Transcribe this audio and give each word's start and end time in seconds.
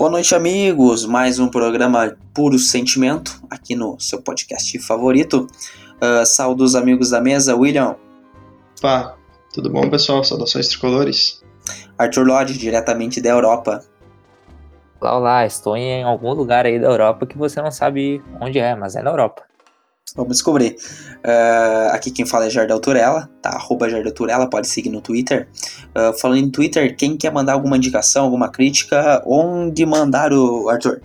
Boa 0.00 0.10
noite, 0.10 0.34
amigos. 0.34 1.04
Mais 1.04 1.38
um 1.38 1.46
programa 1.46 2.16
Puro 2.32 2.58
Sentimento 2.58 3.38
aqui 3.50 3.76
no 3.76 4.00
seu 4.00 4.22
podcast 4.22 4.78
favorito. 4.78 5.46
Uh, 6.00 6.24
saúde 6.24 6.62
os 6.62 6.74
amigos 6.74 7.10
da 7.10 7.20
mesa, 7.20 7.54
William. 7.54 7.96
Pá, 8.80 9.14
tudo 9.52 9.68
bom, 9.68 9.90
pessoal? 9.90 10.24
Saudações 10.24 10.68
tricolores. 10.68 11.44
Arthur 11.98 12.26
Lodge, 12.26 12.56
diretamente 12.56 13.20
da 13.20 13.28
Europa. 13.28 13.84
Olá, 14.98 15.18
olá, 15.18 15.44
estou 15.44 15.76
em 15.76 16.02
algum 16.02 16.32
lugar 16.32 16.64
aí 16.64 16.80
da 16.80 16.86
Europa 16.86 17.26
que 17.26 17.36
você 17.36 17.60
não 17.60 17.70
sabe 17.70 18.22
onde 18.40 18.58
é, 18.58 18.74
mas 18.74 18.96
é 18.96 19.02
na 19.02 19.10
Europa. 19.10 19.49
Vamos 20.16 20.36
descobrir. 20.36 20.76
Uh, 21.18 21.92
aqui 21.92 22.10
quem 22.10 22.26
fala 22.26 22.46
é 22.46 22.50
Jardel 22.50 22.80
Turella, 22.80 23.30
tá? 23.40 23.50
Arroba 23.50 23.88
Jardel 23.88 24.12
Turella, 24.12 24.48
pode 24.48 24.66
seguir 24.66 24.90
no 24.90 25.00
Twitter. 25.00 25.48
Uh, 25.90 26.18
falando 26.18 26.38
em 26.38 26.50
Twitter, 26.50 26.96
quem 26.96 27.16
quer 27.16 27.32
mandar 27.32 27.52
alguma 27.52 27.76
indicação, 27.76 28.24
alguma 28.24 28.48
crítica, 28.48 29.22
onde 29.26 29.86
mandar 29.86 30.32
o 30.32 30.68
Arthur? 30.68 31.00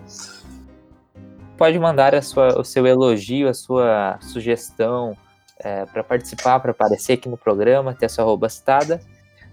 Pode 1.58 1.80
mandar 1.80 2.22
sua, 2.22 2.60
o 2.60 2.64
seu 2.64 2.86
elogio, 2.86 3.48
a 3.48 3.54
sua 3.54 4.18
sugestão 4.22 5.16
é, 5.60 5.86
para 5.86 6.04
participar, 6.04 6.60
para 6.60 6.72
aparecer 6.72 7.14
aqui 7.14 7.30
no 7.30 7.38
programa, 7.38 7.94
ter 7.94 8.08
a 8.08 8.10
sua 8.10 8.24
arroba 8.24 8.50
citada 8.50 9.00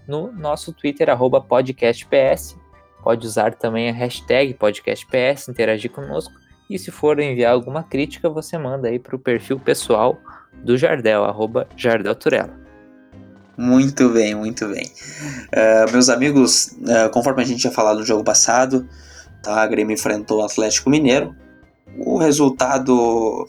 no 0.07 0.31
nosso 0.31 0.73
Twitter, 0.73 1.09
arroba 1.09 1.39
podcastps. 1.39 2.57
Pode 3.01 3.25
usar 3.25 3.53
também 3.53 3.89
a 3.89 3.93
hashtag 3.93 4.53
podcastps, 4.53 5.47
interagir 5.47 5.91
conosco 5.91 6.42
e 6.69 6.79
se 6.79 6.91
for 6.91 7.19
enviar 7.19 7.53
alguma 7.53 7.83
crítica, 7.83 8.29
você 8.29 8.57
manda 8.57 8.87
aí 8.87 8.99
para 8.99 9.15
o 9.15 9.19
perfil 9.19 9.59
pessoal 9.59 10.19
do 10.63 10.77
Jardel, 10.77 11.23
arroba 11.25 11.67
Jardel 11.75 12.15
Turella. 12.15 12.63
Muito 13.57 14.09
bem, 14.09 14.33
muito 14.33 14.67
bem. 14.67 14.85
Uh, 14.85 15.91
meus 15.91 16.09
amigos, 16.09 16.75
uh, 16.81 17.09
conforme 17.11 17.43
a 17.43 17.45
gente 17.45 17.61
tinha 17.61 17.73
falado 17.73 17.99
no 17.99 18.05
jogo 18.05 18.23
passado, 18.23 18.87
tá, 19.43 19.61
a 19.61 19.67
Grêmio 19.67 19.93
enfrentou 19.93 20.41
o 20.41 20.45
Atlético 20.45 20.89
Mineiro. 20.89 21.35
O 21.99 22.17
resultado, 22.17 23.45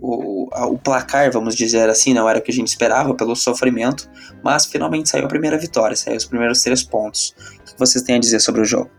o, 0.00 0.48
o 0.48 0.78
placar, 0.78 1.32
vamos 1.32 1.56
dizer 1.56 1.88
assim, 1.88 2.14
não 2.14 2.28
era 2.28 2.38
o 2.38 2.42
que 2.42 2.52
a 2.52 2.54
gente 2.54 2.68
esperava 2.68 3.14
pelo 3.14 3.34
sofrimento, 3.34 4.08
mas 4.44 4.66
finalmente 4.66 5.08
saiu 5.08 5.24
a 5.24 5.28
primeira 5.28 5.58
vitória, 5.58 5.96
saiu 5.96 6.16
os 6.16 6.24
primeiros 6.24 6.62
três 6.62 6.84
pontos. 6.84 7.34
O 7.58 7.64
que 7.64 7.78
vocês 7.78 8.04
têm 8.04 8.14
a 8.14 8.20
dizer 8.20 8.38
sobre 8.38 8.60
o 8.60 8.64
jogo? 8.64 8.90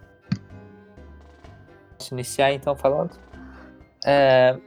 Posso 1.97 2.13
iniciar 2.13 2.51
então 2.51 2.75
falando? 2.75 3.28
É, 4.11 4.57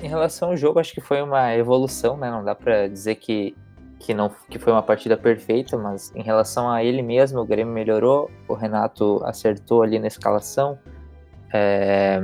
em 0.00 0.06
relação 0.06 0.50
ao 0.50 0.56
jogo, 0.56 0.78
acho 0.78 0.94
que 0.94 1.00
foi 1.00 1.20
uma 1.20 1.52
evolução, 1.56 2.16
né? 2.16 2.30
Não 2.30 2.44
dá 2.44 2.54
para 2.54 2.86
dizer 2.86 3.16
que, 3.16 3.56
que, 3.98 4.14
não, 4.14 4.30
que 4.48 4.60
foi 4.60 4.72
uma 4.72 4.82
partida 4.82 5.16
perfeita, 5.16 5.76
mas 5.76 6.14
em 6.14 6.22
relação 6.22 6.70
a 6.70 6.84
ele 6.84 7.02
mesmo, 7.02 7.40
o 7.40 7.44
Grêmio 7.44 7.74
melhorou, 7.74 8.30
o 8.46 8.54
Renato 8.54 9.20
acertou 9.24 9.82
ali 9.82 9.98
na 9.98 10.06
escalação, 10.06 10.78
é, 11.52 12.20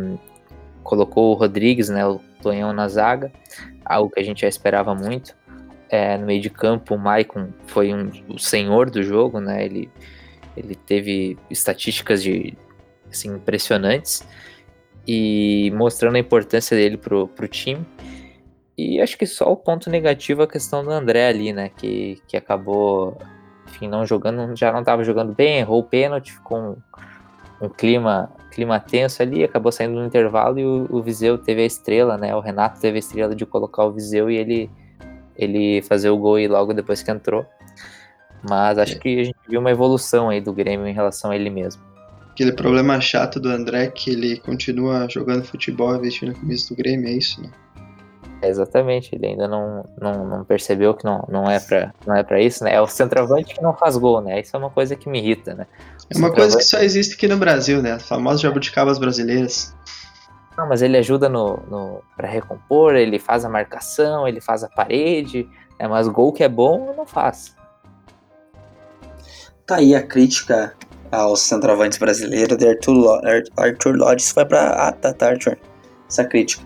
colocou 0.85 1.33
o 1.33 1.35
Rodrigues, 1.35 1.89
né, 1.89 2.07
o 2.07 2.21
Tonhão 2.41 2.73
na 2.73 2.87
zaga, 2.87 3.33
algo 3.85 4.13
que 4.13 4.21
a 4.21 4.25
gente 4.25 4.43
já 4.43 4.49
esperava 4.49 4.95
muito. 4.95 5.35
É, 5.89 6.17
no 6.17 6.27
meio 6.27 6.41
de 6.41 6.49
campo, 6.49 6.95
o 6.95 6.99
Maicon 6.99 7.49
foi 7.67 7.93
um, 7.93 8.09
o 8.29 8.39
senhor 8.39 8.89
do 8.89 9.03
jogo, 9.03 9.41
né? 9.41 9.65
Ele, 9.65 9.91
ele 10.57 10.77
teve 10.77 11.37
estatísticas 11.51 12.23
de, 12.23 12.57
assim, 13.11 13.35
impressionantes 13.35 14.25
e 15.06 15.72
mostrando 15.75 16.17
a 16.17 16.19
importância 16.19 16.77
dele 16.77 16.97
pro, 16.97 17.27
pro 17.28 17.48
time. 17.48 17.84
E 18.77 19.00
acho 19.00 19.19
que 19.19 19.27
só 19.27 19.50
o 19.53 19.56
ponto 19.56 19.91
negativo 19.91 20.42
é 20.42 20.45
a 20.45 20.48
questão 20.48 20.83
do 20.83 20.91
André 20.91 21.28
ali, 21.28 21.53
né? 21.53 21.70
Que, 21.77 22.20
que 22.27 22.36
acabou, 22.36 23.19
enfim, 23.69 23.89
não 23.89 24.06
jogando, 24.06 24.56
já 24.56 24.73
não 24.73 24.80
estava 24.80 25.05
jogando 25.05 25.34
bem, 25.34 25.58
errou 25.58 25.80
o 25.80 25.84
pênalti, 25.84 26.33
ficou 26.33 26.58
um, 26.58 26.77
um, 27.61 27.68
clima, 27.68 28.33
clima 28.51 28.80
tenso 28.80 29.23
ali, 29.23 29.45
acabou 29.45 29.70
saindo 29.70 29.95
no 29.95 30.07
intervalo 30.07 30.58
e 30.58 30.64
o, 30.64 30.86
o 30.91 31.02
Viseu 31.02 31.36
teve 31.36 31.62
a 31.62 31.67
estrela, 31.67 32.17
né? 32.17 32.35
O 32.35 32.41
Renato 32.41 32.80
teve 32.80 32.96
a 32.96 33.01
estrela 33.01 33.35
de 33.35 33.45
colocar 33.45 33.85
o 33.85 33.92
Viseu 33.92 34.30
e 34.30 34.36
ele, 34.36 34.70
ele 35.36 35.83
fazer 35.83 36.11
o 36.11 36.17
gol 36.17 36.39
e 36.39 36.48
logo 36.48 36.73
depois 36.73 37.02
que 37.02 37.11
entrou. 37.11 37.45
Mas 38.48 38.79
acho 38.79 38.96
é. 38.96 38.98
que 38.98 39.20
a 39.20 39.24
gente 39.24 39.39
viu 39.48 39.61
uma 39.61 39.70
evolução 39.70 40.30
aí 40.30 40.41
do 40.41 40.52
Grêmio 40.52 40.86
em 40.86 40.95
relação 40.95 41.30
a 41.30 41.36
ele 41.36 41.51
mesmo 41.51 41.92
aquele 42.33 42.53
problema 42.53 43.01
chato 43.01 43.39
do 43.39 43.48
André 43.48 43.89
que 43.89 44.11
ele 44.11 44.39
continua 44.39 45.07
jogando 45.09 45.45
futebol 45.45 45.98
vestindo 46.01 46.33
a 46.33 46.35
camisa 46.35 46.69
do 46.69 46.77
Grêmio, 46.77 47.09
é 47.09 47.13
isso, 47.13 47.41
né? 47.43 47.51
É, 48.41 48.48
exatamente, 48.48 49.15
ele 49.15 49.27
ainda 49.29 49.47
não, 49.47 49.89
não, 50.01 50.29
não, 50.29 50.45
percebeu 50.45 50.95
que 50.95 51.05
não, 51.05 51.25
não, 51.29 51.48
é 51.48 51.61
pra, 51.61 51.95
não 52.05 52.17
é 52.17 52.25
pra 52.25 52.41
isso, 52.41 52.65
né? 52.65 52.75
É 52.75 52.81
o 52.81 52.89
centroavante 52.89 53.55
que 53.55 53.63
não 53.63 53.73
faz 53.73 53.97
gol, 53.97 54.21
né? 54.21 54.41
Isso 54.41 54.57
é 54.57 54.59
uma 54.59 54.71
coisa 54.71 54.97
que 54.97 55.09
me 55.09 55.21
irrita, 55.21 55.55
né? 55.55 55.67
O 56.11 56.17
é 56.17 56.19
uma 56.19 56.33
coisa 56.33 56.59
que 56.59 56.65
só 56.65 56.79
existe 56.79 57.15
aqui 57.15 57.29
no 57.29 57.37
Brasil, 57.37 57.81
né? 57.81 57.92
As 57.92 58.09
famosas 58.09 58.41
jabuticabas 58.41 58.98
brasileiras. 58.98 59.73
Não, 60.59 60.69
mas 60.69 60.83
ele 60.83 60.97
ajuda 60.97 61.29
no, 61.29 61.59
no, 61.71 62.03
pra 62.17 62.29
recompor, 62.29 62.97
ele 62.97 63.19
faz 63.19 63.45
a 63.45 63.48
marcação, 63.48 64.27
ele 64.27 64.41
faz 64.41 64.65
a 64.65 64.69
parede, 64.69 65.48
né? 65.79 65.87
mas 65.87 66.09
gol 66.09 66.33
que 66.33 66.42
é 66.42 66.48
bom, 66.48 66.95
não 66.97 67.07
faz. 67.07 67.55
Tá 69.65 69.77
aí 69.77 69.95
a 69.95 70.03
crítica 70.03 70.75
aos 71.12 71.42
centroavantes 71.42 71.98
brasileiros 71.98 72.56
de 72.56 72.67
Arthur, 72.67 72.92
Lodge. 72.92 73.50
Arthur 73.56 73.96
Lodge. 73.96 74.24
Isso 74.24 74.34
foi 74.34 74.46
pra. 74.46 74.70
Ah, 74.70 74.92
tá, 74.92 75.12
tá, 75.12 75.28
Arthur. 75.28 75.58
Essa 76.08 76.24
crítica. 76.24 76.64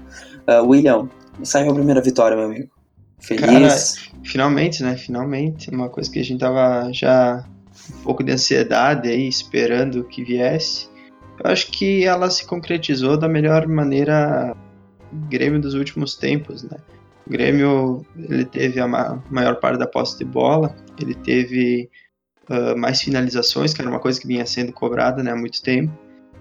Uh, 0.49 0.65
William, 0.65 1.11
saiu 1.43 1.73
a 1.73 1.75
primeira 1.75 2.01
vitória, 2.01 2.37
meu 2.37 2.47
amigo. 2.47 2.71
Feliz. 3.19 3.45
Cara, 3.45 4.21
finalmente, 4.25 4.83
né? 4.83 4.97
Finalmente. 4.97 5.69
Uma 5.71 5.89
coisa 5.89 6.11
que 6.11 6.21
a 6.21 6.25
gente 6.25 6.41
tava 6.41 6.89
já 6.93 7.45
um 7.99 8.03
pouco 8.03 8.23
de 8.23 8.33
ansiedade 8.33 9.09
aí, 9.09 9.29
esperando 9.29 10.05
que 10.05 10.25
viesse. 10.25 10.89
Eu 11.43 11.51
acho 11.51 11.71
que 11.71 12.05
ela 12.05 12.31
se 12.31 12.47
concretizou 12.47 13.19
da 13.19 13.29
melhor 13.29 13.67
maneira 13.67 14.57
Grêmio 15.29 15.61
dos 15.61 15.75
últimos 15.75 16.17
tempos, 16.17 16.63
né? 16.63 16.79
O 17.27 17.31
Grêmio 17.31 18.07
ele 18.17 18.45
teve 18.45 18.81
a 18.81 18.87
maior 18.87 19.57
parte 19.57 19.79
da 19.79 19.87
posse 19.87 20.19
de 20.19 20.25
bola, 20.25 20.75
ele 21.01 21.15
teve 21.15 21.91
uh, 22.49 22.77
mais 22.77 23.01
finalizações, 23.01 23.73
que 23.73 23.81
era 23.81 23.91
uma 23.91 24.01
coisa 24.01 24.21
que 24.21 24.27
vinha 24.27 24.47
sendo 24.47 24.73
cobrada 24.73 25.23
né, 25.23 25.33
há 25.33 25.37
muito 25.37 25.63
tempo. 25.63 25.93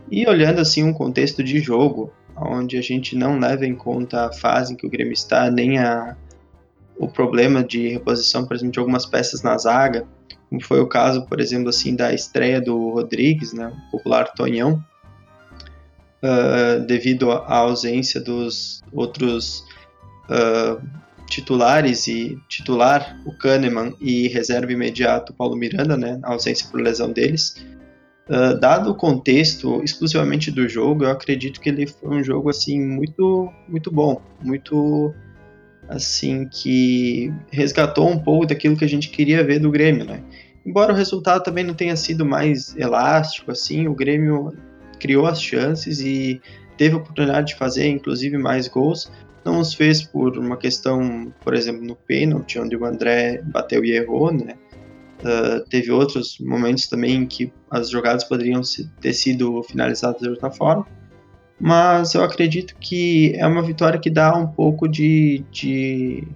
E 0.10 0.28
olhando 0.28 0.60
assim 0.60 0.84
um 0.84 0.94
contexto 0.94 1.44
de 1.44 1.60
jogo, 1.60 2.12
onde 2.36 2.78
a 2.78 2.82
gente 2.82 3.16
não 3.16 3.40
leva 3.40 3.66
em 3.66 3.76
conta 3.76 4.28
a 4.28 4.32
fase 4.32 4.74
em 4.74 4.76
que 4.76 4.86
o 4.86 4.90
Grêmio 4.90 5.14
está, 5.14 5.50
nem 5.50 5.80
a, 5.80 6.16
o 6.98 7.08
problema 7.08 7.64
de 7.64 7.90
reposição, 7.90 8.46
por 8.46 8.56
exemplo, 8.56 8.74
de 8.74 8.80
algumas 8.80 9.06
peças 9.06 9.42
na 9.42 9.58
zaga, 9.58 10.06
como 10.50 10.64
foi 10.64 10.80
o 10.80 10.88
caso, 10.88 11.26
por 11.26 11.40
exemplo, 11.40 11.70
assim 11.70 11.96
da 11.96 12.14
estreia 12.14 12.62
do 12.62 12.90
Rodrigues, 12.90 13.52
né, 13.54 13.72
o 13.88 13.98
popular 13.98 14.32
Tonhão, 14.34 14.84
uh, 16.22 16.86
devido 16.86 17.32
à 17.32 17.58
ausência 17.58 18.22
dos 18.22 18.84
outros 18.94 19.66
uh, 20.30 20.82
titulares 21.28 22.08
e 22.08 22.38
titular 22.48 23.20
o 23.26 23.32
Kahneman 23.32 23.94
e 24.00 24.28
reserva 24.28 24.72
imediato 24.72 25.34
Paulo 25.34 25.56
Miranda, 25.56 25.98
né, 25.98 26.20
a 26.24 26.34
ausência 26.34 26.68
por 26.70 26.82
lesão 26.82 27.12
deles. 27.12 27.66
Uh, 28.28 28.60
dado 28.60 28.90
o 28.90 28.96
contexto 28.96 29.84
exclusivamente 29.84 30.50
do 30.50 30.68
jogo, 30.68 31.04
eu 31.04 31.12
acredito 31.12 31.62
que 31.62 31.70
ele 31.70 31.86
foi 31.86 32.10
um 32.10 32.24
jogo 32.24 32.50
assim 32.50 32.82
muito 32.82 33.52
muito 33.68 33.92
bom, 33.92 34.20
muito 34.42 35.14
assim 35.88 36.48
que 36.48 37.32
resgatou 37.52 38.10
um 38.10 38.18
pouco 38.18 38.48
daquilo 38.48 38.76
que 38.76 38.84
a 38.84 38.90
gente 38.90 39.10
queria 39.10 39.44
ver 39.44 39.60
do 39.60 39.70
Grêmio, 39.70 40.06
né? 40.06 40.24
Embora 40.66 40.92
o 40.92 40.96
resultado 40.96 41.44
também 41.44 41.64
não 41.64 41.76
tenha 41.76 41.96
sido 41.96 42.26
mais 42.26 42.76
elástico 42.76 43.52
assim, 43.52 43.88
o 43.88 43.94
Grêmio 43.94 44.52
criou 45.00 45.28
as 45.28 45.40
chances 45.40 46.00
e 46.00 46.42
teve 46.78 46.96
a 46.96 46.98
oportunidade 46.98 47.50
de 47.50 47.56
fazer 47.56 47.88
inclusive 47.88 48.40
mais 48.40 48.68
gols, 48.68 49.12
não 49.46 49.60
os 49.60 49.74
fez 49.74 50.02
por 50.02 50.38
uma 50.38 50.58
questão, 50.58 51.32
por 51.42 51.54
exemplo, 51.54 51.86
no 51.86 51.96
pênalti, 51.96 52.60
onde 52.60 52.76
o 52.76 52.84
André 52.84 53.42
bateu 53.44 53.86
e 53.86 53.92
errou, 53.92 54.34
né? 54.34 54.56
Uh, 55.22 55.64
teve 55.70 55.92
outros 55.92 56.38
momentos 56.40 56.88
também 56.88 57.26
que 57.26 57.52
as 57.70 57.90
jogadas 57.90 58.24
poderiam 58.24 58.62
ter 59.00 59.14
sido 59.14 59.64
finalizadas 59.64 60.22
de 60.22 60.30
outra 60.30 60.52
forma, 60.52 60.86
mas 61.60 62.14
eu 62.14 62.24
acredito 62.24 62.76
que 62.80 63.34
é 63.36 63.48
uma 63.48 63.62
vitória 63.62 64.00
que 64.00 64.10
dá 64.10 64.36
um 64.36 64.48
pouco 64.48 64.88
de, 64.88 65.44
de, 65.52 66.28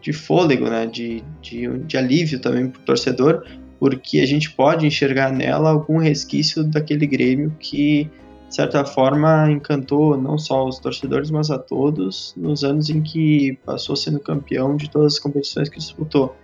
de 0.00 0.12
fôlego, 0.12 0.68
né? 0.68 0.86
de, 0.86 1.24
de, 1.42 1.66
de 1.80 1.96
alívio 1.98 2.40
também 2.40 2.68
para 2.68 2.80
o 2.80 2.84
torcedor, 2.84 3.44
porque 3.78 4.20
a 4.20 4.26
gente 4.26 4.50
pode 4.52 4.86
enxergar 4.86 5.32
nela 5.32 5.70
algum 5.70 5.98
resquício 5.98 6.62
daquele 6.62 7.06
Grêmio 7.06 7.54
que 7.58 8.08
de 8.50 8.56
certa 8.56 8.84
forma, 8.84 9.48
encantou 9.48 10.20
não 10.20 10.36
só 10.36 10.66
os 10.66 10.80
torcedores, 10.80 11.30
mas 11.30 11.52
a 11.52 11.58
todos 11.58 12.34
nos 12.36 12.64
anos 12.64 12.90
em 12.90 13.00
que 13.00 13.56
passou 13.64 13.94
sendo 13.94 14.18
campeão 14.18 14.74
de 14.74 14.90
todas 14.90 15.14
as 15.14 15.18
competições 15.20 15.68
que 15.68 15.78
disputou. 15.78 16.34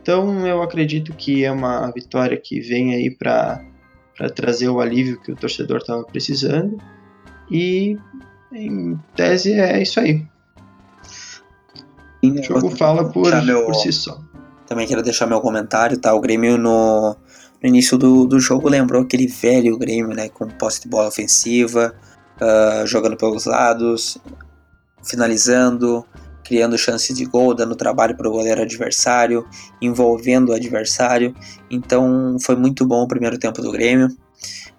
Então, 0.00 0.46
eu 0.46 0.62
acredito 0.62 1.12
que 1.12 1.44
é 1.44 1.50
uma 1.50 1.90
vitória 1.90 2.36
que 2.36 2.60
vem 2.60 2.94
aí 2.94 3.10
para 3.10 3.64
trazer 4.32 4.68
o 4.68 4.80
alívio 4.80 5.20
que 5.20 5.32
o 5.32 5.34
torcedor 5.34 5.78
estava 5.78 6.04
precisando. 6.04 6.78
E, 7.50 7.98
em 8.52 8.96
tese, 9.16 9.54
é 9.54 9.82
isso 9.82 9.98
aí. 9.98 10.24
o 12.22 12.42
jogo 12.44 12.70
fala 12.76 13.10
por, 13.10 13.44
meu, 13.44 13.66
por 13.66 13.74
si 13.74 13.92
só. 13.92 14.20
Também 14.68 14.86
quero 14.86 15.02
deixar 15.02 15.26
meu 15.26 15.40
comentário, 15.40 15.98
tá? 15.98 16.14
O 16.14 16.20
Grêmio 16.20 16.56
no 16.56 17.16
no 17.62 17.68
início 17.68 17.98
do, 17.98 18.26
do 18.26 18.40
jogo 18.40 18.68
lembrou 18.68 19.02
aquele 19.02 19.26
velho 19.26 19.78
Grêmio, 19.78 20.14
né? 20.14 20.28
Com 20.28 20.46
posse 20.48 20.82
de 20.82 20.88
bola 20.88 21.08
ofensiva, 21.08 21.94
uh, 22.40 22.86
jogando 22.86 23.16
pelos 23.16 23.44
lados, 23.44 24.18
finalizando, 25.02 26.04
criando 26.44 26.76
chances 26.76 27.16
de 27.16 27.24
gol, 27.24 27.54
dando 27.54 27.76
trabalho 27.76 28.16
para 28.16 28.28
o 28.28 28.32
goleiro 28.32 28.62
adversário, 28.62 29.46
envolvendo 29.80 30.50
o 30.50 30.54
adversário. 30.54 31.34
Então 31.70 32.36
foi 32.40 32.56
muito 32.56 32.86
bom 32.86 33.02
o 33.02 33.08
primeiro 33.08 33.38
tempo 33.38 33.60
do 33.62 33.70
Grêmio. 33.70 34.08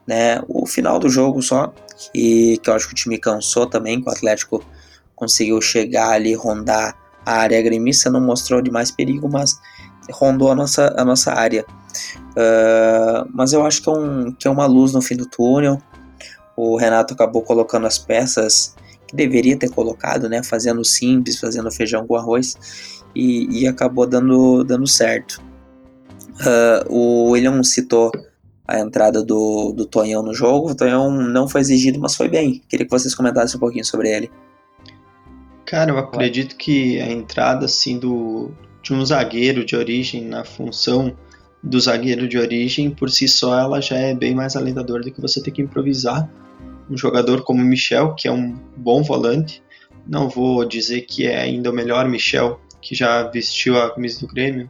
Né? 0.06 0.42
O 0.48 0.66
final 0.66 1.00
do 1.00 1.07
jogo 1.07 1.42
só, 1.42 1.74
que, 2.12 2.57
que 2.57 2.69
eu 2.69 2.74
acho 2.74 2.88
que 2.88 2.94
o 2.94 2.95
time 2.95 3.18
cansou 3.18 3.68
também, 3.68 4.01
que 4.01 4.10
o 4.10 4.12
Atlético 4.12 4.63
conseguiu 5.16 5.62
chegar 5.62 6.10
ali, 6.10 6.33
rondar 6.33 6.98
a 7.25 7.33
área 7.33 7.62
gremista, 7.62 8.10
não 8.10 8.19
mostrou 8.19 8.62
de 8.62 8.72
mais 8.72 8.89
perigo, 8.89 9.30
mas 9.30 9.60
rondou 10.12 10.51
a 10.51 10.56
nossa, 10.56 10.94
a 10.98 11.06
nossa 11.06 11.31
área. 11.31 11.66
Uh, 12.31 13.29
mas 13.33 13.53
eu 13.53 13.65
acho 13.65 13.81
que 13.81 13.89
é, 13.89 13.93
um, 13.93 14.31
que 14.31 14.47
é 14.47 14.51
uma 14.51 14.65
luz 14.65 14.93
no 14.93 15.01
fim 15.01 15.15
do 15.15 15.25
túnel. 15.25 15.77
O 16.55 16.77
Renato 16.77 17.13
acabou 17.13 17.41
colocando 17.41 17.88
as 17.88 17.97
peças 17.97 18.75
que 19.07 19.15
deveria 19.15 19.57
ter 19.57 19.69
colocado, 19.69 20.29
né? 20.29 20.43
Fazendo 20.43 20.83
simples, 20.85 21.39
fazendo 21.39 21.71
feijão 21.71 22.05
com 22.05 22.15
arroz 22.15 23.03
e, 23.15 23.61
e 23.61 23.67
acabou 23.67 24.05
dando, 24.05 24.63
dando 24.63 24.88
certo. 24.88 25.41
Uh, 26.41 26.93
o 26.93 27.29
William 27.31 27.61
citou 27.63 28.11
a 28.67 28.79
entrada 28.79 29.23
do, 29.23 29.73
do 29.73 29.85
Tonhão 29.85 30.23
no 30.23 30.33
jogo. 30.33 30.71
O 30.71 30.75
Tonhão 30.75 31.11
não 31.11 31.47
foi 31.47 31.61
exigido, 31.61 31.99
mas 31.99 32.15
foi 32.15 32.29
bem. 32.29 32.61
Queria 32.69 32.85
que 32.85 32.91
vocês 32.91 33.13
comentassem 33.13 33.57
um 33.57 33.59
pouquinho 33.59 33.85
sobre 33.85 34.09
ele. 34.09 34.31
Cara, 35.65 35.91
eu 35.91 35.97
acredito 35.97 36.55
que 36.55 36.99
a 36.99 37.11
entrada 37.11 37.65
assim 37.65 37.97
do 37.97 38.51
de 38.81 38.94
um 38.94 39.05
zagueiro 39.05 39.63
de 39.63 39.75
origem 39.75 40.25
na 40.25 40.44
função 40.44 41.15
do 41.63 41.79
zagueiro 41.79 42.27
de 42.27 42.37
origem, 42.37 42.89
por 42.89 43.09
si 43.09 43.27
só 43.27 43.57
ela 43.59 43.81
já 43.81 43.95
é 43.95 44.15
bem 44.15 44.33
mais 44.33 44.55
alentadora 44.55 45.03
do 45.03 45.11
que 45.11 45.21
você 45.21 45.41
ter 45.41 45.51
que 45.51 45.61
improvisar 45.61 46.29
um 46.89 46.97
jogador 46.97 47.43
como 47.43 47.63
Michel, 47.63 48.15
que 48.15 48.27
é 48.27 48.31
um 48.31 48.55
bom 48.75 49.03
volante. 49.03 49.63
Não 50.07 50.27
vou 50.27 50.65
dizer 50.65 51.01
que 51.01 51.27
é 51.27 51.39
ainda 51.39 51.69
o 51.69 51.73
melhor 51.73 52.07
Michel 52.09 52.59
que 52.81 52.95
já 52.95 53.23
vestiu 53.23 53.79
a 53.79 53.93
camisa 53.93 54.19
do 54.19 54.27
Grêmio, 54.27 54.69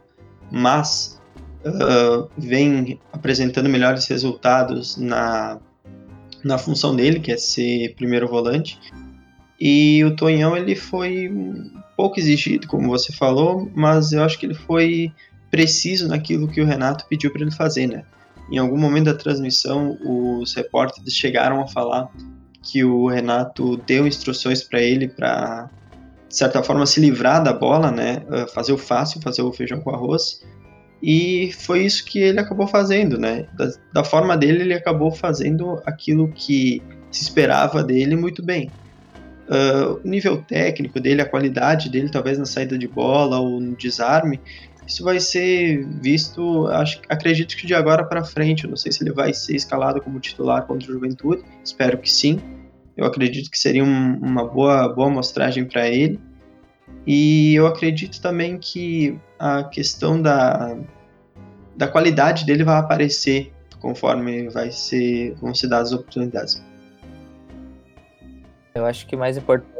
mas 0.50 1.18
uh, 1.64 2.28
vem 2.36 3.00
apresentando 3.10 3.68
melhores 3.68 4.06
resultados 4.06 4.98
na, 4.98 5.58
na 6.44 6.58
função 6.58 6.94
dele, 6.94 7.20
que 7.20 7.32
é 7.32 7.36
ser 7.36 7.94
primeiro 7.96 8.28
volante. 8.28 8.78
E 9.58 10.04
o 10.04 10.14
Tonhão 10.14 10.56
ele 10.56 10.76
foi 10.76 11.30
pouco 11.96 12.20
exigido, 12.20 12.66
como 12.66 12.88
você 12.88 13.12
falou, 13.12 13.70
mas 13.74 14.12
eu 14.12 14.22
acho 14.22 14.38
que 14.38 14.44
ele 14.44 14.54
foi 14.54 15.12
preciso 15.52 16.08
naquilo 16.08 16.48
que 16.48 16.62
o 16.62 16.64
Renato 16.64 17.04
pediu 17.08 17.30
para 17.30 17.42
ele 17.42 17.50
fazer, 17.50 17.86
né? 17.86 18.04
Em 18.50 18.56
algum 18.56 18.78
momento 18.78 19.04
da 19.04 19.14
transmissão, 19.14 19.98
os 20.02 20.54
repórteres 20.54 21.12
chegaram 21.12 21.60
a 21.60 21.68
falar 21.68 22.10
que 22.62 22.82
o 22.82 23.06
Renato 23.06 23.76
deu 23.76 24.06
instruções 24.06 24.62
para 24.62 24.80
ele 24.80 25.08
para, 25.08 25.68
de 26.26 26.36
certa 26.36 26.62
forma, 26.62 26.86
se 26.86 27.00
livrar 27.00 27.44
da 27.44 27.52
bola, 27.52 27.90
né? 27.90 28.22
Ah, 28.30 28.46
fazer 28.46 28.72
o 28.72 28.78
fácil, 28.78 29.20
fazer 29.20 29.42
o 29.42 29.52
feijão 29.52 29.78
com 29.80 29.90
arroz. 29.90 30.42
E 31.02 31.52
foi 31.52 31.84
isso 31.84 32.04
que 32.04 32.18
ele 32.18 32.40
acabou 32.40 32.66
fazendo, 32.66 33.18
né? 33.18 33.46
Da, 33.52 33.70
da 33.92 34.04
forma 34.04 34.36
dele, 34.36 34.62
ele 34.62 34.74
acabou 34.74 35.10
fazendo 35.10 35.82
aquilo 35.84 36.28
que 36.28 36.82
se 37.10 37.22
esperava 37.22 37.84
dele 37.84 38.16
muito 38.16 38.42
bem. 38.42 38.70
Uh, 39.48 40.00
o 40.02 40.08
nível 40.08 40.40
técnico 40.40 40.98
dele, 40.98 41.20
a 41.20 41.28
qualidade 41.28 41.90
dele, 41.90 42.08
talvez 42.08 42.38
na 42.38 42.46
saída 42.46 42.78
de 42.78 42.88
bola 42.88 43.38
ou 43.38 43.60
no 43.60 43.76
desarme, 43.76 44.40
isso 44.86 45.04
vai 45.04 45.20
ser 45.20 45.86
visto, 46.00 46.66
acho, 46.68 47.00
acredito 47.08 47.56
que 47.56 47.66
de 47.66 47.74
agora 47.74 48.04
para 48.04 48.24
frente. 48.24 48.64
Eu 48.64 48.70
não 48.70 48.76
sei 48.76 48.90
se 48.92 49.02
ele 49.02 49.12
vai 49.12 49.32
ser 49.32 49.54
escalado 49.54 50.00
como 50.00 50.18
titular 50.18 50.66
contra 50.66 50.90
o 50.90 50.92
Juventude, 50.92 51.42
espero 51.64 51.98
que 51.98 52.10
sim. 52.10 52.40
Eu 52.96 53.06
acredito 53.06 53.50
que 53.50 53.58
seria 53.58 53.84
um, 53.84 54.18
uma 54.18 54.46
boa, 54.46 54.88
boa 54.88 55.08
mostragem 55.08 55.64
para 55.64 55.88
ele. 55.88 56.20
E 57.06 57.54
eu 57.54 57.66
acredito 57.66 58.20
também 58.20 58.58
que 58.58 59.18
a 59.38 59.64
questão 59.64 60.20
da, 60.20 60.76
da 61.76 61.88
qualidade 61.88 62.44
dele 62.44 62.64
vai 62.64 62.76
aparecer 62.76 63.52
conforme 63.80 64.48
vai 64.48 64.70
ser, 64.70 65.34
vão 65.34 65.54
se 65.54 65.68
dar 65.68 65.80
as 65.80 65.92
oportunidades. 65.92 66.62
Eu 68.74 68.86
acho 68.86 69.06
que 69.06 69.16
mais 69.16 69.36
importante 69.36 69.72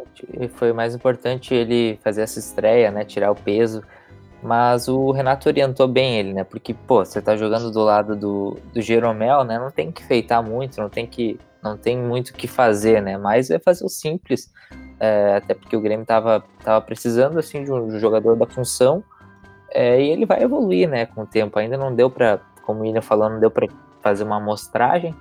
foi 0.55 0.73
mais 0.73 0.95
importante 0.95 1.55
ele 1.55 1.99
fazer 2.03 2.23
essa 2.23 2.39
estreia, 2.39 2.91
né, 2.91 3.05
tirar 3.05 3.31
o 3.31 3.35
peso 3.35 3.83
mas 4.43 4.89
o 4.89 5.13
Renato 5.13 5.49
orientou 5.49 5.87
bem 5.87 6.19
ele, 6.19 6.33
né? 6.33 6.45
Porque, 6.45 6.75
pô, 6.75 7.05
você 7.05 7.23
tá 7.23 7.37
jogando 7.37 7.71
do 7.71 7.83
lado 7.83 8.17
do, 8.17 8.59
do 8.75 8.81
Jeromel, 8.81 9.45
né? 9.45 9.59
Não 9.59 9.71
tem 9.71 9.93
que 9.93 10.05
feitar 10.05 10.43
muito, 10.43 10.81
não 10.81 10.89
tem 10.89 11.07
que 11.07 11.39
não 11.63 11.77
tem 11.77 11.97
muito 11.97 12.31
o 12.31 12.35
que 12.35 12.49
fazer, 12.49 13.01
né? 13.01 13.17
Mas 13.17 13.49
é 13.49 13.59
fazer 13.59 13.85
o 13.85 13.89
simples. 13.89 14.53
É, 14.99 15.37
até 15.37 15.55
porque 15.55 15.77
o 15.77 15.81
Grêmio 15.81 16.05
tava, 16.05 16.43
tava 16.65 16.81
precisando, 16.85 17.39
assim, 17.39 17.63
de 17.63 17.73
um 17.73 17.99
jogador 18.01 18.37
da 18.37 18.47
função. 18.47 19.05
É, 19.71 20.03
e 20.03 20.11
ele 20.11 20.27
vai 20.27 20.43
evoluir, 20.43 20.89
né? 20.89 21.07
Com 21.07 21.23
o 21.23 21.27
tempo. 21.27 21.57
Ainda 21.59 21.77
não 21.77 21.95
deu 21.95 22.11
para, 22.11 22.41
como 22.65 22.81
o 22.81 22.83
William 22.83 23.01
falou, 23.01 23.31
não 23.31 23.39
deu 23.39 23.51
para 23.51 23.69
fazer 24.03 24.25
uma 24.25 24.39
amostragem. 24.39 25.15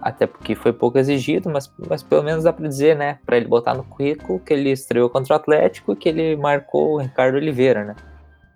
Até 0.00 0.26
porque 0.26 0.54
foi 0.54 0.72
pouco 0.72 0.98
exigido, 0.98 1.50
mas, 1.50 1.72
mas 1.88 2.02
pelo 2.02 2.22
menos 2.22 2.44
dá 2.44 2.52
para 2.52 2.68
dizer, 2.68 2.94
né? 2.94 3.18
Para 3.26 3.36
ele 3.36 3.48
botar 3.48 3.74
no 3.74 3.82
currículo 3.82 4.38
que 4.38 4.52
ele 4.52 4.70
estreou 4.70 5.10
contra 5.10 5.34
o 5.34 5.36
Atlético 5.36 5.92
e 5.92 5.96
que 5.96 6.08
ele 6.08 6.36
marcou 6.36 6.94
o 6.94 6.98
Ricardo 6.98 7.34
Oliveira, 7.34 7.84
né? 7.84 7.96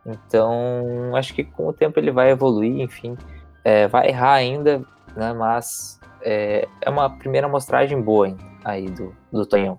Então, 0.05 1.15
acho 1.15 1.33
que 1.35 1.45
com 1.45 1.69
o 1.69 1.73
tempo 1.73 1.99
ele 1.99 2.11
vai 2.11 2.31
evoluir, 2.31 2.81
enfim, 2.81 3.17
é, 3.65 3.87
vai 3.87 4.09
errar 4.09 4.35
ainda, 4.35 4.85
né, 5.17 5.33
mas 5.33 6.01
é, 6.23 6.67
é 6.81 6.91
uma 6.91 7.09
primeira 7.09 7.47
amostragem 7.47 8.01
boa 8.01 8.29
hein, 8.29 8.37
aí 8.65 8.91
do, 8.91 9.15
do 9.31 9.47
Tonhão. 9.47 9.79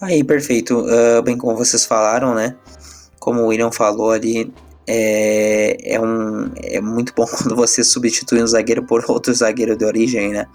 Aí, 0.00 0.22
perfeito. 0.22 0.80
Uh, 0.80 1.22
bem 1.22 1.38
como 1.38 1.56
vocês 1.56 1.86
falaram, 1.86 2.34
né? 2.34 2.54
Como 3.18 3.40
o 3.40 3.46
William 3.46 3.72
falou 3.72 4.10
ali, 4.10 4.52
é, 4.86 5.94
é, 5.94 6.00
um, 6.00 6.52
é 6.62 6.80
muito 6.80 7.14
bom 7.14 7.24
quando 7.38 7.56
você 7.56 7.82
substitui 7.82 8.42
um 8.42 8.46
zagueiro 8.46 8.84
por 8.84 9.04
outro 9.08 9.32
zagueiro 9.34 9.76
de 9.76 9.84
origem, 9.84 10.32
né? 10.32 10.46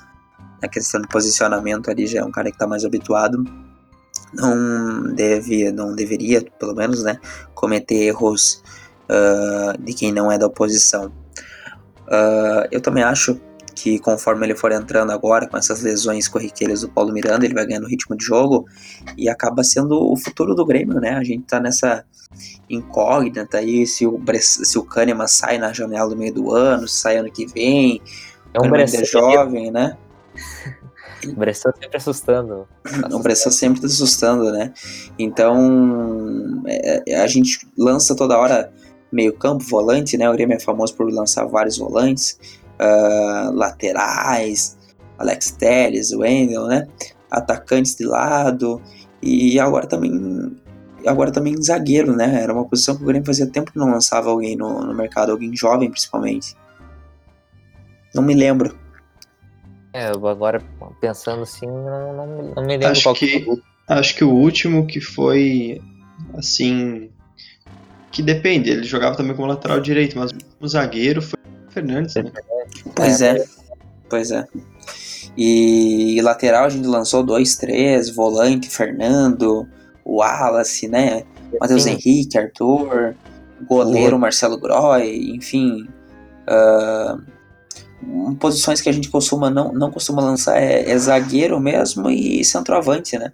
Na 0.61 0.67
questão 0.67 1.01
de 1.01 1.07
posicionamento 1.07 1.89
ali 1.89 2.05
já 2.05 2.19
é 2.19 2.23
um 2.23 2.31
cara 2.31 2.49
que 2.49 2.55
está 2.55 2.67
mais 2.67 2.85
habituado 2.85 3.43
não 4.33 5.13
deve, 5.13 5.71
não 5.71 5.95
deveria, 5.95 6.41
pelo 6.59 6.75
menos, 6.75 7.03
né, 7.03 7.17
cometer 7.53 7.95
erros 7.95 8.63
uh, 9.09 9.81
de 9.81 9.93
quem 9.93 10.11
não 10.11 10.31
é 10.31 10.37
da 10.37 10.47
oposição. 10.47 11.11
Uh, 12.07 12.67
eu 12.71 12.81
também 12.81 13.03
acho 13.03 13.39
que 13.73 13.99
conforme 13.99 14.45
ele 14.45 14.55
for 14.55 14.71
entrando 14.71 15.11
agora 15.11 15.47
com 15.47 15.57
essas 15.57 15.81
lesões 15.81 16.27
corriqueiras 16.27 16.81
do 16.81 16.89
Paulo 16.89 17.11
Miranda, 17.11 17.45
ele 17.45 17.53
vai 17.53 17.65
ganhando 17.65 17.87
ritmo 17.87 18.15
de 18.15 18.25
jogo 18.25 18.65
e 19.17 19.29
acaba 19.29 19.63
sendo 19.63 20.11
o 20.11 20.15
futuro 20.15 20.53
do 20.53 20.65
Grêmio, 20.65 20.99
né? 20.99 21.11
A 21.11 21.23
gente 21.23 21.43
tá 21.43 21.59
nessa 21.59 22.03
incógnita 22.69 23.57
aí 23.57 23.87
se 23.87 24.05
o, 24.05 24.21
se 24.39 24.77
o 24.77 24.83
Kahneman 24.83 25.27
sai 25.27 25.57
na 25.57 25.73
janela 25.73 26.09
do 26.09 26.17
meio 26.17 26.33
do 26.33 26.51
ano, 26.51 26.87
se 26.87 26.99
sai 26.99 27.17
ano 27.17 27.31
que 27.31 27.45
vem. 27.45 28.01
É 28.53 28.59
um 28.59 28.63
Kahneman 28.63 29.01
é 29.01 29.05
jovem, 29.05 29.71
né? 29.71 29.97
Bressan 31.35 31.71
sempre 31.79 31.97
assustando. 31.97 32.67
O 33.11 33.19
Bressan 33.19 33.51
sempre 33.51 33.85
assustando, 33.85 34.51
né? 34.51 34.73
Então, 35.17 36.63
é, 36.65 37.03
é, 37.07 37.21
a 37.21 37.27
gente 37.27 37.67
lança 37.77 38.15
toda 38.15 38.37
hora 38.37 38.71
meio 39.11 39.33
campo, 39.33 39.63
volante, 39.63 40.17
né? 40.17 40.29
O 40.29 40.33
Grêmio 40.33 40.55
é 40.55 40.59
famoso 40.59 40.95
por 40.95 41.11
lançar 41.11 41.45
vários 41.45 41.77
volantes, 41.77 42.39
uh, 42.79 43.51
laterais, 43.53 44.77
Alex 45.17 45.51
Telles, 45.51 46.11
Wendel, 46.11 46.67
né? 46.67 46.87
Atacantes 47.29 47.95
de 47.95 48.05
lado 48.05 48.81
e 49.21 49.59
agora 49.59 49.87
também 49.87 50.57
agora 51.05 51.31
também 51.31 51.61
zagueiro, 51.61 52.15
né? 52.15 52.41
Era 52.41 52.53
uma 52.53 52.65
posição 52.65 52.95
que 52.95 53.03
o 53.03 53.05
Grêmio 53.05 53.25
fazia 53.25 53.47
tempo 53.47 53.71
que 53.71 53.77
não 53.77 53.91
lançava 53.91 54.29
alguém 54.29 54.55
no, 54.55 54.81
no 54.81 54.93
mercado, 54.93 55.31
alguém 55.31 55.55
jovem 55.55 55.89
principalmente. 55.89 56.55
Não 58.13 58.23
me 58.23 58.33
lembro. 58.33 58.77
É, 59.93 60.07
agora 60.07 60.61
pensando 60.99 61.43
assim, 61.43 61.67
não, 61.67 62.13
não, 62.13 62.53
não 62.55 62.63
me 62.63 62.77
lembro 62.77 62.87
acho 62.87 63.03
qual 63.03 63.15
que, 63.15 63.41
que 63.41 63.61
Acho 63.87 64.15
que 64.15 64.23
o 64.23 64.29
último 64.29 64.87
que 64.87 65.01
foi 65.01 65.81
assim. 66.35 67.09
Que 68.09 68.21
depende, 68.21 68.69
ele 68.69 68.83
jogava 68.83 69.15
também 69.15 69.35
como 69.35 69.47
lateral 69.47 69.79
direito, 69.79 70.17
mas 70.17 70.31
o 70.59 70.67
zagueiro 70.67 71.21
foi 71.21 71.39
o 71.67 71.71
Fernandes, 71.71 72.15
né? 72.15 72.31
Pois 72.95 73.21
é, 73.21 73.43
pois 74.09 74.31
é. 74.31 74.45
E 75.37 76.19
lateral 76.21 76.65
a 76.65 76.69
gente 76.69 76.87
lançou 76.87 77.23
dois, 77.23 77.55
três, 77.55 78.09
volante, 78.09 78.69
Fernando, 78.69 79.67
o 80.05 80.17
Wallace, 80.17 80.87
né? 80.87 81.23
Matheus 81.59 81.85
Henrique, 81.85 82.37
Arthur, 82.37 83.15
goleiro 83.67 84.17
Marcelo 84.17 84.57
Groy, 84.57 85.35
enfim. 85.35 85.87
Uh, 86.47 87.21
posições 88.39 88.81
que 88.81 88.89
a 88.89 88.91
gente 88.91 89.09
costuma 89.09 89.49
não, 89.49 89.71
não 89.73 89.91
costuma 89.91 90.21
lançar 90.21 90.61
é, 90.61 90.89
é 90.89 90.97
zagueiro 90.97 91.59
mesmo 91.59 92.09
e 92.09 92.43
centroavante, 92.43 93.17
né? 93.17 93.31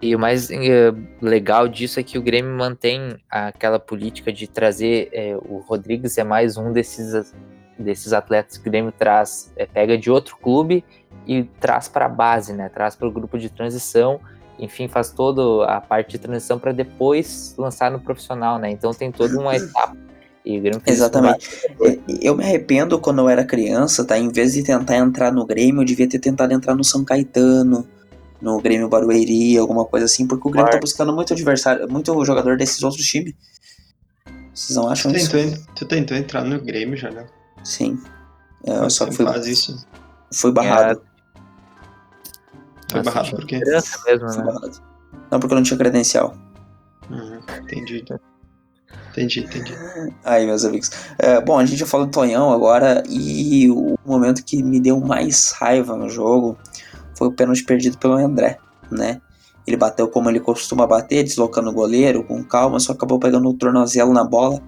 E 0.00 0.14
o 0.14 0.18
mais 0.18 0.50
eh, 0.50 0.92
legal 1.22 1.66
disso 1.66 1.98
é 1.98 2.02
que 2.02 2.18
o 2.18 2.22
Grêmio 2.22 2.52
mantém 2.54 3.16
aquela 3.30 3.78
política 3.78 4.30
de 4.30 4.46
trazer 4.46 5.08
eh, 5.10 5.36
o 5.48 5.58
Rodrigues 5.58 6.18
é 6.18 6.24
mais 6.24 6.58
um 6.58 6.70
desses 6.70 7.32
desses 7.78 8.12
atletas 8.12 8.56
que 8.56 8.68
o 8.68 8.70
Grêmio 8.70 8.92
traz, 8.92 9.52
é, 9.56 9.66
pega 9.66 9.98
de 9.98 10.10
outro 10.10 10.36
clube 10.36 10.84
e 11.26 11.44
traz 11.44 11.88
para 11.88 12.06
a 12.06 12.08
base, 12.08 12.52
né? 12.52 12.68
Traz 12.68 12.96
para 12.96 13.06
o 13.06 13.10
grupo 13.10 13.38
de 13.38 13.50
transição, 13.50 14.20
enfim, 14.58 14.88
faz 14.88 15.10
toda 15.10 15.66
a 15.66 15.80
parte 15.80 16.12
de 16.12 16.18
transição 16.18 16.58
para 16.58 16.72
depois 16.72 17.54
lançar 17.58 17.90
no 17.90 18.00
profissional, 18.00 18.58
né? 18.58 18.70
Então 18.70 18.92
tem 18.92 19.12
toda 19.12 19.38
uma 19.38 19.54
etapa. 19.56 19.96
E 20.46 20.58
o 20.58 20.62
Grêmio 20.62 20.80
fez 20.80 20.98
Exatamente. 20.98 21.50
Eu 22.22 22.36
me 22.36 22.44
arrependo 22.44 23.00
quando 23.00 23.18
eu 23.18 23.28
era 23.28 23.44
criança, 23.44 24.04
tá? 24.04 24.16
Em 24.16 24.30
vez 24.30 24.52
de 24.52 24.62
tentar 24.62 24.96
entrar 24.96 25.32
no 25.32 25.44
Grêmio, 25.44 25.82
eu 25.82 25.84
devia 25.84 26.08
ter 26.08 26.20
tentado 26.20 26.52
entrar 26.52 26.76
no 26.76 26.84
São 26.84 27.04
Caetano, 27.04 27.84
no 28.40 28.60
Grêmio 28.60 28.88
Barueri, 28.88 29.58
alguma 29.58 29.84
coisa 29.84 30.06
assim, 30.06 30.24
porque 30.24 30.46
o 30.46 30.50
Grêmio 30.52 30.70
tá 30.70 30.78
buscando 30.78 31.12
muito 31.12 31.32
adversário, 31.32 31.90
muito 31.90 32.24
jogador 32.24 32.56
desses 32.56 32.80
outros 32.84 33.04
times. 33.04 33.34
Vocês 34.54 34.76
não 34.76 34.88
acham 34.88 35.10
tu 35.10 35.18
isso? 35.18 35.32
Tentou, 35.32 35.64
tu 35.74 35.84
tentou 35.84 36.16
entrar 36.16 36.44
no 36.44 36.60
Grêmio 36.60 36.96
já, 36.96 37.10
né? 37.10 37.26
Sim. 37.64 37.98
É, 38.64 38.78
eu 38.78 38.88
só 38.88 39.10
fui, 39.10 39.26
faz 39.26 39.48
isso. 39.48 39.84
Fui 40.32 40.52
barrado. 40.52 41.02
É. 42.88 42.92
Foi 42.92 43.02
barrado 43.02 43.30
por 43.30 43.46
quê? 43.46 43.58
Mesmo, 43.58 43.98
né? 44.06 44.16
barrado. 44.16 44.82
Não, 45.28 45.40
porque 45.40 45.54
eu 45.54 45.56
não 45.56 45.64
tinha 45.64 45.76
credencial. 45.76 46.36
Uhum, 47.10 47.40
entendi. 47.64 48.04
Entendi, 49.10 49.40
entendi. 49.40 49.74
Aí, 50.24 50.46
meus 50.46 50.64
amigos. 50.64 50.90
É, 51.18 51.40
bom, 51.40 51.58
a 51.58 51.64
gente 51.64 51.78
já 51.78 51.86
falou 51.86 52.06
do 52.06 52.12
Tonhão 52.12 52.52
agora 52.52 53.02
e 53.08 53.70
o 53.70 53.96
momento 54.04 54.44
que 54.44 54.62
me 54.62 54.78
deu 54.78 55.00
mais 55.00 55.52
raiva 55.52 55.96
no 55.96 56.08
jogo 56.08 56.56
foi 57.14 57.28
o 57.28 57.32
pênalti 57.32 57.64
perdido 57.64 57.96
pelo 57.96 58.14
André, 58.14 58.58
né? 58.90 59.20
Ele 59.66 59.76
bateu 59.76 60.06
como 60.06 60.28
ele 60.28 60.38
costuma 60.38 60.86
bater, 60.86 61.24
deslocando 61.24 61.70
o 61.70 61.72
goleiro 61.72 62.22
com 62.22 62.44
calma, 62.44 62.78
só 62.78 62.92
acabou 62.92 63.18
pegando 63.18 63.48
o 63.48 63.54
tornozelo 63.54 64.12
na 64.12 64.22
bola, 64.22 64.60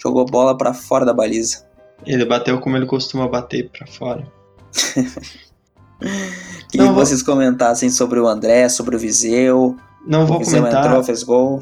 jogou 0.00 0.22
a 0.22 0.26
bola 0.26 0.56
para 0.56 0.72
fora 0.72 1.04
da 1.04 1.12
baliza. 1.12 1.66
Ele 2.06 2.24
bateu 2.24 2.60
como 2.60 2.76
ele 2.76 2.86
costuma 2.86 3.26
bater 3.26 3.70
para 3.70 3.86
fora. 3.86 4.26
que 6.70 6.78
não, 6.78 6.94
vocês 6.94 7.22
vou... 7.22 7.34
comentassem 7.34 7.90
sobre 7.90 8.20
o 8.20 8.28
André, 8.28 8.68
sobre 8.68 8.94
o 8.94 8.98
Viseu. 8.98 9.76
Não 10.06 10.26
vou 10.26 10.36
o 10.36 10.38
Viseu 10.40 10.60
comentar. 10.60 10.84
entrou, 10.84 11.02
fez 11.02 11.22
gol. 11.22 11.60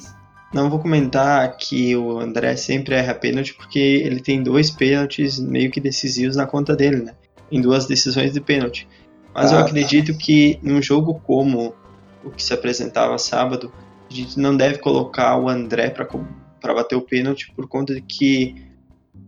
Não 0.52 0.68
vou 0.68 0.78
comentar 0.78 1.56
que 1.56 1.96
o 1.96 2.18
André 2.18 2.56
sempre 2.56 2.94
erra 2.94 3.14
pênalti 3.14 3.54
porque 3.54 3.78
ele 3.78 4.20
tem 4.20 4.42
dois 4.42 4.70
pênaltis 4.70 5.38
meio 5.38 5.70
que 5.70 5.80
decisivos 5.80 6.36
na 6.36 6.46
conta 6.46 6.76
dele, 6.76 7.02
né? 7.02 7.14
Em 7.50 7.60
duas 7.60 7.86
decisões 7.86 8.32
de 8.32 8.40
pênalti. 8.40 8.86
Mas 9.34 9.50
ah, 9.50 9.56
eu 9.56 9.60
acredito 9.60 10.12
tá. 10.12 10.18
que 10.18 10.58
num 10.62 10.82
jogo 10.82 11.20
como 11.24 11.74
o 12.22 12.30
que 12.30 12.42
se 12.42 12.52
apresentava 12.52 13.16
sábado, 13.16 13.72
a 14.10 14.14
gente 14.14 14.38
não 14.38 14.54
deve 14.54 14.78
colocar 14.78 15.38
o 15.38 15.48
André 15.48 15.88
para 15.88 16.74
bater 16.74 16.96
o 16.96 17.02
pênalti 17.02 17.50
por 17.56 17.66
conta 17.66 17.94
de 17.94 18.02
que 18.02 18.54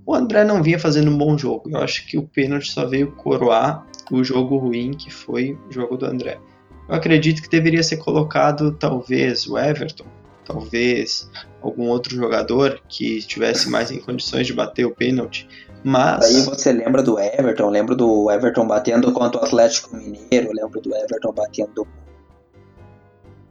o 0.07 0.15
André 0.15 0.45
não 0.45 0.63
vinha 0.63 0.79
fazendo 0.79 1.11
um 1.11 1.17
bom 1.17 1.37
jogo. 1.39 1.71
Eu 1.71 1.79
acho 1.79 2.07
que 2.07 2.19
o 2.19 2.23
pênalti 2.23 2.71
só 2.71 2.87
veio 2.87 3.13
coroar 3.13 3.87
o 4.11 4.23
jogo 4.23 4.59
ruim 4.59 4.93
que 4.93 5.11
foi 5.11 5.59
o 5.69 5.73
jogo 5.73 5.97
do 5.97 6.05
André. 6.05 6.39
Eu 6.87 6.95
acredito 6.95 7.41
que 7.41 7.49
deveria 7.49 7.83
ser 7.83 7.97
colocado 7.97 8.73
talvez 8.73 9.47
o 9.47 9.57
Everton, 9.59 10.05
talvez 10.45 11.29
algum 11.61 11.89
outro 11.89 12.15
jogador 12.15 12.81
que 12.89 13.19
estivesse 13.19 13.71
mais 13.71 13.91
em 13.91 13.99
condições 13.99 14.47
de 14.47 14.53
bater 14.53 14.85
o 14.85 14.95
pênalti. 14.95 15.49
Mas. 15.83 16.25
Aí 16.25 16.43
você 16.43 16.73
lembra 16.73 17.03
do 17.03 17.19
Everton, 17.19 17.69
lembro 17.69 17.95
do 17.95 18.31
Everton 18.31 18.67
batendo 18.67 19.13
contra 19.13 19.41
o 19.41 19.45
Atlético 19.45 19.95
Mineiro, 19.97 20.51
lembro 20.53 20.81
do 20.81 20.95
Everton 20.95 21.33
batendo. 21.33 21.87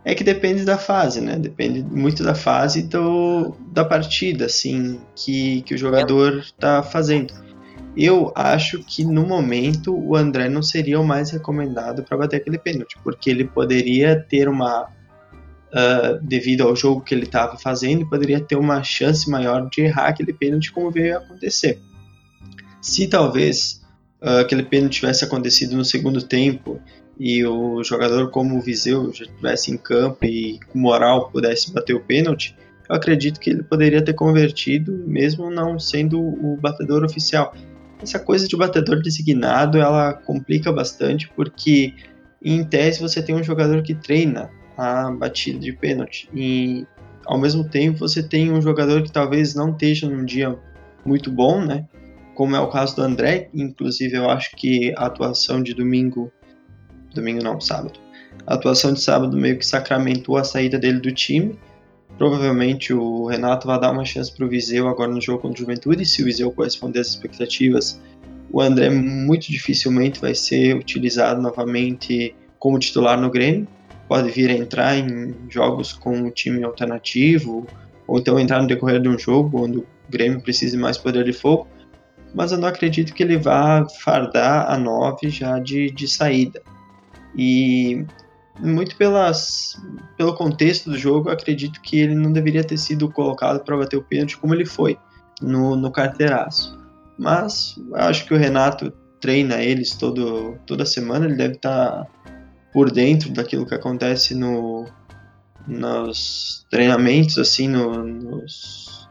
É 0.06 0.14
que 0.14 0.24
depende 0.24 0.66
da 0.66 0.78
fase, 0.78 1.22
né? 1.22 1.38
Depende 1.38 1.82
muito 1.82 2.24
da 2.24 2.36
fase 2.36 2.82
do, 2.84 3.56
da 3.72 3.86
partida, 3.86 4.46
assim, 4.46 5.00
que, 5.16 5.62
que 5.62 5.76
o 5.76 5.78
jogador 5.78 6.40
está 6.40 6.84
fazendo. 6.84 7.34
Eu 7.96 8.32
acho 8.36 8.80
que 8.80 9.06
no 9.06 9.26
momento 9.26 9.96
o 9.96 10.16
André 10.16 10.50
não 10.50 10.64
seria 10.64 11.00
o 11.00 11.06
mais 11.06 11.30
recomendado 11.30 12.04
para 12.04 12.18
bater 12.18 12.38
aquele 12.38 12.58
pênalti, 12.58 12.98
porque 13.04 13.30
ele 13.30 13.46
poderia 13.46 14.20
ter 14.20 14.50
uma 14.50 14.90
uh, 15.74 16.20
devido 16.22 16.62
ao 16.62 16.76
jogo 16.76 17.02
que 17.02 17.14
ele 17.14 17.24
estava 17.24 17.58
fazendo, 17.58 18.08
poderia 18.08 18.40
ter 18.40 18.56
uma 18.56 18.84
chance 18.84 19.30
maior 19.30 19.68
de 19.70 19.82
errar 19.82 20.08
aquele 20.08 20.32
pênalti 20.32 20.72
como 20.72 20.92
veio 20.92 21.16
a 21.16 21.20
acontecer. 21.20 21.80
Se 22.82 23.08
talvez 23.08 23.82
uh, 24.22 24.40
aquele 24.40 24.64
pênalti 24.64 24.96
tivesse 24.96 25.26
acontecido 25.26 25.76
no 25.76 25.84
segundo 25.84 26.22
tempo 26.22 26.80
e 27.20 27.46
o 27.46 27.84
jogador 27.84 28.30
como 28.30 28.58
o 28.58 28.62
Viseu 28.62 29.12
já 29.14 29.26
estivesse 29.26 29.72
em 29.72 29.78
campo 29.78 30.26
e 30.26 30.60
com 30.72 30.80
moral 30.80 31.30
pudesse 31.30 31.72
bater 31.74 31.96
o 31.96 32.00
pênalti, 32.00 32.56
eu 32.90 32.96
acredito 32.96 33.40
que 33.40 33.50
ele 33.50 33.64
poderia 33.64 34.04
ter 34.04 34.14
convertido, 34.14 34.92
mesmo 35.08 35.50
não 35.50 35.80
sendo 35.80 36.20
o 36.20 36.58
batedor 36.58 37.04
oficial. 37.04 37.56
Essa 38.02 38.20
coisa 38.20 38.48
de 38.48 38.58
batedor 38.58 39.02
designado, 39.02 39.78
ela 39.78 40.14
complica 40.14 40.72
bastante, 40.72 41.30
porque 41.34 41.94
em 42.44 42.62
tese 42.66 43.00
você 43.00 43.22
tem 43.22 43.34
um 43.34 43.44
jogador 43.44 43.82
que 43.82 43.96
treina 43.96 44.52
a 44.78 45.12
batida 45.12 45.60
de 45.60 45.74
pênalti. 45.74 46.30
E 46.34 46.86
ao 47.26 47.38
mesmo 47.38 47.68
tempo 47.68 48.00
você 48.00 48.22
tem 48.22 48.52
um 48.52 48.62
jogador 48.62 49.04
que 49.04 49.12
talvez 49.12 49.56
não 49.56 49.72
esteja 49.72 50.10
num 50.10 50.26
dia 50.26 50.58
muito 51.06 51.32
bom, 51.32 51.64
né? 51.64 51.86
Como 52.36 52.56
é 52.56 52.60
o 52.60 52.70
caso 52.70 52.96
do 52.96 53.04
André, 53.04 53.50
inclusive 53.54 54.18
eu 54.18 54.30
acho 54.30 54.56
que 54.56 54.94
a 54.98 55.06
atuação 55.06 55.62
de 55.62 55.74
domingo, 55.74 56.32
domingo 57.14 57.44
não, 57.44 57.62
sábado. 57.62 58.00
A 58.48 58.56
atuação 58.56 58.94
de 58.94 59.02
sábado 59.02 59.38
meio 59.38 59.58
que 59.58 59.66
sacramentou 59.66 60.38
a 60.38 60.44
saída 60.44 60.80
dele 60.80 61.00
do 61.00 61.12
time. 61.12 61.58
Provavelmente 62.18 62.94
o 62.94 63.28
Renato 63.28 63.68
vai 63.68 63.80
dar 63.80 63.92
uma 63.92 64.06
chance 64.06 64.32
para 64.36 64.46
o 64.46 64.50
Viseu 64.50 64.88
agora 64.88 65.12
no 65.12 65.22
jogo 65.22 65.42
contra 65.42 65.58
o 65.58 65.60
Juventude. 65.60 66.06
Se 66.06 66.22
o 66.22 66.26
Viseu 66.26 66.52
corresponder 66.52 67.00
às 67.00 67.10
expectativas, 67.10 68.02
o 68.52 68.60
André 68.60 68.90
muito 68.90 69.52
dificilmente 69.52 70.20
vai 70.20 70.34
ser 70.34 70.76
utilizado 70.76 71.42
novamente 71.42 72.36
como 72.60 72.80
titular 72.80 73.20
no 73.20 73.30
Grêmio 73.30 73.68
pode 74.08 74.30
vir 74.32 74.50
a 74.50 74.54
entrar 74.54 74.96
em 74.96 75.36
jogos 75.50 75.94
com 75.94 76.24
o 76.24 76.32
time 76.32 76.64
alternativo, 76.64 77.68
ou 78.08 78.20
então 78.20 78.40
entrar 78.40 78.62
no 78.62 78.68
decorrer 78.68 79.02
de 79.02 79.10
um 79.10 79.18
jogo 79.18 79.64
onde 79.64 79.78
o 79.80 79.88
Grêmio 80.10 80.42
precise 80.42 80.78
mais 80.78 80.98
poder 80.98 81.24
de 81.24 81.34
fogo, 81.34 81.68
mas 82.34 82.52
eu 82.52 82.58
não 82.58 82.68
acredito 82.68 83.14
que 83.14 83.24
ele 83.24 83.38
vá 83.38 83.86
fardar 84.02 84.70
a 84.70 84.78
9 84.78 85.30
já 85.30 85.60
de, 85.60 85.92
de 85.92 86.08
saída. 86.08 86.62
E 87.36 88.06
muito 88.60 88.96
pelas, 88.96 89.82
pelo 90.18 90.36
contexto 90.36 90.90
do 90.90 90.98
jogo, 90.98 91.30
acredito 91.30 91.82
que 91.82 92.00
ele 92.00 92.16
não 92.16 92.32
deveria 92.32 92.64
ter 92.64 92.78
sido 92.78 93.10
colocado 93.10 93.64
para 93.64 93.78
bater 93.78 93.98
o 93.98 94.04
pênalti 94.04 94.38
como 94.38 94.54
ele 94.54 94.66
foi 94.66 94.98
no, 95.42 95.76
no 95.76 95.92
carteiraço. 95.92 96.78
Mas 97.18 97.76
acho 97.94 98.26
que 98.26 98.34
o 98.34 98.38
Renato 98.38 98.92
treina 99.20 99.62
eles 99.62 99.96
todo, 99.96 100.58
toda 100.66 100.86
semana, 100.86 101.26
ele 101.26 101.36
deve 101.36 101.56
estar 101.56 102.04
tá 102.04 102.08
por 102.74 102.92
dentro 102.92 103.32
daquilo 103.32 103.66
que 103.66 103.76
acontece 103.76 104.34
no, 104.34 104.86
nos 105.68 106.66
treinamentos, 106.70 107.38
assim, 107.38 107.68
no, 107.68 108.04
nos, 108.04 109.08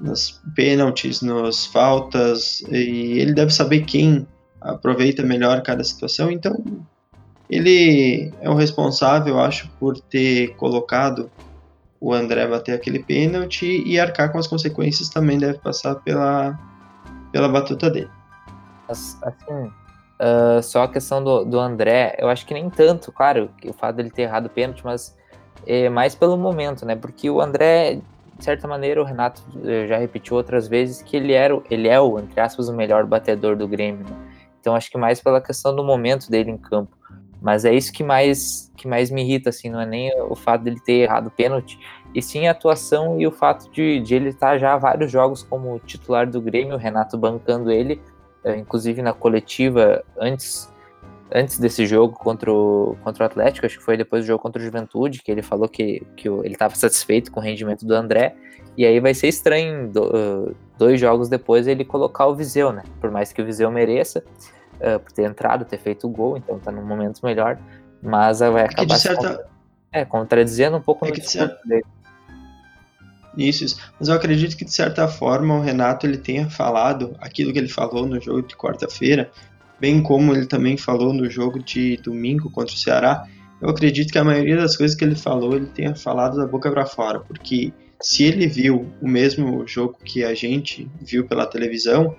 nas 0.00 0.40
pênaltis, 0.54 1.20
nas 1.20 1.66
faltas, 1.66 2.62
e 2.70 3.18
ele 3.18 3.34
deve 3.34 3.52
saber 3.52 3.82
quem 3.82 4.26
aproveita 4.60 5.22
melhor 5.22 5.62
cada 5.62 5.84
situação, 5.84 6.30
então 6.30 6.64
ele 7.48 8.32
é 8.40 8.50
o 8.50 8.54
responsável, 8.54 9.38
acho, 9.38 9.68
por 9.78 10.00
ter 10.00 10.56
colocado 10.56 11.30
o 12.00 12.12
André 12.12 12.46
bater 12.46 12.74
aquele 12.74 13.02
pênalti 13.02 13.82
e 13.86 13.98
arcar 13.98 14.32
com 14.32 14.38
as 14.38 14.46
consequências 14.46 15.08
também 15.08 15.38
deve 15.38 15.58
passar 15.58 15.94
pela, 15.96 16.58
pela 17.32 17.48
batuta 17.48 17.88
dele. 17.88 18.10
Assim, 18.88 19.16
Uh, 20.18 20.62
só 20.62 20.84
a 20.84 20.88
questão 20.88 21.22
do, 21.22 21.44
do 21.44 21.60
André, 21.60 22.16
eu 22.18 22.28
acho 22.28 22.46
que 22.46 22.54
nem 22.54 22.70
tanto, 22.70 23.12
claro, 23.12 23.50
o 23.64 23.72
fato 23.72 23.96
dele 23.96 24.10
ter 24.10 24.22
errado 24.22 24.46
o 24.46 24.50
pênalti, 24.50 24.82
mas 24.82 25.14
é 25.66 25.88
mais 25.88 26.14
pelo 26.14 26.36
momento, 26.38 26.86
né? 26.86 26.96
Porque 26.96 27.28
o 27.28 27.40
André, 27.40 28.00
de 28.38 28.44
certa 28.44 28.66
maneira, 28.66 29.00
o 29.00 29.04
Renato 29.04 29.42
eh, 29.64 29.86
já 29.86 29.98
repetiu 29.98 30.36
outras 30.36 30.68
vezes 30.68 31.02
que 31.02 31.16
ele, 31.16 31.32
era, 31.32 31.60
ele 31.70 31.88
é 31.88 32.00
o, 32.00 32.18
entre 32.18 32.40
aspas, 32.40 32.68
o 32.68 32.72
melhor 32.72 33.04
batedor 33.04 33.56
do 33.56 33.68
Grêmio. 33.68 34.04
Né? 34.04 34.16
Então 34.60 34.74
acho 34.74 34.90
que 34.90 34.96
mais 34.96 35.20
pela 35.20 35.40
questão 35.40 35.74
do 35.74 35.84
momento 35.84 36.30
dele 36.30 36.50
em 36.50 36.56
campo. 36.58 36.96
Mas 37.40 37.64
é 37.64 37.74
isso 37.74 37.92
que 37.92 38.02
mais, 38.02 38.72
que 38.76 38.88
mais 38.88 39.10
me 39.10 39.22
irrita, 39.22 39.50
assim, 39.50 39.68
não 39.68 39.80
é 39.80 39.86
nem 39.86 40.10
o 40.22 40.34
fato 40.34 40.62
dele 40.62 40.80
ter 40.80 41.02
errado 41.02 41.26
o 41.26 41.30
pênalti, 41.30 41.78
e 42.14 42.22
sim 42.22 42.46
a 42.46 42.52
atuação 42.52 43.20
e 43.20 43.26
o 43.26 43.30
fato 43.30 43.70
de, 43.70 44.00
de 44.00 44.14
ele 44.14 44.30
estar 44.30 44.58
já 44.58 44.76
vários 44.76 45.10
jogos 45.12 45.42
como 45.42 45.78
titular 45.80 46.28
do 46.28 46.40
Grêmio, 46.40 46.74
o 46.74 46.78
Renato 46.78 47.18
bancando 47.18 47.70
ele, 47.70 48.00
inclusive 48.54 49.02
na 49.02 49.12
coletiva 49.12 50.04
antes 50.18 50.70
antes 51.32 51.58
desse 51.58 51.84
jogo 51.86 52.16
contra 52.16 52.52
o, 52.52 52.96
contra 53.02 53.24
o 53.24 53.26
Atlético, 53.26 53.66
acho 53.66 53.78
que 53.78 53.84
foi 53.84 53.96
depois 53.96 54.22
do 54.24 54.28
jogo 54.28 54.40
contra 54.40 54.62
o 54.62 54.64
Juventude, 54.64 55.20
que 55.22 55.30
ele 55.32 55.42
falou 55.42 55.68
que, 55.68 56.06
que 56.16 56.28
ele 56.28 56.52
estava 56.52 56.74
satisfeito 56.76 57.32
com 57.32 57.40
o 57.40 57.42
rendimento 57.42 57.84
do 57.84 57.94
André, 57.94 58.36
e 58.76 58.86
aí 58.86 59.00
vai 59.00 59.12
ser 59.12 59.26
estranho 59.26 59.88
do, 59.88 60.54
dois 60.78 61.00
jogos 61.00 61.28
depois 61.28 61.66
ele 61.66 61.84
colocar 61.84 62.26
o 62.26 62.34
Viseu, 62.36 62.72
né? 62.72 62.84
Por 63.00 63.10
mais 63.10 63.32
que 63.32 63.42
o 63.42 63.44
Viseu 63.44 63.70
mereça, 63.72 64.22
uh, 64.74 65.00
por 65.00 65.10
ter 65.10 65.24
entrado, 65.24 65.64
ter 65.64 65.78
feito 65.78 66.06
o 66.06 66.10
gol, 66.10 66.36
então 66.36 66.60
tá 66.60 66.70
num 66.70 66.84
momento 66.84 67.20
melhor, 67.24 67.58
mas 68.00 68.38
vai 68.38 68.64
acabar... 68.64 68.94
De 68.94 69.00
certa, 69.00 69.48
É, 69.92 70.04
contradizendo 70.04 70.76
um 70.76 70.80
pouco 70.82 71.06
É 71.06 71.08
no 71.08 71.14
que 71.14 71.22
de 71.22 71.30
certo- 71.30 71.66
dele. 71.66 71.84
Isso. 73.36 73.76
Mas 73.98 74.08
eu 74.08 74.14
acredito 74.14 74.56
que, 74.56 74.64
de 74.64 74.72
certa 74.72 75.06
forma, 75.06 75.56
o 75.56 75.60
Renato 75.60 76.06
ele 76.06 76.16
tenha 76.16 76.48
falado 76.48 77.14
aquilo 77.20 77.52
que 77.52 77.58
ele 77.58 77.68
falou 77.68 78.06
no 78.06 78.20
jogo 78.20 78.42
de 78.42 78.56
quarta-feira, 78.56 79.30
bem 79.78 80.02
como 80.02 80.34
ele 80.34 80.46
também 80.46 80.76
falou 80.76 81.12
no 81.12 81.28
jogo 81.28 81.62
de 81.62 81.98
domingo 81.98 82.50
contra 82.50 82.74
o 82.74 82.78
Ceará. 82.78 83.26
Eu 83.60 83.68
acredito 83.68 84.12
que 84.12 84.18
a 84.18 84.24
maioria 84.24 84.56
das 84.56 84.76
coisas 84.76 84.96
que 84.96 85.04
ele 85.04 85.14
falou, 85.14 85.54
ele 85.54 85.66
tenha 85.66 85.94
falado 85.94 86.36
da 86.36 86.46
boca 86.46 86.70
para 86.70 86.86
fora, 86.86 87.20
porque 87.20 87.72
se 88.00 88.24
ele 88.24 88.46
viu 88.46 88.86
o 89.00 89.08
mesmo 89.08 89.66
jogo 89.66 89.96
que 90.04 90.24
a 90.24 90.34
gente 90.34 90.88
viu 91.00 91.26
pela 91.26 91.46
televisão, 91.46 92.14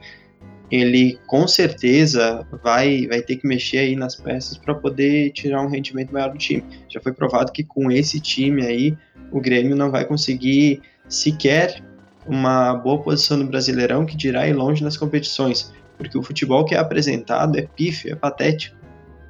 ele 0.69 1.17
com 1.25 1.47
certeza 1.47 2.45
vai, 2.63 3.07
vai 3.07 3.21
ter 3.21 3.37
que 3.37 3.47
mexer 3.47 3.79
aí 3.79 3.95
nas 3.95 4.15
peças 4.15 4.57
para 4.57 4.75
poder 4.75 5.31
tirar 5.31 5.61
um 5.61 5.69
rendimento 5.69 6.11
maior 6.11 6.31
do 6.31 6.37
time. 6.37 6.63
Já 6.89 6.99
foi 6.99 7.13
provado 7.13 7.51
que 7.51 7.63
com 7.63 7.89
esse 7.91 8.19
time 8.19 8.65
aí, 8.65 8.97
o 9.31 9.39
Grêmio 9.39 9.75
não 9.75 9.91
vai 9.91 10.05
conseguir 10.05 10.81
sequer 11.07 11.81
uma 12.25 12.73
boa 12.75 13.01
posição 13.01 13.37
no 13.37 13.47
Brasileirão, 13.47 14.05
que 14.05 14.17
dirá 14.17 14.47
ir 14.47 14.53
longe 14.53 14.83
nas 14.83 14.97
competições, 14.97 15.73
porque 15.97 16.17
o 16.17 16.23
futebol 16.23 16.65
que 16.65 16.75
é 16.75 16.77
apresentado 16.77 17.57
é 17.57 17.61
pífio, 17.61 18.11
é 18.11 18.15
patético. 18.15 18.75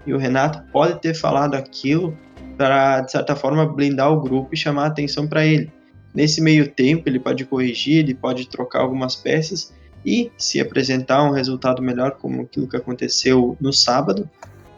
E 0.05 0.13
o 0.13 0.17
Renato 0.17 0.63
pode 0.72 1.00
ter 1.01 1.13
falado 1.13 1.55
aquilo 1.55 2.17
para, 2.57 3.01
de 3.01 3.12
certa 3.12 3.36
forma, 3.36 3.65
blindar 3.65 4.12
o 4.12 4.19
grupo 4.19 4.50
e 4.53 4.57
chamar 4.57 4.86
a 4.86 4.88
atenção 4.88 5.27
para 5.27 5.46
ele. 5.46 5.72
Nesse 6.13 6.41
meio 6.41 6.67
tempo, 6.67 7.07
ele 7.07 7.19
pode 7.19 7.46
corrigir, 7.46 8.00
ele 8.00 8.15
pode 8.15 8.50
trocar 8.50 8.81
algumas 8.81 9.15
peças 9.15 9.74
e, 10.03 10.31
se 10.38 10.60
apresentar 10.60 11.24
um 11.24 11.31
resultado 11.31 11.81
melhor, 11.81 12.12
como 12.12 12.41
aquilo 12.41 12.67
que 12.67 12.77
aconteceu 12.77 13.55
no 13.60 13.72
sábado, 13.72 14.27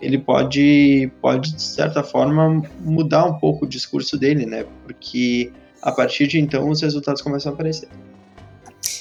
ele 0.02 0.18
pode, 0.18 1.12
pode 1.22 1.56
de 1.56 1.62
certa 1.62 2.04
forma, 2.04 2.62
mudar 2.82 3.26
um 3.26 3.38
pouco 3.38 3.66
o 3.66 3.68
discurso 3.68 4.18
dele, 4.18 4.46
né? 4.46 4.66
Porque 4.84 5.52
a 5.82 5.92
partir 5.92 6.28
de 6.28 6.40
então 6.40 6.70
os 6.70 6.82
resultados 6.82 7.22
começam 7.22 7.52
a 7.52 7.56
aparecer. 7.56 7.90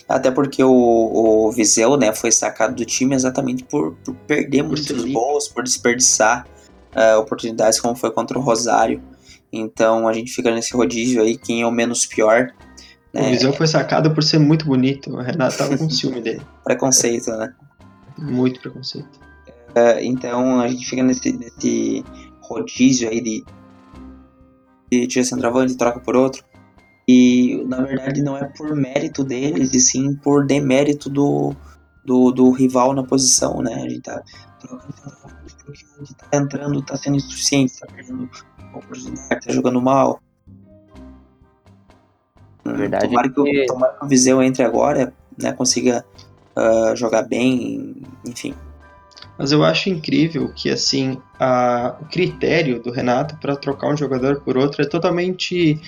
Até 0.09 0.31
porque 0.31 0.65
o, 0.65 0.71
o 0.73 1.53
Viseu, 1.53 1.97
né, 1.97 2.15
foi 2.15 2.33
sacado 2.33 2.75
do 2.75 2.85
time 2.85 3.15
exatamente 3.15 3.63
por, 3.65 3.95
por 3.97 4.15
perder 4.27 4.63
Por 4.63 4.69
muitos 4.69 5.13
gols, 5.13 5.49
por 5.49 5.63
desperdiçar 5.63 6.47
eh, 6.95 7.17
oportunidades 7.17 7.79
como 7.79 7.95
foi 7.95 8.11
contra 8.11 8.39
o 8.39 8.43
Rosário. 8.43 9.03
Então 9.53 10.09
a 10.09 10.13
gente 10.13 10.33
fica 10.33 10.51
nesse 10.51 10.75
rodízio 10.75 11.23
aí, 11.23 11.37
quem 11.37 11.61
é 11.61 11.67
o 11.67 11.71
menos 11.71 12.07
pior. 12.07 12.49
O 13.13 13.19
Né? 13.19 13.31
Viseu 13.31 13.53
foi 13.53 13.67
sacado 13.67 14.13
por 14.15 14.23
ser 14.23 14.39
muito 14.39 14.65
bonito. 14.65 15.11
O 15.11 15.21
Renato 15.21 15.59
tava 15.59 15.77
com 15.77 15.91
ciúme 15.91 16.23
dele. 16.23 16.43
Preconceito, 16.65 17.31
né? 17.33 17.55
Muito 18.19 18.61
preconceito. 18.61 19.21
Eh, 19.75 20.05
então 20.05 20.61
a 20.61 20.69
gente 20.69 20.87
fica 20.87 21.03
nesse, 21.03 21.33
nesse 21.33 22.05
rodízio 22.41 23.11
aí 23.11 23.21
de, 23.21 23.45
de 24.91 25.07
tira 25.07 25.25
centroavante, 25.25 25.77
troca 25.77 26.01
por 26.01 26.17
outro. 26.17 26.43
E 27.09 27.65
na 27.67 27.81
verdade 27.81 28.21
não 28.23 28.37
é 28.37 28.45
por 28.45 28.77
mérito 28.77 29.25
deles, 29.25 29.73
e 29.73 29.81
sim 29.81 30.15
por 30.15 30.47
demérito 30.47 31.09
do, 31.09 31.55
do, 32.05 32.31
do 32.31 32.51
rival 32.51 32.93
na 32.93 33.03
posição, 33.03 33.63
né? 33.63 33.75
A 33.75 33.89
gente 33.89 34.03
tá 34.03 34.23
trocando 34.61 34.93
porque 35.65 35.85
o 36.01 36.05
que 36.05 36.15
tá 36.15 36.27
entrando 36.37 36.83
tá 36.83 36.97
sendo 36.97 37.17
insuficiente, 37.17 37.79
tá 37.81 37.87
perdendo 37.95 38.29
oportunidade, 38.75 39.47
tá 39.47 39.53
jogando 39.53 39.81
mal. 39.81 40.21
Hum, 42.67 42.75
verdade 42.77 43.07
é 43.07 43.09
tomara, 43.09 43.29
que, 43.29 43.35
que- 43.43 43.63
o, 43.63 43.67
tomara 43.67 43.93
que 43.95 44.05
o 44.05 44.09
Viseu 44.09 44.43
entre 44.43 44.63
agora, 44.63 45.13
né? 45.41 45.53
Consiga 45.53 46.05
ah, 46.57 46.93
jogar 46.95 47.23
bem, 47.23 47.97
enfim. 48.27 48.55
Mas 49.39 49.53
eu 49.53 49.65
acho 49.65 49.89
incrível 49.89 50.53
que 50.55 50.69
assim 50.69 51.19
a- 51.39 51.97
o 52.03 52.05
critério 52.07 52.83
do 52.83 52.91
Renato 52.91 53.37
para 53.39 53.57
trocar 53.57 53.89
um 53.89 53.97
jogador 53.97 54.41
por 54.43 54.59
outro 54.59 54.83
é 54.83 54.87
totalmente 54.87 55.81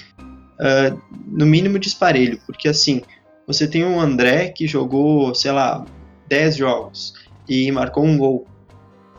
ah, 0.60 0.94
no 1.26 1.46
mínimo 1.46 1.78
disparelho, 1.78 2.38
porque 2.46 2.68
assim 2.68 3.02
você 3.46 3.66
tem 3.66 3.84
um 3.84 4.00
André 4.00 4.50
que 4.50 4.66
jogou, 4.66 5.34
sei 5.34 5.50
lá, 5.50 5.84
10 6.28 6.56
jogos 6.56 7.14
e 7.48 7.72
marcou 7.72 8.04
um 8.04 8.16
gol. 8.16 8.46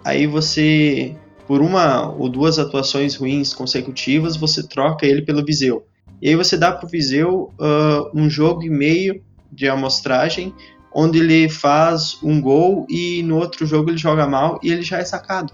Aí 0.06 0.26
você, 0.26 1.14
por 1.46 1.62
uma 1.62 2.10
ou 2.10 2.30
duas 2.30 2.58
atuações 2.58 3.16
ruins 3.16 3.54
consecutivas, 3.54 4.38
você 4.38 4.66
troca 4.66 5.06
ele 5.06 5.24
pelo 5.24 5.44
Viseu. 5.44 5.86
E 6.22 6.30
aí 6.30 6.36
você 6.36 6.56
dá 6.56 6.72
pro 6.72 6.88
Viseu 6.88 7.52
ah, 7.60 8.10
um 8.14 8.30
jogo 8.30 8.64
e 8.64 8.70
meio 8.70 9.22
de 9.52 9.68
amostragem 9.68 10.54
onde 10.94 11.20
ele 11.20 11.50
faz 11.50 12.18
um 12.22 12.42
gol 12.42 12.86
e 12.90 13.24
no 13.24 13.38
outro 13.38 13.66
jogo 13.66 13.90
ele 13.90 13.98
joga 13.98 14.28
mal 14.28 14.60
e 14.62 14.72
ele 14.72 14.82
já 14.82 15.00
é 15.00 15.06
sacado. 15.06 15.54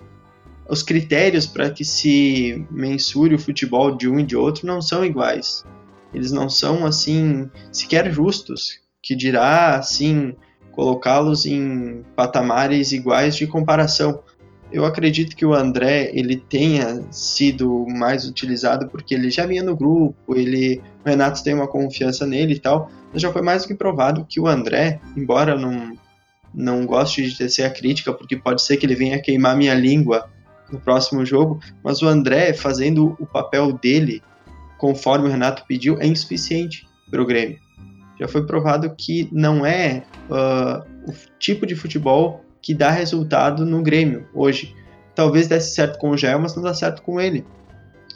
Os 0.70 0.84
critérios 0.84 1.46
para 1.46 1.70
que 1.70 1.86
se 1.86 2.66
mensure 2.70 3.36
o 3.36 3.40
futebol 3.40 3.96
de 3.96 4.10
um 4.10 4.20
e 4.20 4.24
de 4.24 4.36
outro 4.36 4.68
não 4.68 4.82
são 4.82 5.06
iguais. 5.06 5.64
Eles 6.14 6.32
não 6.32 6.50
são 6.50 6.86
assim 6.86 7.50
sequer 7.72 8.12
justos, 8.12 8.80
que 9.02 9.16
dirá 9.16 9.76
assim 9.76 10.36
colocá-los 10.72 11.46
em 11.46 12.04
patamares 12.16 12.92
iguais 12.92 13.36
de 13.36 13.48
comparação. 13.48 14.22
Eu 14.72 14.86
acredito 14.86 15.36
que 15.36 15.46
o 15.46 15.54
André 15.54 16.12
ele 16.14 16.36
tenha 16.36 17.04
sido 17.10 17.86
mais 17.88 18.28
utilizado 18.28 18.88
porque 18.88 19.16
ele 19.16 19.30
já 19.30 19.46
vinha 19.46 19.64
no 19.64 19.76
grupo, 19.76 20.36
ele, 20.36 20.82
o 21.06 21.10
Renato 21.10 21.44
tem 21.44 21.54
uma 21.54 21.68
confiança 21.68 22.28
nele 22.28 22.56
e 22.56 22.60
tal, 22.60 22.92
mas 23.12 23.22
já 23.22 23.32
foi 23.32 23.42
mais 23.42 23.64
do 23.64 23.70
que 23.70 23.76
provado 23.76 24.26
que 24.30 24.40
o 24.40 24.48
André, 24.48 25.00
embora 25.16 25.58
não, 25.58 25.94
não 26.54 26.86
goste 26.86 27.24
de 27.24 27.38
tecer 27.38 27.66
a 27.66 27.70
crítica, 27.70 28.14
porque 28.14 28.36
pode 28.36 28.62
ser 28.62 28.78
que 28.78 28.86
ele 28.86 28.96
venha 28.96 29.22
queimar 29.22 29.56
minha 29.56 29.74
língua 29.74 30.30
no 30.72 30.80
próximo 30.80 31.26
jogo, 31.26 31.60
mas 31.84 32.02
o 32.02 32.08
André 32.08 32.54
fazendo 32.54 33.16
o 33.20 33.26
papel 33.26 33.72
dele 33.72 34.22
conforme 34.78 35.28
o 35.28 35.32
Renato 35.32 35.64
pediu 35.68 36.00
é 36.00 36.08
insuficiente 36.08 36.88
para 37.10 37.22
o 37.22 37.26
Grêmio. 37.26 37.60
Já 38.20 38.28
foi 38.28 38.46
provado 38.46 38.94
que 38.96 39.30
não 39.32 39.66
é 39.66 40.04
uh, 40.30 41.10
o 41.10 41.14
tipo 41.40 41.66
de 41.66 41.76
futebol 41.76 42.44
que 42.62 42.74
dá 42.74 42.90
resultado 42.90 43.66
no 43.66 43.82
Grêmio 43.82 44.28
hoje. 44.34 44.76
Talvez 45.14 45.48
desse 45.48 45.74
certo 45.74 45.98
com 46.00 46.10
o 46.10 46.18
Jael, 46.18 46.40
mas 46.40 46.56
não 46.56 46.64
dá 46.64 46.74
certo 46.74 47.02
com 47.02 47.22
ele. 47.22 47.46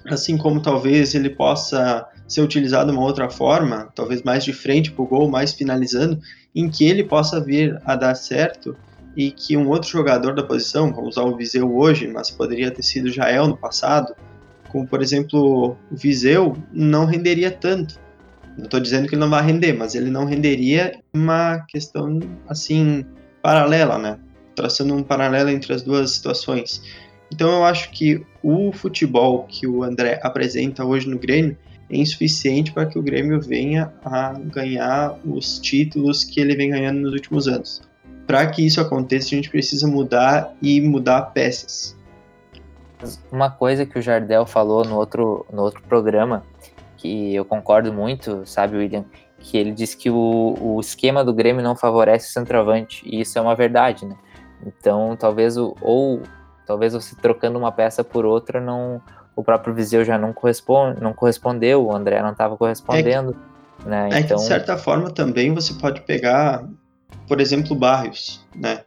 Assim 0.08 0.38
como 0.38 0.62
talvez 0.62 1.13
ele 1.13 1.30
possa 1.30 2.08
ser 2.28 2.41
utilizado 2.41 2.91
de 2.91 2.97
uma 2.97 3.06
outra 3.06 3.30
forma, 3.30 3.89
talvez 3.93 4.24
mais 4.24 4.43
de 4.43 4.54
frente 4.54 4.91
para 4.91 5.04
o 5.04 5.08
gol, 5.08 5.30
mais 5.30 5.54
finalizando, 5.54 6.19
em 6.56 6.69
que 6.69 6.86
ele 6.86 7.04
possa 7.04 7.39
vir 7.39 7.80
a 7.86 7.95
dar 7.95 8.15
certo 8.15 8.76
e 9.15 9.32
que 9.32 9.58
um 9.58 9.67
outro 9.67 9.89
jogador 9.89 10.34
da 10.34 10.43
posição, 10.43 10.93
vamos 10.93 11.17
usar 11.17 11.24
o 11.24 11.36
Viseu 11.36 11.76
hoje, 11.76 12.08
mas 12.08 12.32
poderia 12.32 12.71
ter 12.71 12.84
sido 12.84 13.12
Jael 13.12 13.47
no 13.47 13.58
passado, 13.58 14.15
como 14.71 14.88
por 14.88 15.01
exemplo 15.01 15.77
o 15.91 15.95
Viseu, 15.95 16.55
não 16.71 17.05
renderia 17.05 17.51
tanto. 17.51 17.99
Não 18.57 18.65
estou 18.65 18.79
dizendo 18.79 19.07
que 19.07 19.15
ele 19.15 19.21
não 19.21 19.29
vai 19.29 19.43
render, 19.43 19.73
mas 19.73 19.95
ele 19.95 20.10
não 20.10 20.25
renderia 20.25 20.99
uma 21.13 21.60
questão 21.67 22.19
assim 22.47 23.05
paralela, 23.41 23.97
né? 23.97 24.17
Traçando 24.55 24.95
um 24.95 25.03
paralelo 25.03 25.49
entre 25.49 25.73
as 25.73 25.81
duas 25.81 26.12
situações. 26.12 26.81
Então 27.31 27.49
eu 27.49 27.63
acho 27.63 27.91
que 27.91 28.25
o 28.43 28.71
futebol 28.71 29.45
que 29.47 29.67
o 29.67 29.84
André 29.84 30.19
apresenta 30.23 30.86
hoje 30.86 31.07
no 31.07 31.19
Grêmio 31.19 31.57
é 31.89 31.97
insuficiente 31.97 32.71
para 32.71 32.86
que 32.86 32.97
o 32.97 33.01
Grêmio 33.01 33.41
venha 33.41 33.91
a 34.03 34.34
ganhar 34.34 35.17
os 35.25 35.60
títulos 35.60 36.23
que 36.23 36.39
ele 36.39 36.55
vem 36.55 36.69
ganhando 36.69 37.01
nos 37.01 37.13
últimos 37.13 37.47
anos. 37.47 37.81
Para 38.25 38.47
que 38.47 38.65
isso 38.65 38.79
aconteça, 38.79 39.27
a 39.27 39.29
gente 39.36 39.49
precisa 39.49 39.88
mudar 39.88 40.53
e 40.62 40.79
mudar 40.79 41.21
peças. 41.34 41.97
Uma 43.31 43.49
coisa 43.49 43.85
que 43.85 43.97
o 43.97 44.01
Jardel 44.01 44.45
falou 44.45 44.85
no 44.85 44.95
outro, 44.95 45.45
no 45.51 45.61
outro 45.61 45.81
programa, 45.83 46.43
que 46.97 47.33
eu 47.35 47.43
concordo 47.43 47.91
muito, 47.91 48.43
sabe, 48.45 48.77
William? 48.77 49.05
Que 49.39 49.57
ele 49.57 49.71
disse 49.71 49.97
que 49.97 50.09
o, 50.09 50.55
o 50.59 50.79
esquema 50.79 51.23
do 51.23 51.33
Grêmio 51.33 51.63
não 51.63 51.75
favorece 51.75 52.29
o 52.29 52.31
centroavante, 52.31 53.03
e 53.05 53.21
isso 53.21 53.37
é 53.37 53.41
uma 53.41 53.55
verdade, 53.55 54.05
né? 54.05 54.15
Então, 54.65 55.15
talvez 55.17 55.57
o, 55.57 55.75
ou 55.81 56.21
talvez 56.65 56.93
você 56.93 57.15
trocando 57.15 57.57
uma 57.57 57.71
peça 57.71 58.03
por 58.03 58.25
outra, 58.25 58.61
não 58.61 59.01
o 59.35 59.43
próprio 59.43 59.73
Viseu 59.73 60.03
já 60.03 60.17
não 60.17 60.33
corresponde, 60.33 61.01
não 61.01 61.13
correspondeu, 61.13 61.85
o 61.85 61.95
André 61.95 62.21
não 62.21 62.31
estava 62.31 62.55
correspondendo, 62.57 63.31
é 63.31 63.83
que, 63.83 63.89
né? 63.89 64.09
É 64.11 64.19
então, 64.19 64.37
que 64.37 64.43
de 64.43 64.47
certa 64.47 64.77
forma 64.77 65.09
também 65.09 65.53
você 65.53 65.73
pode 65.73 66.01
pegar, 66.01 66.63
por 67.27 67.41
exemplo, 67.41 67.75
Barrios, 67.75 68.45
né? 68.55 68.81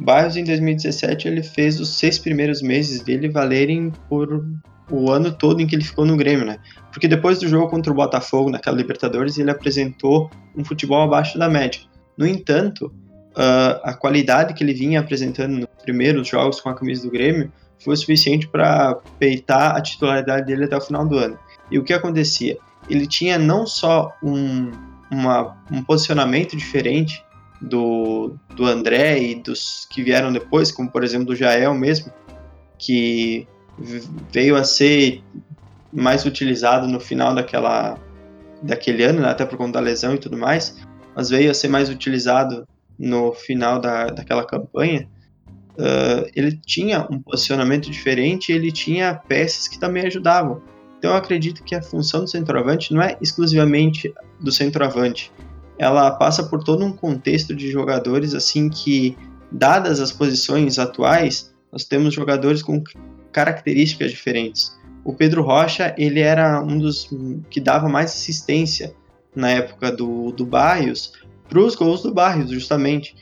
Barrios 0.00 0.36
em 0.36 0.44
2017 0.44 1.28
ele 1.28 1.42
fez 1.42 1.78
os 1.78 1.90
seis 1.90 2.18
primeiros 2.18 2.62
meses 2.62 3.02
dele 3.02 3.28
valerem 3.28 3.92
por 4.08 4.44
o 4.90 5.10
ano 5.10 5.30
todo 5.30 5.60
em 5.60 5.66
que 5.66 5.76
ele 5.76 5.84
ficou 5.84 6.04
no 6.04 6.16
Grêmio, 6.16 6.44
né? 6.44 6.58
Porque 6.92 7.06
depois 7.06 7.38
do 7.38 7.48
jogo 7.48 7.68
contra 7.68 7.92
o 7.92 7.94
Botafogo 7.94 8.50
naquela 8.50 8.76
Libertadores 8.76 9.38
ele 9.38 9.50
apresentou 9.50 10.30
um 10.56 10.64
futebol 10.64 11.02
abaixo 11.02 11.38
da 11.38 11.48
média. 11.48 11.80
No 12.16 12.26
entanto, 12.26 12.86
uh, 13.36 13.80
a 13.84 13.94
qualidade 13.94 14.52
que 14.54 14.64
ele 14.64 14.74
vinha 14.74 15.00
apresentando 15.00 15.52
nos 15.58 15.68
primeiros 15.82 16.26
jogos 16.26 16.60
com 16.60 16.68
a 16.68 16.74
camisa 16.74 17.02
do 17.02 17.10
Grêmio 17.10 17.52
foi 17.78 17.96
suficiente 17.96 18.48
para 18.48 18.96
peitar 19.18 19.76
a 19.76 19.80
titularidade 19.80 20.46
dele 20.46 20.64
até 20.64 20.76
o 20.76 20.80
final 20.80 21.06
do 21.06 21.16
ano. 21.16 21.38
E 21.70 21.78
o 21.78 21.84
que 21.84 21.92
acontecia? 21.92 22.58
Ele 22.88 23.06
tinha 23.06 23.38
não 23.38 23.66
só 23.66 24.10
um, 24.22 24.70
uma, 25.10 25.56
um 25.70 25.82
posicionamento 25.82 26.56
diferente 26.56 27.24
do, 27.60 28.34
do 28.56 28.64
André 28.64 29.18
e 29.22 29.34
dos 29.34 29.86
que 29.90 30.02
vieram 30.02 30.32
depois, 30.32 30.72
como 30.72 30.90
por 30.90 31.04
exemplo 31.04 31.26
do 31.26 31.36
Jael 31.36 31.74
mesmo, 31.74 32.12
que 32.78 33.46
veio 34.32 34.56
a 34.56 34.64
ser 34.64 35.22
mais 35.92 36.24
utilizado 36.24 36.86
no 36.86 37.00
final 37.00 37.34
daquela, 37.34 37.98
daquele 38.62 39.02
ano, 39.02 39.20
né, 39.20 39.28
até 39.28 39.44
por 39.44 39.58
conta 39.58 39.72
da 39.72 39.80
lesão 39.80 40.14
e 40.14 40.18
tudo 40.18 40.36
mais, 40.36 40.76
mas 41.14 41.30
veio 41.30 41.50
a 41.50 41.54
ser 41.54 41.68
mais 41.68 41.88
utilizado 41.88 42.66
no 42.98 43.32
final 43.32 43.80
da, 43.80 44.06
daquela 44.06 44.44
campanha, 44.44 45.08
uh, 45.72 46.30
ele 46.34 46.56
tinha 46.64 47.06
um 47.10 47.20
posicionamento 47.20 47.90
diferente 47.90 48.52
ele 48.52 48.70
tinha 48.70 49.14
peças 49.14 49.66
que 49.66 49.78
também 49.78 50.06
ajudavam. 50.06 50.62
Então 50.98 51.12
eu 51.12 51.16
acredito 51.16 51.64
que 51.64 51.74
a 51.74 51.82
função 51.82 52.20
do 52.20 52.30
centroavante 52.30 52.92
não 52.92 53.00
é 53.00 53.16
exclusivamente 53.22 54.12
do 54.38 54.52
centroavante. 54.52 55.32
Ela 55.80 56.10
passa 56.10 56.42
por 56.42 56.62
todo 56.62 56.84
um 56.84 56.92
contexto 56.92 57.56
de 57.56 57.70
jogadores 57.70 58.34
assim 58.34 58.68
que, 58.68 59.16
dadas 59.50 59.98
as 59.98 60.12
posições 60.12 60.78
atuais, 60.78 61.54
nós 61.72 61.84
temos 61.84 62.12
jogadores 62.12 62.62
com 62.62 62.84
características 63.32 64.10
diferentes. 64.10 64.78
O 65.02 65.14
Pedro 65.14 65.42
Rocha, 65.42 65.94
ele 65.96 66.20
era 66.20 66.62
um 66.62 66.76
dos 66.76 67.08
que 67.48 67.58
dava 67.58 67.88
mais 67.88 68.10
assistência 68.10 68.94
na 69.34 69.52
época 69.52 69.90
do, 69.90 70.30
do 70.32 70.44
Barrios 70.44 71.14
para 71.48 71.58
os 71.58 71.74
gols 71.74 72.02
do 72.02 72.12
Barrios, 72.12 72.50
justamente. 72.50 73.16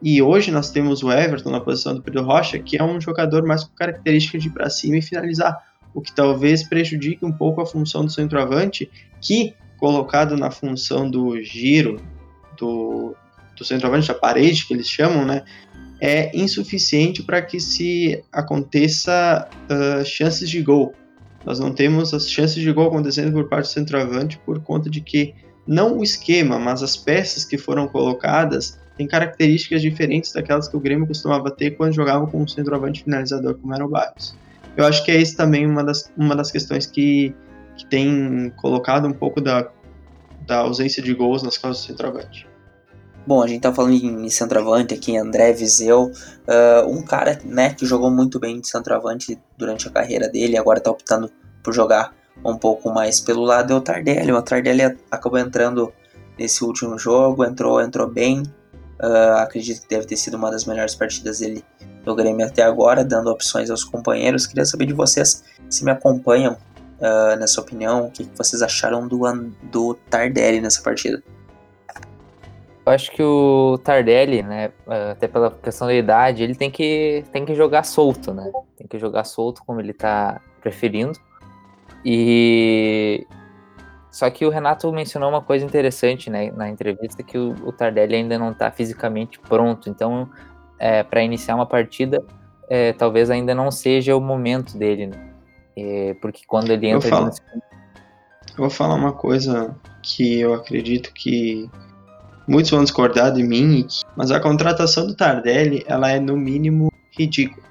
E 0.00 0.22
hoje 0.22 0.52
nós 0.52 0.70
temos 0.70 1.02
o 1.02 1.10
Everton 1.10 1.50
na 1.50 1.60
posição 1.60 1.96
do 1.96 2.02
Pedro 2.02 2.22
Rocha, 2.22 2.60
que 2.60 2.76
é 2.76 2.84
um 2.84 3.00
jogador 3.00 3.44
mais 3.44 3.64
com 3.64 3.74
características 3.74 4.40
de 4.40 4.48
ir 4.50 4.52
para 4.52 4.70
cima 4.70 4.98
e 4.98 5.02
finalizar 5.02 5.60
o 5.92 6.00
que 6.00 6.14
talvez 6.14 6.62
prejudique 6.62 7.24
um 7.24 7.32
pouco 7.32 7.60
a 7.60 7.66
função 7.66 8.04
do 8.04 8.12
centroavante, 8.12 8.88
que, 9.20 9.52
colocado 9.84 10.34
na 10.34 10.50
função 10.50 11.10
do 11.10 11.42
giro, 11.42 12.00
do, 12.56 13.14
do 13.54 13.64
centroavante, 13.66 14.08
da 14.08 14.14
parede, 14.14 14.64
que 14.64 14.72
eles 14.72 14.88
chamam, 14.88 15.26
né, 15.26 15.44
é 16.00 16.34
insuficiente 16.34 17.22
para 17.22 17.42
que 17.42 17.60
se 17.60 18.24
aconteça 18.32 19.46
uh, 19.70 20.02
chances 20.02 20.48
de 20.48 20.62
gol. 20.62 20.94
Nós 21.44 21.60
não 21.60 21.70
temos 21.70 22.14
as 22.14 22.30
chances 22.30 22.62
de 22.62 22.72
gol 22.72 22.86
acontecendo 22.86 23.30
por 23.30 23.46
parte 23.46 23.66
do 23.66 23.72
centroavante 23.72 24.38
por 24.38 24.58
conta 24.62 24.88
de 24.88 25.02
que 25.02 25.34
não 25.66 25.98
o 25.98 26.02
esquema, 26.02 26.58
mas 26.58 26.82
as 26.82 26.96
peças 26.96 27.44
que 27.44 27.58
foram 27.58 27.86
colocadas 27.86 28.80
têm 28.96 29.06
características 29.06 29.82
diferentes 29.82 30.32
daquelas 30.32 30.66
que 30.66 30.78
o 30.78 30.80
Grêmio 30.80 31.06
costumava 31.06 31.50
ter 31.50 31.72
quando 31.72 31.92
jogava 31.92 32.26
com 32.26 32.40
um 32.40 32.48
centroavante 32.48 33.04
finalizador 33.04 33.54
como 33.56 33.74
era 33.74 33.84
o 33.84 33.88
Barros. 33.90 34.34
Eu 34.78 34.86
acho 34.86 35.04
que 35.04 35.10
é 35.10 35.20
isso 35.20 35.36
também 35.36 35.66
uma 35.66 35.84
das, 35.84 36.10
uma 36.16 36.34
das 36.34 36.50
questões 36.50 36.86
que, 36.86 37.34
que 37.76 37.86
tem 37.86 38.52
colocado 38.56 39.06
um 39.06 39.12
pouco 39.12 39.40
da, 39.40 39.70
da 40.46 40.58
ausência 40.58 41.02
de 41.02 41.12
gols 41.14 41.42
nas 41.42 41.58
costas 41.58 41.86
do 41.86 41.86
centroavante. 41.88 42.48
Bom, 43.26 43.42
a 43.42 43.46
gente 43.46 43.62
tá 43.62 43.72
falando 43.72 43.94
em 43.94 44.28
centroavante 44.28 44.92
aqui, 44.92 45.16
André 45.16 45.52
Viseu, 45.54 46.10
uh, 46.10 46.88
um 46.88 47.02
cara 47.02 47.38
né, 47.42 47.72
que 47.72 47.86
jogou 47.86 48.10
muito 48.10 48.38
bem 48.38 48.60
de 48.60 48.68
centroavante 48.68 49.38
durante 49.56 49.88
a 49.88 49.90
carreira 49.90 50.28
dele, 50.28 50.58
agora 50.58 50.78
tá 50.78 50.90
optando 50.90 51.30
por 51.62 51.72
jogar 51.72 52.14
um 52.44 52.56
pouco 52.56 52.92
mais 52.92 53.20
pelo 53.20 53.42
lado 53.42 53.72
é 53.72 53.76
o 53.76 53.80
Tardelli. 53.80 54.30
O 54.32 54.42
Tardelli 54.42 54.82
acabou 55.10 55.38
entrando 55.38 55.92
nesse 56.38 56.62
último 56.64 56.98
jogo, 56.98 57.44
entrou, 57.44 57.80
entrou 57.80 58.06
bem. 58.06 58.42
Uh, 59.02 59.38
acredito 59.38 59.82
que 59.82 59.88
deve 59.88 60.06
ter 60.06 60.16
sido 60.16 60.36
uma 60.36 60.50
das 60.50 60.66
melhores 60.66 60.94
partidas 60.94 61.38
dele 61.38 61.64
no 62.04 62.14
Grêmio 62.14 62.46
até 62.46 62.62
agora, 62.62 63.04
dando 63.04 63.30
opções 63.30 63.70
aos 63.70 63.82
companheiros. 63.82 64.46
Queria 64.46 64.66
saber 64.66 64.86
de 64.86 64.92
vocês 64.92 65.42
se 65.70 65.84
me 65.84 65.90
acompanham 65.90 66.56
uh, 67.00 67.36
nessa 67.38 67.60
opinião, 67.60 68.06
o 68.06 68.10
que, 68.10 68.28
vocês 68.36 68.62
acharam 68.62 69.06
do, 69.06 69.20
do 69.62 69.94
Tardelli 70.08 70.60
nessa 70.60 70.82
partida. 70.82 71.22
Eu 72.86 72.92
acho 72.92 73.10
que 73.12 73.22
o 73.22 73.78
Tardelli, 73.82 74.42
né, 74.42 74.70
até 75.12 75.26
pela 75.26 75.50
questão 75.50 75.86
da 75.86 75.94
idade, 75.94 76.42
ele 76.42 76.54
tem 76.54 76.70
que, 76.70 77.24
tem 77.32 77.44
que 77.44 77.54
jogar 77.54 77.82
solto, 77.82 78.34
né? 78.34 78.52
Tem 78.76 78.86
que 78.86 78.98
jogar 78.98 79.24
solto 79.24 79.62
como 79.64 79.80
ele 79.80 79.94
tá 79.94 80.40
preferindo. 80.60 81.18
E 82.04 83.26
só 84.10 84.30
que 84.30 84.44
o 84.44 84.50
Renato 84.50 84.92
mencionou 84.92 85.28
uma 85.30 85.40
coisa 85.40 85.64
interessante 85.64 86.30
né, 86.30 86.52
na 86.52 86.68
entrevista 86.68 87.22
que 87.22 87.36
o, 87.36 87.52
o 87.66 87.72
Tardelli 87.72 88.14
ainda 88.14 88.38
não 88.38 88.52
está 88.52 88.70
fisicamente 88.70 89.40
pronto. 89.40 89.88
Então, 89.88 90.28
é, 90.78 91.02
para 91.02 91.22
iniciar 91.22 91.56
uma 91.56 91.66
partida, 91.66 92.22
é, 92.68 92.92
talvez 92.92 93.30
ainda 93.30 93.54
não 93.54 93.70
seja 93.70 94.14
o 94.14 94.20
momento 94.20 94.76
dele, 94.78 95.08
né? 95.08 95.33
É, 95.76 96.14
porque 96.20 96.42
quando 96.46 96.70
ele 96.70 96.88
entra. 96.88 97.08
Eu, 97.08 97.10
falo, 97.10 97.30
eu 97.56 98.56
vou 98.56 98.70
falar 98.70 98.94
uma 98.94 99.12
coisa 99.12 99.74
que 100.02 100.40
eu 100.40 100.54
acredito 100.54 101.12
que 101.12 101.68
muitos 102.46 102.70
vão 102.70 102.84
discordar 102.84 103.32
de 103.32 103.42
mim, 103.42 103.86
mas 104.16 104.30
a 104.30 104.38
contratação 104.38 105.06
do 105.06 105.14
Tardelli 105.14 105.82
ela 105.86 106.10
é 106.10 106.20
no 106.20 106.36
mínimo 106.36 106.92
ridícula. 107.10 107.64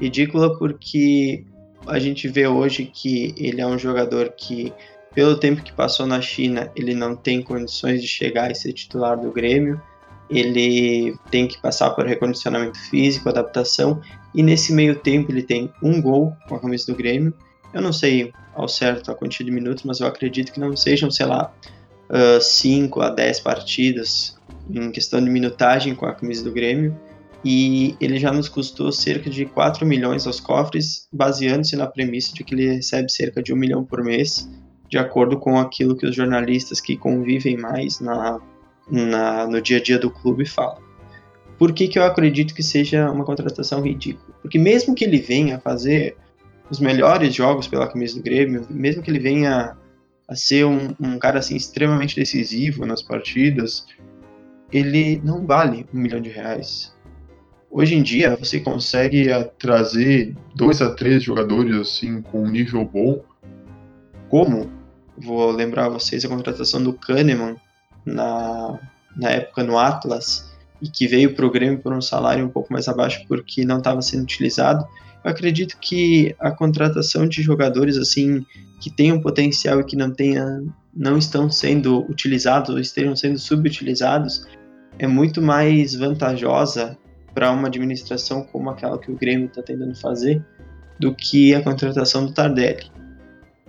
Ridícula 0.00 0.58
porque 0.58 1.44
a 1.86 1.98
gente 1.98 2.28
vê 2.28 2.46
hoje 2.46 2.84
que 2.84 3.34
ele 3.36 3.60
é 3.60 3.66
um 3.66 3.78
jogador 3.78 4.30
que, 4.36 4.72
pelo 5.14 5.36
tempo 5.38 5.62
que 5.62 5.72
passou 5.72 6.06
na 6.06 6.20
China, 6.20 6.70
ele 6.76 6.94
não 6.94 7.14
tem 7.14 7.42
condições 7.42 8.00
de 8.00 8.08
chegar 8.08 8.50
e 8.50 8.54
ser 8.54 8.72
titular 8.72 9.18
do 9.18 9.30
Grêmio. 9.30 9.80
Ele 10.30 11.14
tem 11.30 11.46
que 11.46 11.60
passar 11.60 11.90
por 11.90 12.06
recondicionamento 12.06 12.78
físico, 12.78 13.28
adaptação, 13.28 14.00
e 14.34 14.42
nesse 14.42 14.72
meio 14.72 14.96
tempo 14.96 15.30
ele 15.30 15.42
tem 15.42 15.72
um 15.82 16.00
gol 16.00 16.36
com 16.48 16.54
a 16.54 16.60
camisa 16.60 16.86
do 16.86 16.96
Grêmio. 16.96 17.32
Eu 17.72 17.80
não 17.80 17.92
sei 17.92 18.32
ao 18.54 18.68
certo 18.68 19.10
a 19.10 19.14
quantidade 19.14 19.44
de 19.44 19.50
minutos, 19.50 19.84
mas 19.84 20.00
eu 20.00 20.06
acredito 20.06 20.52
que 20.52 20.60
não 20.60 20.76
sejam, 20.76 21.10
sei 21.10 21.26
lá, 21.26 21.52
5 22.40 22.98
uh, 22.98 23.02
a 23.02 23.10
10 23.10 23.40
partidas 23.40 24.36
em 24.70 24.90
questão 24.90 25.22
de 25.22 25.30
minutagem 25.30 25.94
com 25.94 26.06
a 26.06 26.14
camisa 26.14 26.44
do 26.44 26.52
Grêmio 26.52 26.98
e 27.44 27.96
ele 28.00 28.18
já 28.18 28.32
nos 28.32 28.48
custou 28.48 28.92
cerca 28.92 29.28
de 29.28 29.44
4 29.46 29.84
milhões 29.84 30.26
aos 30.26 30.38
cofres, 30.38 31.08
baseando-se 31.12 31.74
na 31.76 31.86
premissa 31.86 32.32
de 32.32 32.44
que 32.44 32.54
ele 32.54 32.74
recebe 32.74 33.10
cerca 33.10 33.42
de 33.42 33.52
1 33.52 33.56
milhão 33.56 33.84
por 33.84 34.02
mês, 34.02 34.48
de 34.88 34.98
acordo 34.98 35.38
com 35.38 35.58
aquilo 35.58 35.96
que 35.96 36.06
os 36.06 36.14
jornalistas 36.14 36.80
que 36.80 36.96
convivem 36.96 37.56
mais 37.56 37.98
na, 37.98 38.40
na, 38.88 39.46
no 39.46 39.60
dia 39.60 39.78
a 39.78 39.82
dia 39.82 39.98
do 39.98 40.10
clube 40.10 40.46
falam. 40.46 40.78
Por 41.58 41.72
que, 41.72 41.88
que 41.88 41.98
eu 41.98 42.04
acredito 42.04 42.54
que 42.54 42.62
seja 42.62 43.10
uma 43.10 43.24
contratação 43.24 43.82
ridícula? 43.82 44.34
Porque 44.40 44.58
mesmo 44.58 44.94
que 44.94 45.04
ele 45.04 45.18
venha 45.18 45.60
fazer 45.60 46.16
os 46.70 46.80
melhores 46.80 47.34
jogos 47.34 47.68
pela 47.68 47.86
camisa 47.86 48.16
do 48.16 48.22
Grêmio, 48.22 48.66
mesmo 48.70 49.02
que 49.02 49.10
ele 49.10 49.18
venha 49.18 49.76
a 50.26 50.34
ser 50.34 50.64
um, 50.64 50.94
um 50.98 51.18
cara 51.18 51.38
assim 51.38 51.56
extremamente 51.56 52.16
decisivo 52.16 52.86
nas 52.86 53.02
partidas, 53.02 53.86
ele 54.72 55.20
não 55.22 55.46
vale 55.46 55.86
um 55.92 55.98
milhão 55.98 56.20
de 56.20 56.30
reais 56.30 56.92
Hoje 57.74 57.94
em 57.94 58.02
dia, 58.02 58.36
você 58.36 58.60
consegue 58.60 59.28
trazer 59.58 60.36
dois 60.54 60.82
a 60.82 60.94
três 60.94 61.22
jogadores 61.22 61.74
assim 61.74 62.20
com 62.20 62.42
um 62.42 62.50
nível 62.50 62.84
bom. 62.84 63.24
Como 64.28 64.70
vou 65.16 65.50
lembrar 65.50 65.88
vocês 65.88 66.22
a 66.22 66.28
contratação 66.28 66.82
do 66.82 66.92
Kahneman 66.92 67.56
na, 68.04 68.78
na 69.16 69.30
época 69.30 69.64
no 69.64 69.78
Atlas 69.78 70.51
e 70.82 70.88
que 70.88 71.06
veio 71.06 71.32
para 71.34 71.46
o 71.46 71.50
Grêmio 71.50 71.78
por 71.78 71.92
um 71.92 72.00
salário 72.02 72.44
um 72.44 72.48
pouco 72.48 72.72
mais 72.72 72.88
abaixo 72.88 73.24
porque 73.28 73.64
não 73.64 73.78
estava 73.78 74.02
sendo 74.02 74.24
utilizado. 74.24 74.84
Eu 75.24 75.30
acredito 75.30 75.78
que 75.80 76.34
a 76.40 76.50
contratação 76.50 77.26
de 77.28 77.40
jogadores 77.40 77.96
assim 77.96 78.44
que 78.80 78.90
tenham 78.90 79.20
potencial 79.20 79.80
e 79.80 79.84
que 79.84 79.94
não 79.94 80.10
tenha, 80.10 80.60
não 80.92 81.16
estão 81.16 81.48
sendo 81.48 82.00
utilizados 82.10 82.70
ou 82.70 82.80
estejam 82.80 83.14
sendo 83.14 83.38
subutilizados 83.38 84.44
é 84.98 85.06
muito 85.06 85.40
mais 85.40 85.94
vantajosa 85.94 86.98
para 87.32 87.52
uma 87.52 87.68
administração 87.68 88.42
como 88.42 88.68
aquela 88.68 88.98
que 88.98 89.10
o 89.10 89.16
Grêmio 89.16 89.46
está 89.46 89.62
tentando 89.62 89.94
fazer 89.94 90.44
do 90.98 91.14
que 91.14 91.54
a 91.54 91.62
contratação 91.62 92.26
do 92.26 92.32
Tardelli. 92.32 92.90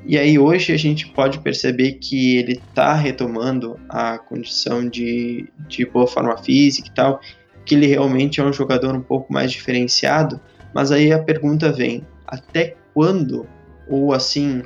E 0.05 0.17
aí 0.17 0.37
hoje 0.37 0.73
a 0.73 0.77
gente 0.77 1.07
pode 1.07 1.39
perceber 1.39 1.93
que 1.93 2.37
ele 2.37 2.53
está 2.53 2.93
retomando 2.93 3.79
a 3.87 4.17
condição 4.17 4.87
de, 4.87 5.47
de 5.67 5.85
boa 5.85 6.07
forma 6.07 6.37
física 6.37 6.89
e 6.89 6.91
tal, 6.91 7.21
que 7.65 7.75
ele 7.75 7.87
realmente 7.87 8.41
é 8.41 8.43
um 8.43 8.51
jogador 8.51 8.93
um 8.95 9.01
pouco 9.01 9.31
mais 9.31 9.51
diferenciado, 9.51 10.39
mas 10.73 10.91
aí 10.91 11.13
a 11.13 11.19
pergunta 11.19 11.71
vem, 11.71 12.05
até 12.27 12.75
quando, 12.93 13.47
ou 13.87 14.13
assim, 14.13 14.63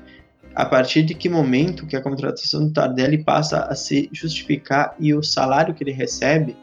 a 0.56 0.66
partir 0.66 1.04
de 1.04 1.14
que 1.14 1.30
momento 1.30 1.86
que 1.86 1.96
a 1.96 2.02
contratação 2.02 2.66
do 2.66 2.74
Tardelli 2.74 3.24
passa 3.24 3.60
a 3.66 3.76
se 3.76 4.10
justificar 4.12 4.96
e 5.00 5.14
o 5.14 5.22
salário 5.22 5.76
que 5.76 5.84
ele 5.84 5.92
recebe 5.92 6.56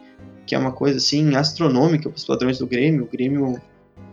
que 0.45 0.53
é 0.53 0.57
uma 0.59 0.71
coisa 0.71 0.97
assim 0.97 1.35
astronômica 1.35 2.09
para 2.09 2.17
os 2.17 2.25
padrões 2.25 2.59
do 2.59 2.67
Grêmio. 2.67 3.03
O 3.03 3.07
Grêmio, 3.07 3.59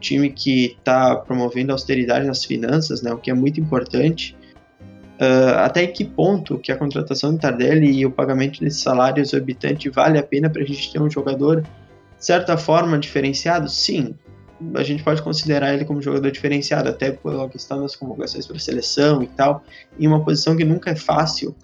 time 0.00 0.30
que 0.30 0.76
está 0.78 1.14
promovendo 1.16 1.72
austeridade 1.72 2.26
nas 2.26 2.44
finanças, 2.44 3.02
né, 3.02 3.12
o 3.12 3.18
que 3.18 3.30
é 3.30 3.34
muito 3.34 3.60
importante. 3.60 4.36
Uh, 5.22 5.54
até 5.58 5.86
que 5.86 6.04
ponto 6.04 6.58
que 6.58 6.72
a 6.72 6.76
contratação 6.76 7.32
do 7.32 7.38
Tardelli 7.38 7.92
e 7.92 8.04
o 8.04 8.10
pagamento 8.10 8.58
desse 8.58 8.80
salário 8.80 9.20
exorbitante 9.20 9.88
vale 9.88 10.18
a 10.18 10.22
pena 10.22 10.50
para 10.50 10.62
a 10.62 10.64
gente 10.64 10.90
ter 10.90 11.00
um 11.00 11.08
jogador, 11.08 11.60
de 11.60 11.68
certa 12.18 12.56
forma, 12.56 12.98
diferenciado? 12.98 13.68
Sim, 13.68 14.16
a 14.74 14.82
gente 14.82 15.04
pode 15.04 15.22
considerar 15.22 15.74
ele 15.74 15.84
como 15.84 16.02
jogador 16.02 16.28
diferenciado, 16.32 16.88
até 16.88 17.12
pela 17.12 17.48
questão 17.48 17.82
das 17.82 17.94
convocações 17.94 18.48
para 18.48 18.56
a 18.56 18.60
seleção 18.60 19.22
e 19.22 19.28
tal, 19.28 19.62
em 19.96 20.08
uma 20.08 20.24
posição 20.24 20.56
que 20.56 20.64
nunca 20.64 20.90
é 20.90 20.96
fácil, 20.96 21.54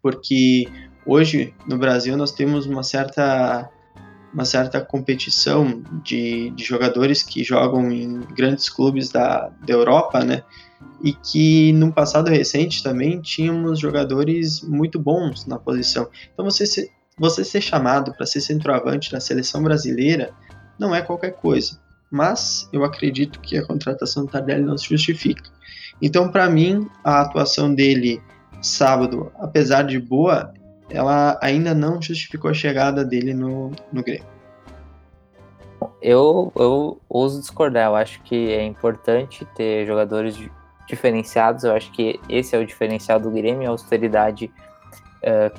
porque 0.00 0.66
hoje 1.04 1.52
no 1.68 1.76
Brasil 1.76 2.16
nós 2.16 2.32
temos 2.32 2.64
uma 2.64 2.82
certa 2.82 3.68
uma 4.32 4.44
certa 4.44 4.80
competição 4.80 5.82
de, 6.02 6.50
de 6.50 6.64
jogadores 6.64 7.22
que 7.22 7.42
jogam 7.44 7.90
em 7.90 8.20
grandes 8.34 8.68
clubes 8.68 9.10
da, 9.10 9.50
da 9.66 9.72
Europa, 9.72 10.22
né? 10.22 10.42
E 11.02 11.12
que 11.12 11.72
no 11.72 11.92
passado 11.92 12.28
recente 12.28 12.82
também 12.82 13.20
tínhamos 13.20 13.78
jogadores 13.78 14.60
muito 14.62 14.98
bons 14.98 15.46
na 15.46 15.58
posição. 15.58 16.08
Então 16.32 16.44
você 16.44 16.90
você 17.18 17.44
ser 17.44 17.60
chamado 17.60 18.12
para 18.12 18.26
ser 18.26 18.40
centroavante 18.40 19.12
na 19.12 19.20
seleção 19.20 19.62
brasileira 19.62 20.30
não 20.78 20.94
é 20.94 21.02
qualquer 21.02 21.32
coisa. 21.32 21.80
Mas 22.10 22.68
eu 22.72 22.84
acredito 22.84 23.40
que 23.40 23.58
a 23.58 23.66
contratação 23.66 24.24
do 24.24 24.30
Tardelli 24.30 24.62
não 24.62 24.78
se 24.78 24.88
justifica. 24.88 25.50
Então, 26.00 26.30
para 26.30 26.48
mim, 26.48 26.88
a 27.02 27.22
atuação 27.22 27.74
dele 27.74 28.22
sábado, 28.62 29.32
apesar 29.38 29.82
de 29.82 29.98
boa, 29.98 30.54
ela 30.88 31.38
ainda 31.42 31.74
não 31.74 32.00
justificou 32.00 32.50
a 32.50 32.54
chegada 32.54 33.04
dele 33.04 33.34
no, 33.34 33.72
no 33.92 34.02
Grêmio. 34.02 34.26
Eu, 36.00 36.52
eu 36.56 37.00
ouso 37.08 37.40
discordar. 37.40 37.88
Eu 37.88 37.96
acho 37.96 38.22
que 38.22 38.52
é 38.52 38.64
importante 38.64 39.44
ter 39.56 39.86
jogadores 39.86 40.36
diferenciados. 40.88 41.64
Eu 41.64 41.74
acho 41.74 41.92
que 41.92 42.18
esse 42.28 42.56
é 42.56 42.58
o 42.58 42.66
diferencial 42.66 43.20
do 43.20 43.30
Grêmio, 43.30 43.68
a 43.68 43.70
austeridade 43.70 44.50
é, 45.22 45.52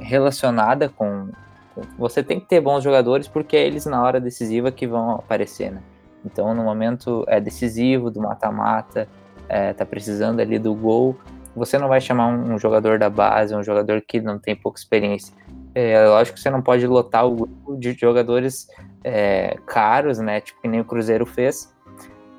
relacionada 0.00 0.88
com, 0.88 1.28
com, 1.74 1.82
Você 1.98 2.22
tem 2.22 2.40
que 2.40 2.46
ter 2.46 2.60
bons 2.60 2.82
jogadores 2.82 3.28
porque 3.28 3.56
é 3.56 3.66
eles 3.66 3.86
na 3.86 4.02
hora 4.02 4.20
decisiva 4.20 4.72
que 4.72 4.86
vão 4.86 5.12
aparecer, 5.12 5.70
né? 5.70 5.82
Então, 6.24 6.54
no 6.54 6.62
momento 6.62 7.24
é 7.28 7.40
decisivo, 7.40 8.10
do 8.10 8.20
mata-mata, 8.20 9.08
é, 9.48 9.72
tá 9.72 9.86
precisando 9.86 10.40
ali 10.40 10.58
do 10.58 10.74
gol, 10.74 11.16
você 11.54 11.78
não 11.78 11.88
vai 11.88 12.00
chamar 12.00 12.28
um, 12.28 12.54
um, 12.54 12.58
jogador 12.58 12.98
da 12.98 13.10
base, 13.10 13.54
um 13.54 13.62
jogador 13.62 14.00
que 14.00 14.20
não 14.20 14.38
tem 14.38 14.54
pouca 14.54 14.78
experiência. 14.78 15.34
É, 15.74 16.06
lógico 16.06 16.36
que 16.36 16.42
você 16.42 16.50
não 16.50 16.62
pode 16.62 16.86
lotar 16.86 17.26
o 17.26 17.34
grupo 17.34 17.76
de 17.76 17.92
jogadores 17.92 18.68
é, 19.02 19.56
caros, 19.66 20.18
né? 20.18 20.40
Tipo 20.40 20.60
que 20.62 20.68
nem 20.68 20.80
o 20.80 20.84
Cruzeiro 20.84 21.26
fez. 21.26 21.72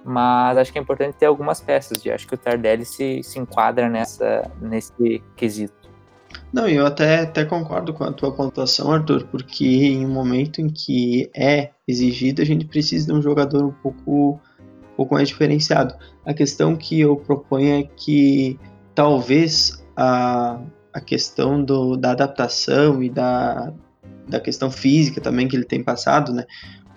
Mas 0.04 0.58
acho 0.58 0.72
que 0.72 0.80
é 0.80 0.82
importante 0.82 1.16
ter 1.16 1.26
algumas 1.26 1.62
peças. 1.62 2.04
E 2.04 2.12
acho 2.12 2.28
que 2.28 2.36
o 2.36 2.38
Tardelli 2.38 2.86
se, 2.86 3.22
se 3.24 3.40
enquadra 3.40 3.88
nessa, 3.88 4.50
nesse 4.62 5.22
quesito. 5.36 5.82
Não, 6.52 6.68
eu 6.68 6.86
até, 6.86 7.22
até 7.22 7.46
concordo 7.46 7.94
com 7.94 8.04
a 8.04 8.12
tua 8.12 8.32
pontuação, 8.32 8.92
Arthur, 8.92 9.26
porque 9.28 9.66
em 9.66 10.06
um 10.06 10.10
momento 10.10 10.60
em 10.60 10.70
que 10.70 11.30
é 11.36 11.72
exigido, 11.88 12.42
a 12.42 12.46
gente 12.46 12.66
precisa 12.66 13.08
de 13.08 13.14
um 13.14 13.22
jogador 13.22 13.64
um 13.64 13.72
pouco, 13.72 14.34
um 14.34 14.96
pouco 14.96 15.14
mais 15.14 15.30
diferenciado. 15.30 15.96
A 16.26 16.34
questão 16.34 16.76
que 16.76 17.00
eu 17.00 17.16
proponho 17.16 17.80
é 17.80 17.84
que 17.84 18.60
talvez 18.94 19.82
a, 19.96 20.60
a 20.94 21.00
questão 21.00 21.64
do, 21.64 21.96
da 21.96 22.12
adaptação 22.12 23.02
e 23.02 23.10
da, 23.10 23.72
da 24.28 24.40
questão 24.40 24.70
física 24.70 25.22
também 25.22 25.48
que 25.48 25.56
ele 25.56 25.66
tem 25.66 25.84
passado, 25.84 26.34
né? 26.34 26.46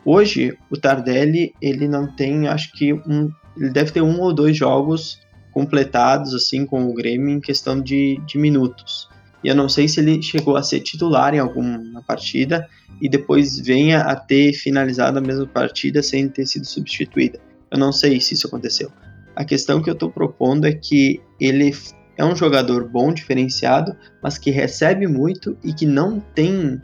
Hoje, 0.05 0.57
o 0.71 0.77
Tardelli, 0.77 1.55
ele 1.61 1.88
não 1.88 2.07
tem, 2.07 2.47
acho 2.47 2.73
que 2.73 2.93
um, 2.93 3.31
ele 3.57 3.71
deve 3.71 3.90
ter 3.90 4.03
um 4.03 4.21
ou 4.21 4.33
dois 4.33 4.57
jogos 4.57 5.21
completados, 5.53 6.35
assim, 6.35 6.67
com 6.67 6.85
o 6.88 6.95
Grêmio 6.95 7.29
em 7.29 7.40
questão 7.40 7.81
de, 7.81 8.21
de 8.27 8.37
minutos. 8.37 9.09
E 9.43 9.49
eu 9.49 9.55
não 9.55 9.69
sei 9.69 9.87
se 9.87 10.01
ele 10.01 10.23
chegou 10.23 10.57
a 10.57 10.62
ser 10.62 10.81
titular 10.81 11.35
em 11.35 11.38
alguma 11.38 12.03
partida 12.03 12.67
e 13.01 13.09
depois 13.09 13.59
venha 13.61 14.01
a 14.01 14.17
ter 14.17 14.55
finalizado 14.55 15.19
a 15.19 15.21
mesma 15.21 15.47
partida 15.47 16.03
sem 16.03 16.29
ter 16.29 16.47
sido 16.47 16.67
substituída. 16.67 17.38
Eu 17.71 17.79
não 17.79 17.93
sei 17.93 18.21
se 18.21 18.35
isso 18.35 18.47
aconteceu. 18.47 18.90
A 19.37 19.45
questão 19.45 19.83
que 19.83 19.90
eu 19.90 19.95
estou 19.95 20.11
propondo 20.11 20.67
é 20.67 20.73
que 20.73 21.21
ele 21.40 21.73
é 22.17 22.25
um 22.25 22.35
jogador 22.35 22.88
bom, 22.88 23.12
diferenciado, 23.12 23.97
mas 24.23 24.38
que 24.38 24.51
recebe 24.51 25.07
muito 25.07 25.57
e 25.62 25.73
que 25.73 25.87
não 25.87 26.21
tem. 26.21 26.81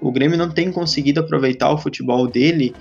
O 0.00 0.12
Grêmio 0.12 0.36
não 0.36 0.50
tem 0.50 0.70
conseguido 0.70 1.20
aproveitar 1.20 1.72
o 1.72 1.78
futebol 1.78 2.26
dele, 2.26 2.74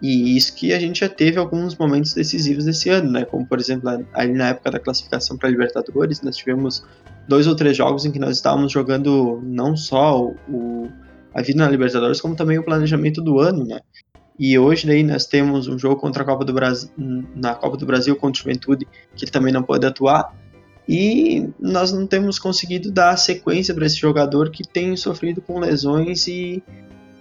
e 0.00 0.36
isso 0.36 0.54
que 0.54 0.72
a 0.72 0.78
gente 0.78 1.00
já 1.00 1.08
teve 1.08 1.38
alguns 1.38 1.76
momentos 1.76 2.14
decisivos 2.14 2.64
desse 2.64 2.88
ano, 2.88 3.10
né? 3.10 3.24
Como, 3.24 3.46
por 3.46 3.58
exemplo, 3.58 3.90
ali 4.14 4.32
na 4.32 4.48
época 4.48 4.70
da 4.70 4.78
classificação 4.78 5.36
para 5.36 5.48
Libertadores, 5.48 6.22
nós 6.22 6.36
tivemos 6.36 6.84
dois 7.26 7.46
ou 7.46 7.56
três 7.56 7.76
jogos 7.76 8.04
em 8.04 8.12
que 8.12 8.18
nós 8.18 8.36
estávamos 8.36 8.72
jogando 8.72 9.40
não 9.42 9.76
só 9.76 10.32
o, 10.48 10.88
a 11.34 11.42
vida 11.42 11.64
na 11.64 11.70
Libertadores, 11.70 12.20
como 12.20 12.36
também 12.36 12.58
o 12.58 12.64
planejamento 12.64 13.20
do 13.20 13.40
ano, 13.40 13.66
né? 13.66 13.80
E 14.38 14.56
hoje 14.56 14.86
daí 14.86 15.02
nós 15.02 15.26
temos 15.26 15.66
um 15.66 15.76
jogo 15.76 15.96
contra 15.96 16.22
a 16.22 16.26
Copa 16.26 16.44
do 16.44 16.52
Brasil, 16.52 16.88
na 17.34 17.56
Copa 17.56 17.76
do 17.76 17.84
Brasil 17.84 18.14
contra 18.14 18.40
o 18.40 18.44
Juventude, 18.44 18.86
que 19.16 19.24
ele 19.24 19.32
também 19.32 19.52
não 19.52 19.64
pode 19.64 19.84
atuar. 19.84 20.32
E 20.88 21.50
nós 21.60 21.92
não 21.92 22.06
temos 22.06 22.38
conseguido 22.38 22.90
dar 22.90 23.14
sequência 23.18 23.74
para 23.74 23.84
esse 23.84 23.96
jogador 23.96 24.50
que 24.50 24.66
tem 24.66 24.96
sofrido 24.96 25.42
com 25.42 25.58
lesões 25.60 26.26
e, 26.26 26.62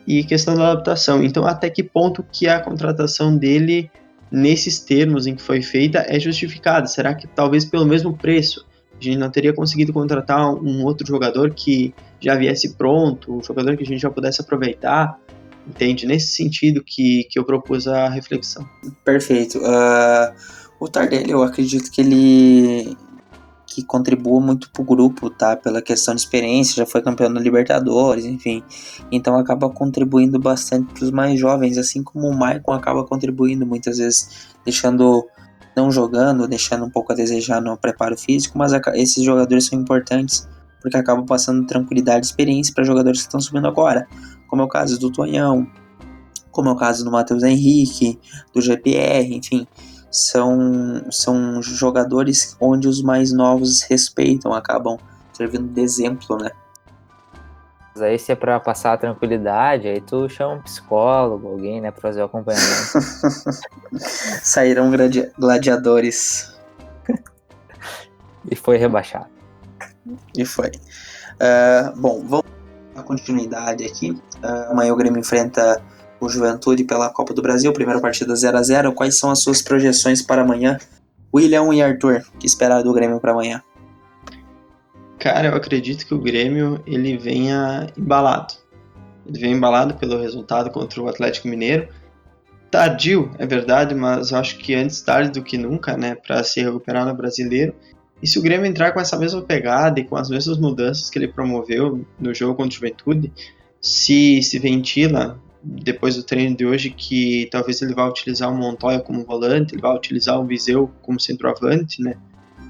e 0.07 0.23
questão 0.23 0.55
da 0.55 0.71
adaptação. 0.71 1.21
Então, 1.21 1.45
até 1.45 1.69
que 1.69 1.83
ponto 1.83 2.23
que 2.31 2.47
a 2.47 2.61
contratação 2.61 3.35
dele, 3.35 3.91
nesses 4.31 4.79
termos 4.79 5.27
em 5.27 5.35
que 5.35 5.41
foi 5.41 5.61
feita, 5.61 6.05
é 6.07 6.17
justificada? 6.17 6.87
Será 6.87 7.13
que 7.13 7.27
talvez 7.27 7.65
pelo 7.65 7.85
mesmo 7.85 8.15
preço 8.15 8.65
a 8.99 9.03
gente 9.03 9.17
não 9.17 9.29
teria 9.29 9.53
conseguido 9.53 9.91
contratar 9.91 10.49
um 10.55 10.83
outro 10.85 11.05
jogador 11.05 11.53
que 11.53 11.93
já 12.21 12.35
viesse 12.35 12.73
pronto, 12.75 13.37
um 13.37 13.43
jogador 13.43 13.75
que 13.75 13.83
a 13.83 13.85
gente 13.85 13.99
já 13.99 14.09
pudesse 14.09 14.41
aproveitar? 14.41 15.19
Entende? 15.67 16.07
Nesse 16.07 16.29
sentido 16.29 16.81
que, 16.81 17.25
que 17.25 17.37
eu 17.37 17.43
propus 17.43 17.85
a 17.85 18.07
reflexão. 18.07 18.65
Perfeito. 19.03 19.59
Uh, 19.59 20.33
o 20.79 20.87
Tardelli, 20.87 21.29
eu 21.29 21.43
acredito 21.43 21.91
que 21.91 21.99
ele 21.99 22.97
que 23.77 23.83
contribua 23.83 24.41
muito 24.41 24.71
pro 24.71 24.83
grupo, 24.83 25.29
tá? 25.29 25.55
Pela 25.55 25.83
questão 25.83 26.15
de 26.15 26.21
experiência, 26.21 26.75
já 26.75 26.85
foi 26.85 26.99
campeão 26.99 27.31
da 27.31 27.39
Libertadores, 27.39 28.25
enfim. 28.25 28.63
Então 29.11 29.37
acaba 29.37 29.69
contribuindo 29.69 30.39
bastante 30.39 30.91
para 30.91 31.03
os 31.03 31.11
mais 31.11 31.39
jovens, 31.39 31.77
assim 31.77 32.01
como 32.01 32.27
o 32.27 32.35
Maicon 32.35 32.73
acaba 32.73 33.03
contribuindo 33.03 33.67
muitas 33.67 33.99
vezes, 33.99 34.47
deixando 34.65 35.27
não 35.75 35.91
jogando, 35.91 36.47
deixando 36.47 36.85
um 36.85 36.89
pouco 36.89 37.11
a 37.11 37.15
desejar 37.15 37.61
no 37.61 37.77
preparo 37.77 38.17
físico, 38.17 38.57
mas 38.57 38.71
esses 38.95 39.23
jogadores 39.23 39.67
são 39.67 39.79
importantes 39.79 40.49
porque 40.81 40.97
acabam 40.97 41.23
passando 41.23 41.67
tranquilidade 41.67 42.25
e 42.25 42.29
experiência 42.29 42.73
para 42.73 42.83
jogadores 42.83 43.19
que 43.19 43.27
estão 43.27 43.39
subindo 43.39 43.67
agora 43.67 44.07
como 44.47 44.63
é 44.63 44.65
o 44.65 44.67
caso 44.67 44.97
do 44.97 45.11
Tonhão, 45.11 45.67
como 46.49 46.69
é 46.69 46.71
o 46.71 46.75
caso 46.75 47.05
do 47.05 47.11
Matheus 47.11 47.43
Henrique, 47.43 48.17
do 48.55 48.59
GPR, 48.59 49.35
enfim, 49.35 49.67
são, 50.09 51.05
são 51.11 51.61
jogadores 51.61 52.55
onde 52.59 52.87
os 52.87 53.01
mais 53.01 53.31
novos 53.31 53.83
respeitam, 53.83 54.53
acabam 54.53 54.97
servindo 55.33 55.67
de 55.67 55.81
exemplo, 55.81 56.37
né? 56.37 56.51
Aí 57.99 58.19
se 58.19 58.31
é 58.31 58.35
pra 58.35 58.59
passar 58.59 58.93
a 58.93 58.97
tranquilidade, 58.97 59.87
aí 59.87 59.99
tu 59.99 60.29
chama 60.29 60.55
um 60.55 60.61
psicólogo, 60.61 61.47
alguém, 61.47 61.81
né, 61.81 61.89
pra 61.89 62.01
fazer 62.01 62.21
o 62.21 62.25
acompanhamento. 62.25 62.67
Saíram 64.43 64.91
gladiadores. 65.37 66.55
e 68.49 68.55
foi 68.55 68.77
rebaixado. 68.77 69.27
E 70.37 70.45
foi. 70.45 70.69
Uh, 70.69 71.99
bom, 71.99 72.23
vamos 72.25 72.45
a 72.95 73.03
continuidade 73.03 73.85
aqui. 73.85 74.11
Uh, 74.11 74.71
amanhã 74.71 74.93
o 74.93 74.95
Grêmio 74.95 75.19
enfrenta 75.19 75.81
o 76.19 76.29
Juventude 76.29 76.83
pela 76.83 77.09
Copa 77.09 77.33
do 77.33 77.41
Brasil, 77.41 77.71
primeira 77.73 78.01
partida 78.01 78.35
0 78.35 78.57
a 78.57 78.63
0 78.63 78.93
Quais 78.93 79.17
são 79.17 79.29
as 79.29 79.39
suas 79.39 79.61
projeções 79.61 80.21
para 80.21 80.41
amanhã? 80.41 80.77
William 81.33 81.73
e 81.73 81.81
Arthur, 81.81 82.23
que 82.39 82.47
esperar 82.47 82.81
do 82.83 82.93
Grêmio 82.93 83.19
para 83.19 83.31
amanhã? 83.31 83.61
Cara, 85.19 85.49
eu 85.49 85.55
acredito 85.55 86.05
que 86.05 86.13
o 86.13 86.19
Grêmio 86.19 86.81
ele 86.85 87.17
venha 87.17 87.87
embalado. 87.97 88.53
Ele 89.25 89.39
vem 89.39 89.53
embalado 89.53 89.95
pelo 89.95 90.19
resultado 90.21 90.69
contra 90.69 91.01
o 91.01 91.07
Atlético 91.07 91.47
Mineiro. 91.47 91.87
Tardio, 92.71 93.31
é 93.37 93.45
verdade, 93.45 93.95
mas 93.95 94.31
acho 94.31 94.57
que 94.57 94.73
antes 94.73 95.01
tarde 95.01 95.31
do 95.31 95.43
que 95.43 95.57
nunca, 95.57 95.97
né, 95.97 96.15
para 96.15 96.43
se 96.43 96.61
recuperar 96.61 97.05
no 97.05 97.15
Brasileiro. 97.15 97.73
E 98.21 98.27
se 98.27 98.39
o 98.39 98.41
Grêmio 98.41 98.65
entrar 98.65 98.91
com 98.91 98.99
essa 98.99 99.17
mesma 99.17 99.41
pegada 99.41 99.99
e 99.99 100.03
com 100.03 100.15
as 100.15 100.29
mesmas 100.29 100.57
mudanças 100.57 101.09
que 101.09 101.19
ele 101.19 101.27
promoveu 101.27 102.05
no 102.19 102.33
jogo 102.33 102.55
contra 102.55 102.71
o 102.71 102.75
Juventude, 102.75 103.31
se 103.81 104.41
se 104.41 104.59
ventila 104.59 105.39
depois 105.67 106.15
do 106.15 106.23
treino 106.23 106.55
de 106.55 106.65
hoje 106.65 106.89
que 106.89 107.47
talvez 107.51 107.81
ele 107.81 107.93
vá 107.93 108.07
utilizar 108.07 108.51
o 108.51 108.55
Montoya 108.55 108.99
como 108.99 109.25
volante, 109.25 109.73
ele 109.73 109.81
vai 109.81 109.93
utilizar 109.93 110.39
o 110.39 110.45
Viseu 110.45 110.89
como 111.01 111.19
centroavante, 111.19 112.01
né? 112.01 112.15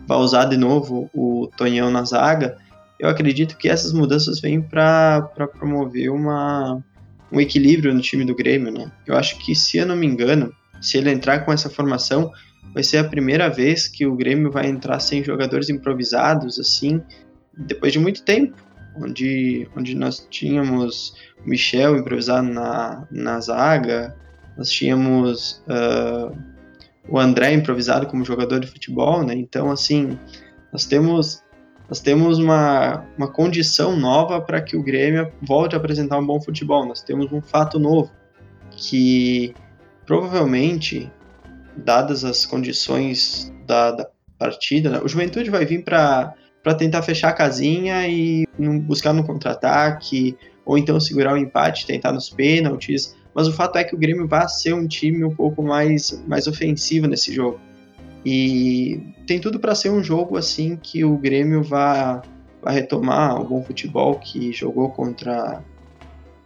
Vai 0.08 0.18
usar 0.18 0.46
de 0.46 0.58
novo 0.58 1.10
o 1.14 1.50
Tonhão 1.56 1.92
na 1.92 2.04
zaga. 2.04 2.58
Eu 3.00 3.08
acredito 3.10 3.58
que 3.58 3.70
essas 3.70 3.94
mudanças 3.94 4.40
vêm 4.40 4.62
para 4.62 5.22
promover 5.58 6.10
uma, 6.10 6.84
um 7.32 7.40
equilíbrio 7.40 7.94
no 7.94 8.02
time 8.02 8.26
do 8.26 8.34
Grêmio, 8.34 8.72
né? 8.72 8.92
Eu 9.06 9.16
acho 9.16 9.38
que, 9.38 9.54
se 9.54 9.78
eu 9.78 9.86
não 9.86 9.96
me 9.96 10.08
engano, 10.08 10.52
se 10.82 10.98
ele 10.98 11.12
entrar 11.12 11.46
com 11.46 11.54
essa 11.54 11.70
formação, 11.70 12.32
vai 12.74 12.84
ser 12.84 12.98
a 12.98 13.04
primeira 13.04 13.50
vez 13.50 13.88
que 13.88 14.08
o 14.08 14.16
Grêmio 14.16 14.52
vai 14.52 14.68
entrar 14.68 15.00
sem 15.00 15.24
jogadores 15.24 15.70
improvisados, 15.70 16.60
assim, 16.60 17.02
depois 17.56 17.94
de 17.94 18.00
muito 18.00 18.24
tempo, 18.24 18.56
onde, 19.02 19.68
onde 19.76 19.96
nós 19.96 20.28
tínhamos 20.30 21.14
o 21.46 21.50
Michel 21.50 21.98
improvisado 21.98 22.48
na, 22.48 23.08
na 23.12 23.40
zaga, 23.40 24.16
nós 24.58 24.70
tínhamos 24.70 25.64
uh, 25.68 26.36
o 27.08 27.20
André 27.20 27.54
improvisado 27.54 28.08
como 28.08 28.26
jogador 28.26 28.60
de 28.60 28.68
futebol, 28.68 29.24
né? 29.24 29.34
Então, 29.36 29.72
assim, 29.72 30.18
nós 30.72 30.86
temos 30.86 31.44
nós 31.90 32.02
temos 32.02 32.38
uma, 32.38 33.06
uma 33.18 33.32
condição 33.32 33.96
nova 33.96 34.42
para 34.42 34.62
que 34.62 34.76
o 34.76 34.84
Grêmio 34.84 35.32
volte 35.42 35.74
a 35.74 35.78
apresentar 35.78 36.18
um 36.18 36.26
bom 36.26 36.42
futebol. 36.42 36.86
Nós 36.86 37.02
temos 37.02 37.32
um 37.32 37.42
fato 37.42 37.80
novo, 37.80 38.12
que 38.72 39.56
provavelmente, 40.06 41.10
dadas 41.78 42.26
as 42.26 42.46
condições 42.46 43.54
da, 43.66 43.92
da 43.92 44.10
partida, 44.38 44.90
né, 44.90 45.00
o 45.02 45.08
Juventude 45.08 45.50
vai 45.50 45.66
vir 45.66 45.84
para 45.84 46.34
tentar 46.78 47.02
fechar 47.02 47.30
a 47.30 47.34
casinha 47.34 48.08
e 48.08 48.46
buscar 48.82 49.14
no 49.14 49.24
contra-ataque, 49.24 50.38
ou 50.66 50.78
então 50.78 51.00
segurar 51.00 51.34
o 51.34 51.38
empate, 51.38 51.88
tentar 51.88 52.12
nos 52.12 52.30
pênaltis. 52.30 53.16
Mas 53.34 53.48
o 53.48 53.54
fato 53.54 53.78
é 53.78 53.84
que 53.84 53.96
o 53.96 53.98
Grêmio 53.98 54.28
vai 54.28 54.48
ser 54.50 54.74
um 54.74 54.88
time 54.88 55.24
um 55.24 55.34
pouco 55.34 55.64
mais, 55.64 56.24
mais 56.28 56.48
ofensivo 56.48 57.08
nesse 57.08 57.34
jogo. 57.34 57.60
E 58.26 59.02
tem 59.26 59.40
tudo 59.40 59.60
para 59.60 59.76
ser 59.76 59.90
um 59.90 60.04
jogo 60.04 60.38
assim 60.38 60.76
que 60.76 61.06
o 61.06 61.18
Grêmio 61.18 61.64
vai 61.64 62.22
retomar 62.66 63.40
o 63.40 63.46
bom 63.46 63.64
futebol 63.64 64.16
que 64.16 64.52
jogou 64.52 64.90
contra 64.90 65.64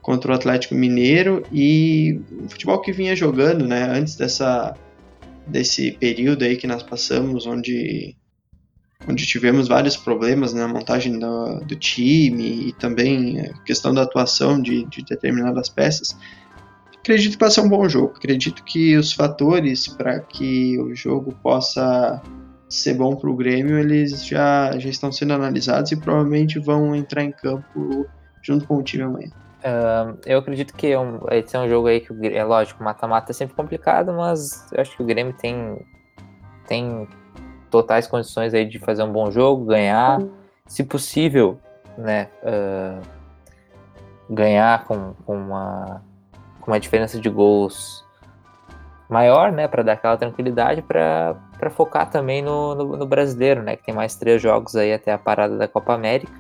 contra 0.02 0.32
o 0.32 0.36
Atlético 0.36 0.74
Mineiro 0.74 1.44
e 1.52 2.20
o 2.44 2.50
futebol 2.50 2.82
que 2.82 2.92
vinha 2.92 3.16
jogando, 3.16 3.68
né, 3.68 3.84
antes 3.84 4.16
dessa 4.16 4.76
desse 5.46 5.92
período 5.94 6.44
aí 6.44 6.56
que 6.56 6.68
nós 6.68 6.84
passamos, 6.84 7.46
onde 7.46 8.16
onde 9.08 9.26
tivemos 9.26 9.68
vários 9.68 9.98
problemas 9.98 10.54
na 10.54 10.68
montagem 10.68 11.18
do, 11.18 11.60
do 11.62 11.76
time 11.76 12.68
e 12.68 12.74
também 12.74 13.40
a 13.40 13.54
questão 13.64 13.94
da 13.94 14.04
atuação 14.04 14.62
de, 14.62 14.86
de 14.86 15.04
determinadas 15.04 15.70
peças. 15.70 16.16
Acredito 16.98 17.34
que 17.34 17.40
vai 17.40 17.50
ser 17.50 17.62
um 17.62 17.70
bom 17.70 17.90
jogo. 17.90 18.14
Acredito 18.16 18.64
que 18.64 18.96
os 18.96 19.12
fatores 19.12 19.88
para 19.88 20.20
que 20.20 20.78
o 20.80 20.94
jogo 20.94 21.34
possa 21.42 22.22
ser 22.70 22.94
bom 22.94 23.16
para 23.16 23.30
o 23.30 23.36
Grêmio, 23.36 23.78
eles 23.78 24.26
já, 24.26 24.78
já 24.78 24.90
estão 24.90 25.12
sendo 25.12 25.34
analisados 25.34 25.92
e 25.92 25.98
provavelmente 25.98 26.58
vão 26.58 26.96
entrar 26.96 27.24
em 27.24 27.32
campo 27.32 28.06
junto 28.42 28.66
com 28.66 28.78
o 28.78 28.84
time 28.84 29.04
amanhã. 29.04 29.30
Uh, 29.60 30.18
eu 30.26 30.40
acredito 30.40 30.74
que 30.74 30.88
é 30.88 30.98
um, 30.98 31.20
esse 31.32 31.56
é 31.56 31.60
um 31.60 31.68
jogo 31.68 31.88
aí 31.88 32.00
que 32.00 32.14
é 32.28 32.44
lógico, 32.44 32.84
mata-mata 32.84 33.32
é 33.32 33.34
sempre 33.34 33.56
complicado, 33.56 34.14
mas 34.14 34.72
eu 34.72 34.82
acho 34.82 34.96
que 34.96 35.04
o 35.04 35.06
Grêmio 35.06 35.34
tem, 35.34 35.78
tem 36.66 37.08
totais 37.72 38.06
condições 38.06 38.54
aí 38.54 38.66
de 38.66 38.78
fazer 38.78 39.02
um 39.04 39.12
bom 39.12 39.32
jogo, 39.32 39.66
ganhar, 39.66 40.22
se 40.68 40.84
possível, 40.84 41.58
né, 41.98 42.28
uh, 42.44 43.02
ganhar 44.30 44.86
com, 44.86 45.14
com, 45.26 45.36
uma, 45.36 46.04
com 46.60 46.72
uma 46.72 46.80
diferença 46.80 47.20
de 47.20 47.30
gols 47.30 48.06
maior, 49.10 49.52
né, 49.52 49.68
para 49.68 49.84
dar 49.84 49.94
aquela 49.94 50.18
tranquilidade, 50.18 50.82
para 50.82 51.70
focar 51.72 52.10
também 52.10 52.42
no, 52.42 52.76
no, 52.76 52.98
no, 52.98 53.06
brasileiro, 53.06 53.64
né, 53.64 53.76
que 53.76 53.84
tem 53.84 53.96
mais 53.96 54.16
três 54.16 54.42
jogos 54.42 54.76
aí 54.76 54.94
até 54.94 55.12
a 55.12 55.18
parada 55.18 55.58
da 55.58 55.68
Copa 55.68 55.94
América. 55.94 56.32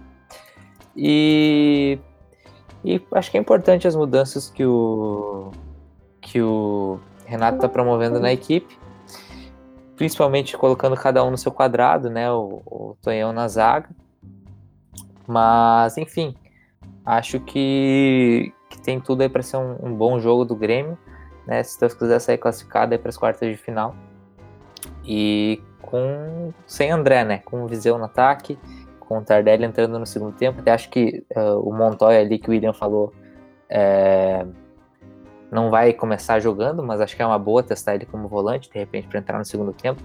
E 0.95 1.97
e 2.83 2.99
acho 3.13 3.29
que 3.29 3.37
é 3.37 3.39
importante 3.39 3.87
as 3.87 3.95
mudanças 3.95 4.49
que 4.49 4.65
o, 4.65 5.51
que 6.19 6.41
o 6.41 6.99
Renato 7.25 7.57
está 7.57 7.69
promovendo 7.69 8.19
na 8.19 8.33
equipe, 8.33 8.77
principalmente 10.01 10.57
colocando 10.57 10.95
cada 10.95 11.23
um 11.23 11.29
no 11.29 11.37
seu 11.37 11.51
quadrado, 11.51 12.09
né? 12.09 12.31
O, 12.31 12.63
o 12.65 12.97
Tonhão 13.03 13.31
na 13.31 13.47
zaga. 13.47 13.87
Mas, 15.27 15.95
enfim, 15.95 16.35
acho 17.05 17.39
que, 17.39 18.51
que 18.67 18.81
tem 18.81 18.99
tudo 18.99 19.21
aí 19.21 19.29
para 19.29 19.43
ser 19.43 19.57
um, 19.57 19.75
um, 19.79 19.93
bom 19.93 20.19
jogo 20.19 20.43
do 20.43 20.55
Grêmio, 20.55 20.97
né? 21.45 21.61
Se 21.61 21.79
Deus 21.79 21.93
quiser 21.93 22.17
sair 22.17 22.39
classificado 22.39 22.95
aí 22.95 22.97
para 22.97 23.09
as 23.09 23.17
quartas 23.17 23.47
de 23.47 23.57
final. 23.57 23.95
E 25.05 25.61
com 25.83 26.51
sem 26.65 26.89
André, 26.89 27.23
né? 27.23 27.37
Com 27.45 27.63
o 27.63 27.67
Viseu 27.67 27.99
no 27.99 28.05
ataque 28.05 28.57
com 29.01 29.19
o 29.19 29.21
Tardelli 29.21 29.65
entrando 29.65 29.99
no 29.99 30.05
segundo 30.07 30.35
tempo. 30.35 30.61
Até 30.61 30.71
acho 30.71 30.89
que 30.89 31.23
uh, 31.35 31.59
o 31.59 31.71
Montoya 31.71 32.21
ali 32.21 32.39
que 32.39 32.49
o 32.49 32.53
William 32.53 32.73
falou 32.73 33.13
é, 33.69 34.47
não 35.51 35.69
vai 35.69 35.91
começar 35.91 36.39
jogando, 36.39 36.81
mas 36.81 37.01
acho 37.01 37.15
que 37.15 37.21
é 37.21 37.25
uma 37.25 37.37
boa 37.37 37.61
testar 37.61 37.95
ele 37.95 38.05
como 38.05 38.27
volante, 38.29 38.71
de 38.71 38.79
repente, 38.79 39.07
para 39.07 39.19
entrar 39.19 39.37
no 39.37 39.43
segundo 39.43 39.73
tempo. 39.73 40.01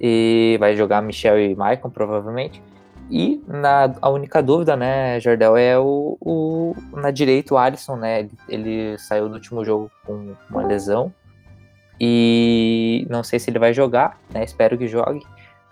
E 0.00 0.56
vai 0.58 0.74
jogar 0.74 1.02
Michel 1.02 1.38
e 1.38 1.54
Maicon, 1.54 1.90
provavelmente. 1.90 2.62
E 3.10 3.44
na, 3.46 3.94
a 4.00 4.08
única 4.08 4.42
dúvida, 4.42 4.74
né, 4.74 5.20
Jardel, 5.20 5.56
é 5.56 5.78
o, 5.78 6.16
o 6.18 6.74
na 6.92 7.10
direita 7.10 7.52
o 7.52 7.58
Alisson, 7.58 7.96
né? 7.96 8.20
Ele, 8.20 8.30
ele 8.48 8.98
saiu 8.98 9.28
do 9.28 9.34
último 9.34 9.62
jogo 9.62 9.90
com 10.06 10.34
uma 10.48 10.66
lesão. 10.66 11.12
E 12.00 13.06
não 13.10 13.22
sei 13.22 13.38
se 13.38 13.50
ele 13.50 13.58
vai 13.58 13.74
jogar, 13.74 14.18
né? 14.32 14.42
Espero 14.42 14.78
que 14.78 14.88
jogue. 14.88 15.20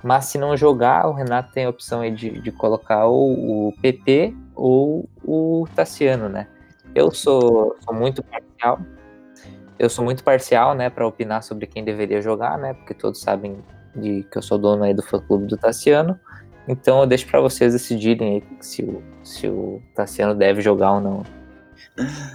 Mas 0.05 0.27
se 0.27 0.39
não 0.39 0.57
jogar, 0.57 1.09
o 1.09 1.13
Renato 1.13 1.53
tem 1.53 1.65
a 1.65 1.71
opção 1.71 2.03
de, 2.15 2.41
de 2.41 2.53
colocar 2.53 3.07
o, 3.07 3.69
o 3.69 3.75
PP 3.81 4.35
ou 4.55 5.09
o 5.25 5.67
Tassiano, 5.75 6.29
né? 6.29 6.47
Eu 6.95 7.11
sou, 7.11 7.77
sou 7.81 7.95
muito 7.95 8.23
parcial. 8.61 8.81
Eu 9.79 9.89
sou 9.89 10.05
muito 10.05 10.23
parcial, 10.23 10.75
né, 10.75 10.91
para 10.91 11.07
opinar 11.07 11.43
sobre 11.43 11.67
quem 11.67 11.83
deveria 11.83 12.21
jogar, 12.21 12.59
né? 12.59 12.75
Porque 12.75 12.93
todos 12.93 13.21
sabem 13.21 13.57
de 13.97 14.25
que 14.31 14.39
eu 14.39 14.43
sou 14.43 14.59
dono 14.59 14.85
aí 14.85 14.93
do 14.93 15.03
fã 15.03 15.19
clube 15.19 15.47
do 15.47 15.57
Tassiano. 15.57 16.21
Então 16.69 17.01
eu 17.01 17.07
deixo 17.07 17.27
para 17.27 17.41
vocês 17.41 17.73
decidirem 17.73 18.43
se 18.61 18.83
o, 18.83 19.03
se 19.25 19.49
o 19.49 19.83
Tassiano 19.95 20.35
deve 20.35 20.61
jogar 20.61 20.93
ou 20.93 21.01
não. 21.01 21.23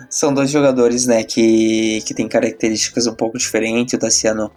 São 0.10 0.34
dois 0.34 0.50
jogadores, 0.50 1.06
né, 1.06 1.24
que, 1.24 2.02
que 2.02 2.14
têm 2.14 2.28
características 2.28 3.06
um 3.06 3.14
pouco 3.14 3.38
diferentes. 3.38 3.94
O 3.94 4.00
Tassiano 4.00 4.52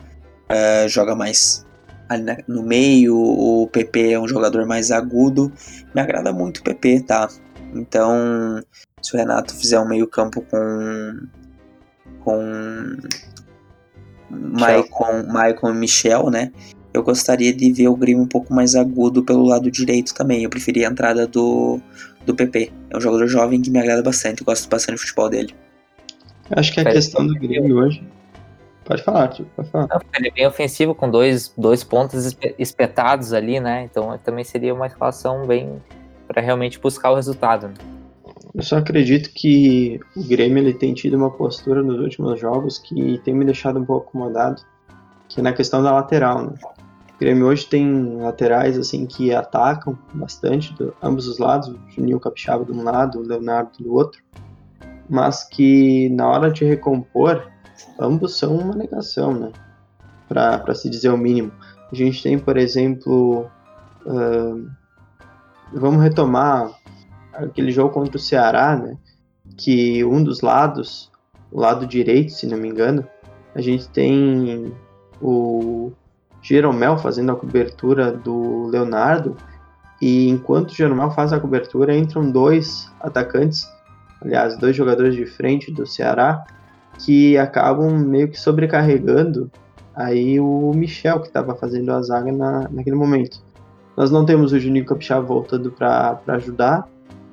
uh, 0.51 0.89
joga 0.89 1.15
mais 1.15 1.67
ali 2.09 2.43
no 2.49 2.63
meio, 2.63 3.15
o 3.15 3.69
PP 3.69 4.13
é 4.13 4.19
um 4.19 4.27
jogador 4.27 4.67
mais 4.67 4.91
agudo. 4.91 5.53
Me 5.95 6.01
agrada 6.01 6.33
muito 6.33 6.59
o 6.59 6.65
PP, 6.65 7.03
tá? 7.03 7.29
Então, 7.75 8.63
se 9.03 9.15
o 9.15 9.19
Renato 9.19 9.55
fizer 9.55 9.79
um 9.79 9.89
meio-campo 9.89 10.43
com. 10.43 11.29
Com. 12.29 12.97
Maicon, 14.31 15.27
Maicon 15.27 15.71
e 15.71 15.75
Michel, 15.75 16.29
né? 16.29 16.53
Eu 16.93 17.03
gostaria 17.03 17.53
de 17.53 17.73
ver 17.73 17.89
o 17.89 17.97
Grêmio 17.97 18.23
um 18.23 18.29
pouco 18.29 18.53
mais 18.53 18.75
agudo 18.75 19.23
pelo 19.23 19.45
lado 19.45 19.71
direito 19.71 20.15
também. 20.15 20.43
Eu 20.43 20.51
preferia 20.51 20.89
a 20.89 20.91
entrada 20.91 21.27
do, 21.27 21.81
do 22.27 22.35
PP. 22.35 22.71
É 22.91 22.97
um 22.97 23.01
jogador 23.01 23.27
jovem 23.27 23.63
que 23.63 23.71
me 23.71 23.79
agrada 23.79 24.03
bastante. 24.03 24.43
Eu 24.43 24.47
gosto 24.47 24.69
bastante 24.69 24.97
do 24.97 25.01
futebol 25.01 25.31
dele. 25.31 25.55
Acho 26.51 26.73
que 26.73 26.81
a 26.81 26.85
questão 26.85 27.27
do 27.27 27.35
Grêmio 27.35 27.79
hoje 27.79 28.07
Pode 28.89 29.03
falar, 29.03 29.29
tio, 29.29 29.47
pode 29.55 29.69
falar. 29.69 29.87
Não, 29.87 30.01
ele 30.17 30.29
é 30.29 30.31
bem 30.31 30.47
ofensivo, 30.47 30.95
com 30.95 31.11
dois, 31.11 31.53
dois 31.59 31.85
pontos 31.85 32.35
espetados 32.59 33.35
ali, 33.35 33.61
né? 33.61 33.83
Então 33.83 34.19
também 34.25 34.43
seria 34.45 34.73
uma 34.73 34.87
escalação 34.87 35.47
bem 35.47 35.83
para 36.27 36.41
realmente 36.41 36.79
buscar 36.81 37.11
o 37.11 37.15
resultado. 37.15 37.69
Né? 37.69 37.75
Eu 38.59 38.65
só 38.65 38.79
acredito 38.79 39.31
que 39.33 40.01
o 40.17 40.25
Grêmio 40.25 40.59
ele 40.59 40.75
tem 40.75 40.93
tido 40.93 41.17
uma 41.17 41.31
postura 41.31 41.81
nos 41.81 42.01
últimos 42.01 42.41
jogos 42.41 42.77
que 42.77 43.19
tem 43.19 43.33
me 43.33 43.45
deixado 43.45 43.79
um 43.79 43.85
pouco 43.85 44.09
acomodado, 44.09 44.61
que 45.29 45.39
é 45.39 45.43
na 45.45 45.53
questão 45.53 45.81
da 45.81 45.93
lateral, 45.93 46.43
né? 46.43 46.55
O 47.15 47.19
Grêmio 47.21 47.47
hoje 47.47 47.65
tem 47.67 48.17
laterais 48.17 48.77
assim 48.77 49.07
que 49.07 49.33
atacam 49.33 49.97
bastante, 50.13 50.75
do, 50.75 50.93
ambos 51.01 51.29
os 51.29 51.39
lados, 51.39 51.69
o 51.69 51.79
Juninho 51.89 52.19
Capixaba 52.19 52.65
de 52.65 52.73
um 52.73 52.83
lado, 52.83 53.21
o 53.21 53.23
Leonardo 53.23 53.79
do 53.79 53.95
outro, 53.95 54.21
mas 55.09 55.45
que 55.45 56.09
na 56.09 56.27
hora 56.27 56.51
de 56.51 56.65
recompor 56.65 57.49
ambos 57.97 58.37
são 58.37 58.57
uma 58.57 58.75
negação, 58.75 59.33
né? 59.35 59.53
Para 60.27 60.75
se 60.75 60.91
dizer 60.91 61.11
o 61.11 61.17
mínimo. 61.17 61.53
A 61.93 61.95
gente 61.95 62.21
tem, 62.25 62.37
por 62.37 62.57
exemplo, 62.57 63.49
uh, 64.05 64.69
vamos 65.73 66.03
retomar 66.03 66.73
aquele 67.45 67.71
jogo 67.71 67.93
contra 67.93 68.17
o 68.17 68.21
Ceará, 68.21 68.77
né? 68.77 68.97
Que 69.57 70.05
um 70.05 70.23
dos 70.23 70.41
lados, 70.41 71.11
o 71.51 71.61
lado 71.61 71.87
direito, 71.87 72.33
se 72.33 72.47
não 72.47 72.59
me 72.59 72.69
engano, 72.69 73.07
a 73.55 73.61
gente 73.61 73.89
tem 73.89 74.73
o 75.21 75.93
Jeromel 76.43 76.99
fazendo 76.99 77.33
a 77.33 77.37
cobertura 77.37 78.13
do 78.13 78.67
Leonardo 78.69 79.37
e 80.01 80.29
enquanto 80.29 80.71
o 80.71 80.75
Jeromel 80.75 81.11
faz 81.11 81.33
a 81.33 81.41
cobertura 81.41 81.97
entram 81.97 82.31
dois 82.31 82.91
atacantes, 83.01 83.69
aliás, 84.21 84.57
dois 84.57 84.77
jogadores 84.77 85.15
de 85.15 85.27
frente 85.27 85.73
do 85.73 85.87
Ceará 85.87 86.45
que 86.99 87.37
acabam 87.37 87.91
meio 87.91 88.29
que 88.29 88.39
sobrecarregando 88.39 89.51
aí 89.95 90.39
o 90.39 90.73
Michel, 90.75 91.21
que 91.21 91.29
estava 91.29 91.55
fazendo 91.57 91.91
a 91.91 92.01
zaga 92.03 92.31
na, 92.31 92.69
naquele 92.71 92.97
momento. 92.97 93.43
Nós 93.97 94.11
não 94.13 94.25
temos 94.25 94.53
o 94.53 94.61
Juninho 94.61 94.85
Capixaba 94.85 95.27
voltando 95.27 95.73
para 95.73 96.21
ajudar, 96.29 96.89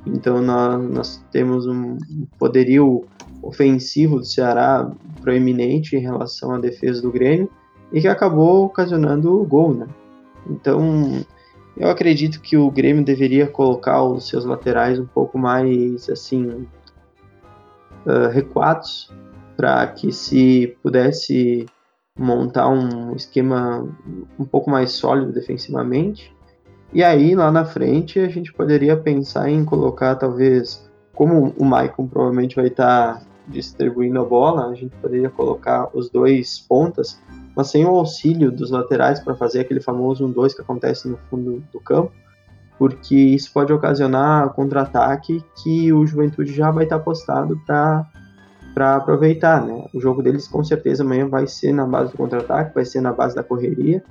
então 0.06 0.42
nós, 0.42 0.90
nós 0.90 1.26
temos 1.32 1.66
um 1.68 1.98
poderio 2.38 3.06
ofensivo 3.42 4.20
do 4.20 4.26
Ceará 4.26 4.92
proeminente 5.22 5.96
em 5.96 6.00
relação 6.00 6.54
à 6.54 6.60
defesa 6.60 7.02
do 7.02 7.12
Grêmio 7.12 7.50
e 7.92 8.02
que 8.02 8.08
acabou 8.08 8.66
ocasionando 8.66 9.40
o 9.40 9.46
gol, 9.46 9.74
né? 9.74 9.88
Então, 10.50 11.26
eu 11.78 11.90
acredito 11.90 12.42
que 12.42 12.58
o 12.58 12.70
Grêmio 12.70 13.04
deveria 13.04 13.48
colocar 13.48 14.04
os 14.04 14.28
seus 14.28 14.46
laterais 14.46 15.00
um 15.00 15.06
pouco 15.06 15.38
mais, 15.38 16.10
assim, 16.10 16.68
uh, 18.06 18.30
recuados 18.32 19.12
para 19.56 19.88
que 19.88 20.12
se 20.12 20.76
pudesse 20.84 21.66
montar 22.18 22.70
um 22.70 23.16
esquema 23.16 23.88
um 24.40 24.46
pouco 24.46 24.70
mais 24.70 24.92
sólido 24.92 25.32
defensivamente 25.32 26.35
E 26.96 27.04
aí, 27.04 27.36
lá 27.36 27.52
na 27.52 27.66
frente, 27.66 28.22
a 28.22 28.30
gente 28.30 28.54
poderia 28.54 28.96
pensar 28.96 29.50
em 29.50 29.66
colocar, 29.66 30.16
talvez, 30.16 30.90
como 31.14 31.54
o 31.58 31.66
Maicon 31.66 32.08
provavelmente 32.08 32.56
vai 32.56 32.68
estar 32.68 33.22
distribuindo 33.50 34.18
a 34.18 34.24
bola, 34.24 34.70
a 34.70 34.74
gente 34.74 34.96
poderia 35.02 35.30
colocar 35.30 35.90
os 35.94 36.10
dois 36.10 36.58
pontas, 36.58 37.22
mas 37.54 37.68
sem 37.68 37.84
o 37.84 37.90
auxílio 37.90 38.50
dos 38.50 38.72
laterais 38.72 39.20
para 39.20 39.36
fazer 39.36 39.60
aquele 39.60 39.82
famoso 39.82 40.26
1-2 40.26 40.56
que 40.56 40.62
acontece 40.62 41.10
no 41.10 41.18
fundo 41.30 41.62
do 41.70 41.82
campo, 41.82 42.14
porque 42.80 43.14
isso 43.14 43.52
pode 43.52 43.74
ocasionar 43.74 44.54
contra-ataque 44.54 45.44
que 45.62 45.92
o 45.92 46.08
Juventude 46.08 46.54
já 46.54 46.72
vai 46.72 46.86
estar 46.86 47.00
postado 47.00 47.60
para 47.68 48.10
para 48.74 48.96
aproveitar, 48.96 49.66
né? 49.66 49.86
O 49.94 50.02
jogo 50.02 50.22
deles 50.22 50.50
com 50.50 50.62
certeza 50.62 51.04
amanhã 51.04 51.28
vai 51.28 51.46
ser 51.48 51.74
na 51.74 51.86
base 51.86 52.12
do 52.12 52.18
contra-ataque, 52.18 52.76
vai 52.76 52.84
ser 52.84 53.00
na 53.00 53.12
base 53.14 53.34
da 53.34 53.44
correria 53.44 54.02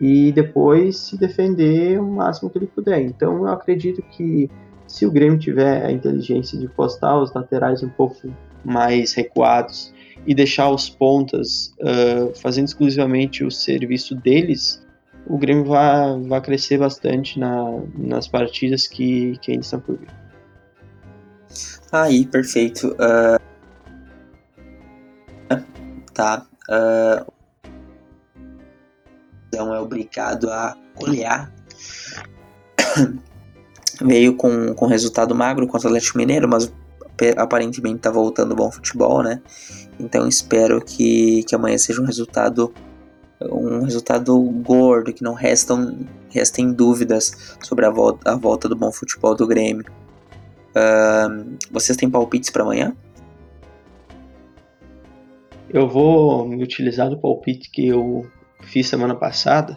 e 0.00 0.32
depois 0.32 0.96
se 0.98 1.16
defender 1.16 2.00
o 2.00 2.06
máximo 2.06 2.50
que 2.50 2.58
ele 2.58 2.66
puder. 2.66 3.00
Então 3.02 3.38
eu 3.38 3.48
acredito 3.48 4.02
que 4.02 4.50
se 4.86 5.04
o 5.06 5.10
Grêmio 5.10 5.38
tiver 5.38 5.84
a 5.84 5.90
inteligência 5.90 6.58
de 6.58 6.68
postar 6.68 7.18
os 7.18 7.32
laterais 7.32 7.82
um 7.82 7.88
pouco 7.88 8.32
mais 8.64 9.14
recuados 9.14 9.92
e 10.26 10.34
deixar 10.34 10.70
os 10.70 10.88
pontas 10.88 11.74
uh, 11.80 12.34
fazendo 12.40 12.66
exclusivamente 12.66 13.44
o 13.44 13.50
serviço 13.50 14.14
deles, 14.14 14.84
o 15.26 15.38
Grêmio 15.38 15.64
vai, 15.64 16.20
vai 16.22 16.40
crescer 16.40 16.78
bastante 16.78 17.38
na, 17.38 17.80
nas 17.96 18.28
partidas 18.28 18.86
que, 18.86 19.36
que 19.40 19.52
ainda 19.52 19.62
estão 19.62 19.80
por 19.80 19.96
vir. 19.96 20.08
Aí, 21.90 22.26
perfeito. 22.26 22.94
Uh, 22.94 23.38
tá. 26.12 26.46
Uh, 26.68 27.35
então 29.56 29.74
é 29.74 29.80
obrigado 29.80 30.50
a 30.50 30.76
olhar. 31.00 31.50
Veio 34.02 34.36
com, 34.36 34.74
com 34.74 34.86
resultado 34.86 35.34
magro 35.34 35.66
contra 35.66 35.88
o 35.88 35.90
Atlético 35.90 36.18
Mineiro, 36.18 36.46
mas 36.46 36.70
aparentemente 37.38 38.00
tá 38.00 38.10
voltando 38.10 38.54
bom 38.54 38.70
futebol, 38.70 39.22
né? 39.22 39.40
Então 39.98 40.28
espero 40.28 40.84
que, 40.84 41.42
que 41.44 41.54
amanhã 41.54 41.78
seja 41.78 42.02
um 42.02 42.04
resultado 42.04 42.72
um 43.40 43.82
resultado 43.82 44.38
gordo, 44.62 45.12
que 45.12 45.22
não 45.22 45.34
restam, 45.34 45.98
restem 46.30 46.72
dúvidas 46.72 47.56
sobre 47.62 47.84
a 47.84 47.90
volta, 47.90 48.32
a 48.32 48.36
volta 48.36 48.66
do 48.66 48.74
bom 48.74 48.90
futebol 48.90 49.34
do 49.34 49.46
Grêmio. 49.46 49.84
Uh, 50.70 51.56
vocês 51.70 51.96
têm 51.98 52.08
palpites 52.08 52.48
para 52.48 52.62
amanhã? 52.62 52.96
Eu 55.68 55.86
vou 55.86 56.48
me 56.48 56.62
utilizar 56.62 57.10
do 57.10 57.18
palpite 57.18 57.70
que 57.70 57.88
eu 57.88 58.26
fiz 58.60 58.88
semana 58.88 59.14
passada, 59.14 59.76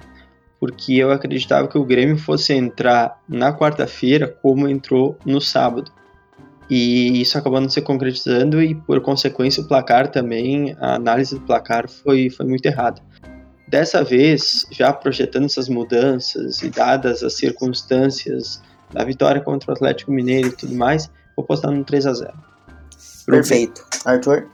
porque 0.59 0.95
eu 0.95 1.11
acreditava 1.11 1.67
que 1.67 1.77
o 1.77 1.85
Grêmio 1.85 2.17
fosse 2.17 2.53
entrar 2.53 3.19
na 3.27 3.53
quarta-feira 3.53 4.27
como 4.27 4.67
entrou 4.67 5.17
no 5.25 5.39
sábado. 5.39 5.91
E 6.69 7.21
isso 7.21 7.37
acabou 7.37 7.59
não 7.59 7.69
se 7.69 7.81
concretizando 7.81 8.61
e, 8.61 8.75
por 8.75 9.01
consequência, 9.01 9.63
o 9.63 9.67
placar 9.67 10.11
também, 10.11 10.75
a 10.79 10.95
análise 10.95 11.35
do 11.35 11.41
placar 11.41 11.89
foi, 11.89 12.29
foi 12.29 12.45
muito 12.45 12.65
errada. 12.65 13.01
Dessa 13.67 14.03
vez, 14.03 14.65
já 14.71 14.91
projetando 14.93 15.45
essas 15.45 15.69
mudanças 15.69 16.61
e 16.61 16.69
dadas 16.69 17.23
as 17.23 17.33
circunstâncias 17.33 18.61
da 18.91 19.03
vitória 19.03 19.41
contra 19.41 19.71
o 19.71 19.73
Atlético 19.73 20.11
Mineiro 20.11 20.49
e 20.49 20.51
tudo 20.51 20.75
mais, 20.75 21.09
vou 21.35 21.45
postar 21.45 21.71
no 21.71 21.83
3 21.83 22.05
a 22.05 22.13
0 22.13 22.33
Perfeito. 23.25 23.85
Arthur? 24.05 24.47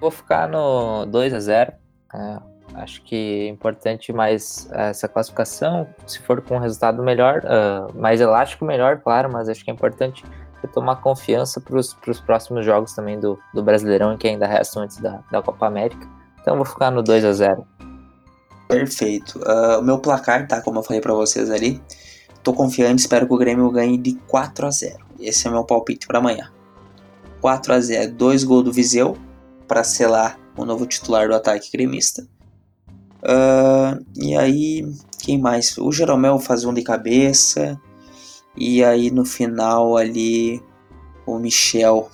Vou 0.00 0.10
ficar 0.10 0.48
no 0.48 1.06
2 1.06 1.32
a 1.32 1.40
0 1.40 1.72
é, 2.14 2.51
Acho 2.74 3.02
que 3.02 3.46
é 3.46 3.48
importante 3.48 4.12
mais 4.12 4.68
essa 4.72 5.06
classificação. 5.08 5.86
Se 6.06 6.18
for 6.20 6.40
com 6.40 6.56
um 6.56 6.58
resultado 6.58 7.02
melhor, 7.02 7.42
uh, 7.44 7.98
mais 7.98 8.20
elástico, 8.20 8.64
melhor, 8.64 9.00
claro, 9.00 9.30
mas 9.30 9.48
acho 9.48 9.64
que 9.64 9.70
é 9.70 9.74
importante 9.74 10.24
tomar 10.68 10.96
confiança 10.96 11.60
para 11.60 11.76
os 11.76 12.20
próximos 12.24 12.64
jogos 12.64 12.92
também 12.92 13.18
do, 13.18 13.38
do 13.52 13.62
Brasileirão, 13.62 14.16
que 14.16 14.28
ainda 14.28 14.46
restam 14.46 14.82
antes 14.82 14.98
da, 14.98 15.22
da 15.30 15.42
Copa 15.42 15.66
América. 15.66 16.06
Então 16.40 16.56
vou 16.56 16.64
ficar 16.64 16.90
no 16.90 17.02
2 17.02 17.24
a 17.24 17.32
0 17.32 17.66
Perfeito. 18.68 19.38
Uh, 19.38 19.80
o 19.80 19.82
meu 19.82 19.98
placar, 19.98 20.46
tá? 20.46 20.60
Como 20.60 20.78
eu 20.78 20.82
falei 20.82 21.00
para 21.00 21.12
vocês 21.12 21.50
ali. 21.50 21.82
Tô 22.42 22.52
confiante, 22.52 23.00
espero 23.00 23.26
que 23.26 23.34
o 23.34 23.36
Grêmio 23.36 23.70
ganhe 23.70 23.96
de 23.96 24.14
4 24.26 24.66
a 24.66 24.70
0 24.70 24.96
Esse 25.20 25.46
é 25.46 25.50
meu 25.50 25.64
palpite 25.64 26.06
para 26.06 26.18
amanhã. 26.18 26.50
4 27.40 27.74
a 27.74 27.80
0 27.80 28.12
dois 28.14 28.42
gols 28.42 28.64
do 28.64 28.72
Viseu 28.72 29.16
para 29.68 29.84
selar 29.84 30.38
o 30.56 30.64
novo 30.64 30.86
titular 30.86 31.28
do 31.28 31.34
ataque 31.34 31.70
gremista. 31.72 32.26
Uh, 33.22 34.04
e 34.16 34.36
aí, 34.36 34.84
quem 35.18 35.38
mais? 35.38 35.78
O 35.78 35.92
Jeromel 35.92 36.38
faz 36.38 36.64
um 36.64 36.74
de 36.74 36.82
cabeça. 36.82 37.80
E 38.56 38.84
aí 38.84 39.10
no 39.10 39.24
final 39.24 39.96
ali 39.96 40.62
o 41.24 41.38
Michel 41.38 42.10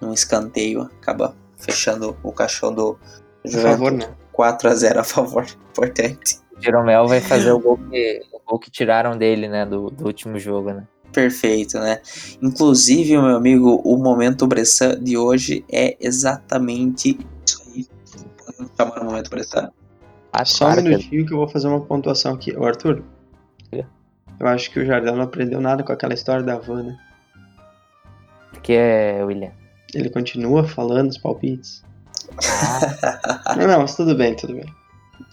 num 0.00 0.12
escanteio 0.12 0.82
acaba 0.82 1.36
fechando 1.58 2.16
o 2.22 2.32
caixão 2.32 2.72
do 2.72 2.98
a 3.44 3.58
favor, 3.58 3.92
né? 3.92 4.08
4 4.32 4.68
a 4.68 4.74
0 4.74 5.00
a 5.00 5.04
favor, 5.04 5.46
importante. 5.70 6.38
O 6.56 6.62
Jeromel 6.62 7.06
vai 7.06 7.20
fazer 7.20 7.50
o 7.52 7.58
gol 7.58 7.78
que, 7.78 8.22
o 8.32 8.40
gol 8.46 8.58
que 8.58 8.70
tiraram 8.70 9.16
dele, 9.16 9.48
né, 9.48 9.64
do, 9.66 9.90
do 9.90 10.06
último 10.06 10.38
jogo, 10.38 10.72
né? 10.72 10.86
Perfeito, 11.12 11.78
né? 11.78 12.00
Inclusive, 12.40 13.18
meu 13.18 13.34
amigo, 13.36 13.80
o 13.84 13.96
momento 13.96 14.46
Bressan 14.46 15.02
de 15.02 15.16
hoje 15.16 15.64
é 15.70 15.96
exatamente 16.00 17.18
isso 17.44 17.62
aí. 17.74 17.86
Podemos 18.38 18.72
chamar 18.76 19.02
o 19.02 19.04
momento 19.04 19.30
Bressan? 19.30 19.72
Ah, 20.32 20.44
Só 20.44 20.68
um 20.68 20.76
minutinho 20.76 21.26
que 21.26 21.32
eu 21.32 21.38
vou 21.38 21.48
fazer 21.48 21.66
uma 21.66 21.80
pontuação 21.80 22.34
aqui. 22.34 22.56
O 22.56 22.64
Arthur, 22.64 23.02
é. 23.72 23.84
eu 24.38 24.46
acho 24.46 24.70
que 24.70 24.78
o 24.78 24.86
Jardel 24.86 25.16
não 25.16 25.24
aprendeu 25.24 25.60
nada 25.60 25.82
com 25.82 25.92
aquela 25.92 26.14
história 26.14 26.42
da 26.42 26.56
van, 26.56 26.82
né? 26.84 26.98
que 28.62 28.74
é, 28.74 29.24
William? 29.24 29.52
Ele 29.94 30.10
continua 30.10 30.62
falando 30.64 31.10
os 31.10 31.18
palpites. 31.18 31.82
Ah. 33.44 33.54
não, 33.58 33.66
não, 33.66 33.80
mas 33.80 33.96
tudo 33.96 34.14
bem, 34.14 34.36
tudo 34.36 34.54
bem. 34.54 34.66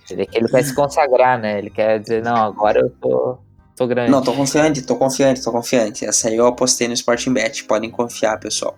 Ele, 0.09 0.27
ele 0.33 0.47
quer 0.47 0.63
se 0.63 0.73
consagrar, 0.73 1.39
né? 1.39 1.59
Ele 1.59 1.69
quer 1.69 1.99
dizer, 1.99 2.23
não, 2.23 2.35
agora 2.35 2.79
eu 2.79 2.89
tô, 2.89 3.37
tô 3.75 3.85
grande. 3.85 4.09
Não, 4.09 4.23
tô 4.23 4.33
confiante, 4.33 4.81
tô 4.81 4.95
confiante, 4.95 5.43
tô 5.43 5.51
confiante. 5.51 6.05
Essa 6.05 6.29
aí 6.29 6.35
eu 6.37 6.47
apostei 6.47 6.87
no 6.87 6.93
Sporting 6.93 7.33
Bet. 7.33 7.65
Podem 7.65 7.91
confiar, 7.91 8.39
pessoal. 8.39 8.75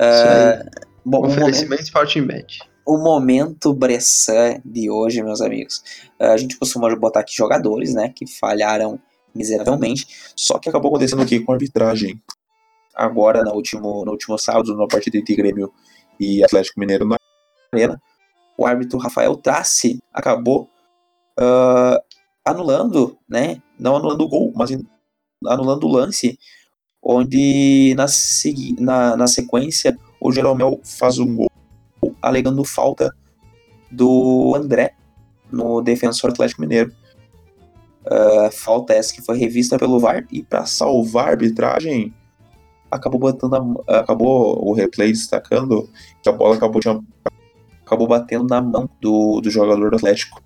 Uh, 0.00 0.64
bom, 1.04 1.26
Oferecimento 1.26 1.70
momento... 1.70 1.82
Sporting 1.82 2.22
Bet 2.22 2.60
o 2.88 2.96
momento 2.96 3.74
Bressan 3.74 4.62
de 4.64 4.90
hoje, 4.90 5.22
meus 5.22 5.42
amigos. 5.42 5.84
A 6.18 6.38
gente 6.38 6.56
costuma 6.56 6.96
botar 6.96 7.20
aqui 7.20 7.36
jogadores, 7.36 7.92
né, 7.92 8.08
que 8.08 8.26
falharam 8.26 8.98
miseravelmente, 9.34 10.32
só 10.34 10.58
que 10.58 10.70
acabou 10.70 10.88
acontecendo 10.88 11.20
aqui 11.20 11.38
com 11.38 11.52
a 11.52 11.56
arbitragem. 11.56 12.18
Agora, 12.94 13.44
no 13.44 13.52
último, 13.52 14.06
no 14.06 14.12
último 14.12 14.38
sábado, 14.38 14.74
na 14.74 14.86
partida 14.86 15.18
entre 15.18 15.36
Grêmio 15.36 15.70
e 16.18 16.42
Atlético 16.42 16.80
Mineiro 16.80 17.06
na 17.06 17.16
Arena, 17.70 18.00
o 18.56 18.64
árbitro 18.64 18.98
Rafael 18.98 19.36
Tassi 19.36 19.98
acabou 20.10 20.66
uh, 21.38 22.00
anulando, 22.42 23.18
né, 23.28 23.60
não 23.78 23.96
anulando 23.96 24.22
o 24.22 24.28
gol, 24.28 24.50
mas 24.56 24.70
anulando 25.46 25.84
o 25.84 25.92
lance, 25.92 26.38
onde 27.02 27.94
na, 27.94 28.06
na, 28.80 29.16
na 29.18 29.26
sequência 29.26 29.94
o 30.18 30.32
Jeromel 30.32 30.80
faz 30.82 31.18
um 31.18 31.36
gol 31.36 31.48
alegando 32.20 32.64
falta 32.64 33.14
do 33.90 34.54
André 34.54 34.94
no 35.50 35.80
defensor 35.80 36.30
Atlético 36.30 36.60
Mineiro. 36.60 36.92
Uh, 38.04 38.50
falta 38.50 38.94
essa 38.94 39.12
que 39.12 39.20
foi 39.20 39.36
revista 39.36 39.78
pelo 39.78 39.98
VAR 39.98 40.26
e 40.32 40.42
para 40.42 40.64
salvar 40.64 41.26
a 41.26 41.30
arbitragem 41.30 42.14
acabou 42.90 43.20
botando 43.20 43.82
a, 43.86 43.98
acabou 43.98 44.66
o 44.66 44.72
replay 44.72 45.12
destacando 45.12 45.88
que 46.22 46.28
a 46.28 46.32
bola 46.32 46.56
acabou, 46.56 46.80
de, 46.80 46.88
acabou 47.84 48.06
batendo 48.06 48.46
na 48.48 48.60
mão 48.60 48.88
do, 49.00 49.40
do 49.40 49.50
jogador 49.50 49.90
do 49.90 49.96
Atlético. 49.96 50.42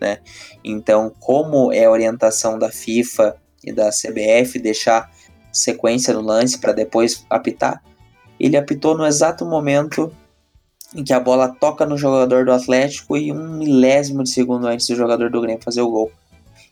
Né? 0.00 0.18
Então, 0.62 1.12
como 1.20 1.72
é 1.72 1.84
a 1.84 1.90
orientação 1.90 2.58
da 2.58 2.70
FIFA 2.70 3.36
e 3.62 3.72
da 3.72 3.90
CBF 3.90 4.58
deixar 4.58 5.10
sequência 5.52 6.12
no 6.12 6.20
lance 6.20 6.58
para 6.58 6.72
depois 6.72 7.24
apitar, 7.30 7.82
ele 8.38 8.56
apitou 8.56 8.96
no 8.96 9.06
exato 9.06 9.46
momento 9.46 10.12
em 10.92 11.04
que 11.04 11.12
a 11.12 11.20
bola 11.20 11.48
toca 11.48 11.86
no 11.86 11.96
jogador 11.96 12.44
do 12.44 12.52
Atlético 12.52 13.16
e 13.16 13.32
um 13.32 13.56
milésimo 13.58 14.22
de 14.22 14.30
segundo 14.30 14.66
antes 14.66 14.86
do 14.88 14.96
jogador 14.96 15.30
do 15.30 15.40
Grêmio 15.40 15.62
fazer 15.62 15.80
o 15.80 15.90
gol. 15.90 16.10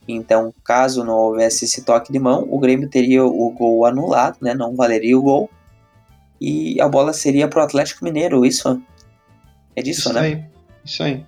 Então, 0.07 0.53
caso 0.65 1.05
não 1.05 1.15
houvesse 1.15 1.65
esse 1.65 1.83
toque 1.83 2.13
de 2.13 2.19
mão, 2.19 2.47
o 2.51 2.59
Grêmio 2.59 2.89
teria 2.89 3.25
o 3.25 3.51
gol 3.51 3.87
anulado, 3.87 4.37
né? 4.41 4.53
Não 4.53 4.75
valeria 4.75 5.17
o 5.17 5.23
gol. 5.23 5.51
E 6.41 6.81
a 6.81 6.89
bola 6.89 7.13
seria 7.13 7.47
para 7.47 7.61
o 7.61 7.65
Atlético 7.65 8.05
Mineiro, 8.05 8.45
isso? 8.45 8.83
É 9.77 9.83
disso, 9.83 10.01
isso 10.01 10.13
né? 10.13 10.21
Aí, 10.21 10.45
isso 10.85 11.03
aí. 11.03 11.25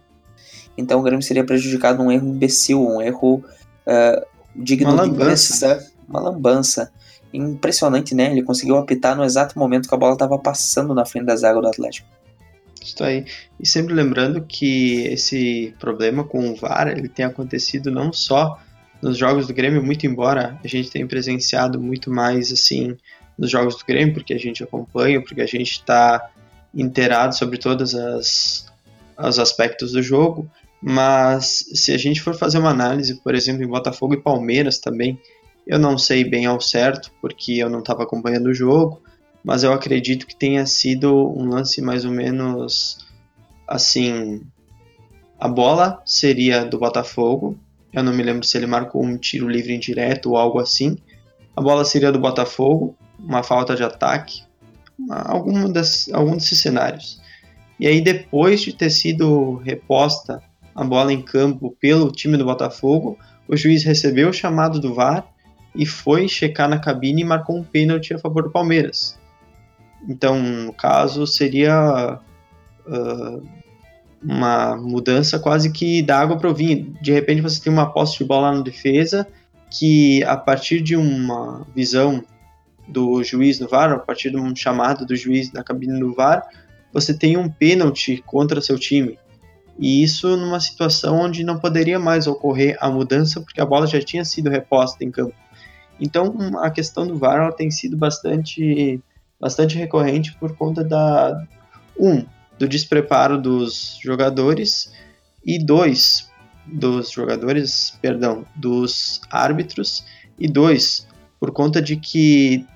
Então 0.77 0.99
o 0.99 1.03
Grêmio 1.03 1.23
seria 1.23 1.45
prejudicado 1.45 2.03
num 2.03 2.11
erro 2.11 2.27
imbecil, 2.27 2.85
um 2.85 3.01
erro 3.01 3.37
uh, 3.37 4.27
digno 4.57 4.93
uma 4.93 5.05
de 5.05 5.11
lambança. 5.11 5.91
Uma 6.09 6.21
lambança. 6.21 6.93
Impressionante, 7.33 8.15
né? 8.15 8.31
Ele 8.31 8.43
conseguiu 8.43 8.77
apitar 8.77 9.17
no 9.17 9.25
exato 9.25 9.59
momento 9.59 9.89
que 9.89 9.95
a 9.95 9.99
bola 9.99 10.15
estava 10.15 10.39
passando 10.39 10.95
na 10.95 11.05
frente 11.05 11.27
da 11.27 11.37
zaga 11.37 11.61
do 11.61 11.69
Atlético. 11.69 12.09
Isso 12.85 13.03
aí. 13.03 13.25
E 13.59 13.67
sempre 13.67 13.95
lembrando 13.95 14.43
que 14.43 15.07
esse 15.07 15.75
problema 15.79 16.23
com 16.23 16.51
o 16.51 16.55
VAR 16.55 16.89
ele 16.89 17.09
tem 17.09 17.25
acontecido 17.25 17.91
não 17.91 18.13
só 18.13 18.59
nos 19.01 19.17
jogos 19.17 19.47
do 19.47 19.55
Grêmio, 19.55 19.83
muito 19.83 20.07
embora 20.07 20.59
a 20.63 20.69
gente 20.69 20.91
tenha 20.91 21.07
presenciado 21.07 21.81
muito 21.81 22.11
mais 22.11 22.53
assim 22.53 22.97
nos 23.39 23.51
jogos 23.51 23.77
do 23.77 23.85
Grêmio, 23.85 24.15
porque 24.15 24.35
a 24.35 24.39
gente 24.39 24.63
acompanha, 24.63 25.21
porque 25.21 25.41
a 25.41 25.47
gente 25.47 25.73
está 25.73 26.31
inteirado 26.75 27.35
sobre 27.35 27.59
todos 27.59 27.95
as, 27.95 28.67
os 29.19 29.39
aspectos 29.39 29.93
do 29.93 30.03
jogo, 30.03 30.49
mas 30.81 31.65
se 31.75 31.93
a 31.93 31.99
gente 31.99 32.21
for 32.21 32.35
fazer 32.35 32.59
uma 32.59 32.71
análise, 32.71 33.21
por 33.23 33.35
exemplo, 33.35 33.65
em 33.65 33.69
Botafogo 33.69 34.15
e 34.15 34.23
Palmeiras 34.23 34.79
também, 34.79 35.19
eu 35.67 35.79
não 35.79 35.97
sei 35.97 36.25
bem 36.25 36.47
ao 36.47 36.61
certo, 36.61 37.11
porque 37.21 37.53
eu 37.53 37.71
não 37.71 37.79
estava 37.79 38.03
acompanhando 38.03 38.47
o 38.47 38.55
jogo, 38.55 39.03
mas 39.45 39.63
eu 39.63 39.73
acredito 39.73 40.27
que 40.27 40.35
tenha 40.35 40.65
sido 40.65 41.13
um 41.37 41.51
lance 41.51 41.83
mais 41.83 42.07
ou 42.07 42.11
menos 42.11 43.07
assim. 43.69 44.41
A 45.39 45.47
bola 45.47 46.01
seria 46.07 46.65
do 46.65 46.79
Botafogo, 46.79 47.59
eu 47.93 48.03
não 48.03 48.15
me 48.15 48.23
lembro 48.23 48.45
se 48.45 48.57
ele 48.57 48.67
marcou 48.67 49.05
um 49.05 49.19
tiro 49.19 49.49
livre 49.49 49.75
indireto 49.75 50.31
ou 50.31 50.37
algo 50.37 50.59
assim. 50.59 50.97
A 51.55 51.61
bola 51.61 51.85
seria 51.85 52.11
do 52.11 52.19
Botafogo, 52.19 52.97
uma 53.19 53.43
falta 53.43 53.77
de 53.77 53.85
ataque, 53.85 54.43
algum, 55.09 55.71
das, 55.71 56.09
algum 56.13 56.37
desses 56.37 56.61
cenários. 56.61 57.21
E 57.79 57.87
aí, 57.87 58.01
depois 58.01 58.63
de 58.63 58.73
ter 58.73 58.91
sido 58.91 59.57
reposta 59.57 60.43
a 60.75 60.83
bola 60.83 61.13
em 61.13 61.21
campo 61.21 61.77
pelo 61.79 62.11
time 62.11 62.37
do 62.37 62.45
Botafogo, 62.45 63.19
o 63.47 63.57
juiz 63.57 63.85
recebeu 63.85 64.31
o 64.31 64.33
chamado 64.33 64.81
do 64.81 64.95
VAR 64.95 65.27
e 65.75 65.85
foi 65.85 66.27
checar 66.29 66.69
na 66.69 66.79
cabine 66.79 67.23
e 67.23 67.25
marcou 67.25 67.57
um 67.57 67.63
pênalti 67.63 68.15
a 68.15 68.19
favor 68.19 68.45
do 68.45 68.51
Palmeiras. 68.51 69.19
Então, 70.09 70.41
no 70.41 70.73
caso, 70.73 71.27
seria 71.27 72.21
uh, 72.87 73.49
uma 74.23 74.77
mudança 74.77 75.39
quase 75.39 75.71
que 75.71 76.03
da 76.03 76.19
água 76.19 76.37
para 76.37 76.51
o 76.51 76.55
vinho. 76.55 76.97
De 77.01 77.13
repente, 77.13 77.41
você 77.41 77.61
tem 77.61 77.73
uma 77.73 77.93
posse 77.93 78.19
de 78.19 78.25
bola 78.25 78.53
na 78.53 78.63
defesa 78.63 79.27
que, 79.71 80.23
a 80.25 80.37
partir 80.37 80.81
de 80.81 80.97
uma 80.97 81.67
visão 81.75 82.25
do 82.87 83.23
juiz 83.23 83.59
no 83.59 83.69
VAR, 83.69 83.93
a 83.93 83.99
partir 83.99 84.31
de 84.31 84.37
um 84.37 84.55
chamado 84.55 85.07
do 85.07 85.17
juiz 85.17 85.53
na 85.53 85.65
cabine 85.65 85.99
do 85.99 86.15
VAR, 86.15 86.47
você 86.93 87.13
tem 87.13 87.37
um 87.37 87.49
pênalti 87.49 88.23
contra 88.27 88.61
seu 88.61 88.79
time. 88.79 89.19
E 89.79 90.03
isso 90.03 90.37
numa 90.37 90.61
situação 90.61 91.21
onde 91.21 91.43
não 91.43 91.59
poderia 91.59 91.99
mais 91.99 92.27
ocorrer 92.27 92.77
a 92.81 92.89
mudança, 92.91 93.41
porque 93.41 93.61
a 93.61 93.67
bola 93.67 93.87
já 93.87 94.01
tinha 94.01 94.25
sido 94.25 94.49
reposta 94.49 95.03
em 95.05 95.11
campo. 95.11 95.35
Então, 96.01 96.35
a 96.59 96.71
questão 96.71 97.07
do 97.07 97.19
VAR 97.19 97.53
tem 97.53 97.71
sido 97.71 97.97
bastante, 97.97 99.01
bastante 99.45 99.77
recorrente 99.77 100.35
por 100.39 100.57
conta 100.57 100.83
da 100.83 101.47
um 102.01 102.25
do 102.59 102.67
despreparo 102.67 103.39
dos 103.39 103.99
jogadores 104.03 104.91
e 105.45 105.63
dois 105.63 106.31
dos 106.65 107.11
jogadores, 107.11 107.95
perdão, 108.01 108.47
dos 108.57 109.21
árbitros 109.31 110.03
e 110.39 110.49
dois 110.49 111.07
por 111.39 111.53
conta 111.53 111.83
de 111.83 111.97
que 111.97 112.67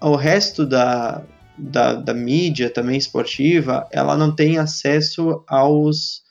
o 0.00 0.16
resto 0.16 0.64
da, 0.64 1.22
da, 1.58 1.92
da 1.92 2.14
mídia 2.14 2.70
também 2.70 2.96
esportiva, 2.96 3.86
ela 3.92 4.16
não 4.16 4.34
tem 4.34 4.56
acesso 4.56 5.44
aos 5.46 6.22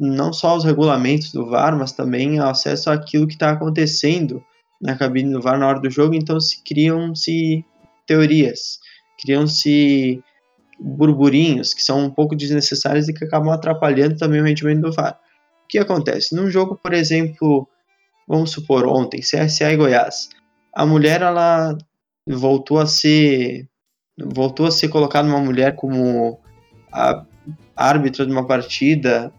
não 0.00 0.32
só 0.32 0.48
aos 0.48 0.64
regulamentos 0.64 1.30
do 1.32 1.50
VAR, 1.50 1.76
mas 1.76 1.92
também 1.92 2.40
acesso 2.40 2.90
àquilo 2.90 3.26
que 3.26 3.34
está 3.34 3.50
acontecendo 3.50 4.42
na 4.80 4.96
cabine 4.96 5.34
do 5.34 5.42
VAR 5.42 5.58
na 5.58 5.68
hora 5.68 5.80
do 5.80 5.90
jogo, 5.90 6.14
então 6.14 6.40
se 6.40 6.64
criam-se 6.64 7.62
teorias, 8.06 8.78
criam-se 9.22 10.22
burburinhos 10.78 11.72
que 11.72 11.82
são 11.82 12.04
um 12.04 12.10
pouco 12.10 12.34
desnecessários 12.34 13.08
e 13.08 13.14
que 13.14 13.24
acabam 13.24 13.52
atrapalhando 13.52 14.16
também 14.16 14.40
o 14.40 14.44
rendimento 14.44 14.80
do 14.80 14.92
VAR. 14.92 15.18
O 15.64 15.68
que 15.68 15.78
acontece? 15.78 16.34
Num 16.34 16.50
jogo, 16.50 16.76
por 16.76 16.92
exemplo, 16.92 17.68
vamos 18.26 18.50
supor 18.50 18.86
ontem, 18.86 19.20
CSA 19.20 19.72
e 19.72 19.76
Goiás, 19.76 20.28
a 20.74 20.84
mulher 20.84 21.22
ela 21.22 21.76
voltou 22.26 22.78
a 22.78 22.86
ser 22.86 23.68
voltou 24.18 24.66
a 24.66 24.70
ser 24.70 24.88
colocada 24.88 25.26
uma 25.26 25.40
mulher 25.40 25.74
como 25.74 26.38
a 26.92 27.24
árbitra 27.74 28.26
de 28.26 28.32
uma 28.32 28.46
partida 28.46 29.32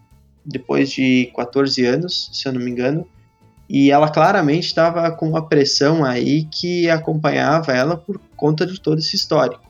depois 0.44 0.90
de 0.90 1.30
14 1.34 1.84
anos, 1.86 2.28
se 2.32 2.46
eu 2.46 2.52
não 2.52 2.60
me 2.60 2.70
engano, 2.70 3.06
e 3.68 3.90
ela 3.90 4.10
claramente 4.10 4.66
estava 4.66 5.10
com 5.12 5.28
uma 5.28 5.48
pressão 5.48 6.04
aí 6.04 6.44
que 6.44 6.90
acompanhava 6.90 7.72
ela 7.72 7.96
por 7.96 8.20
conta 8.36 8.66
de 8.66 8.78
todo 8.78 8.98
esse 8.98 9.16
histórico. 9.16 9.62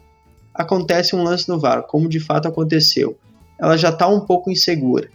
Acontece 0.55 1.17
um 1.17 1.23
lance 1.23 1.49
no 1.49 1.59
VAR, 1.59 1.83
como 1.83 2.09
de 2.09 2.21
fato 2.21 2.47
aconteceu. 2.47 3.19
Ela 3.59 3.77
já 3.77 3.89
está 3.89 4.07
um 4.07 4.21
pouco 4.21 4.51
insegura. 4.51 5.09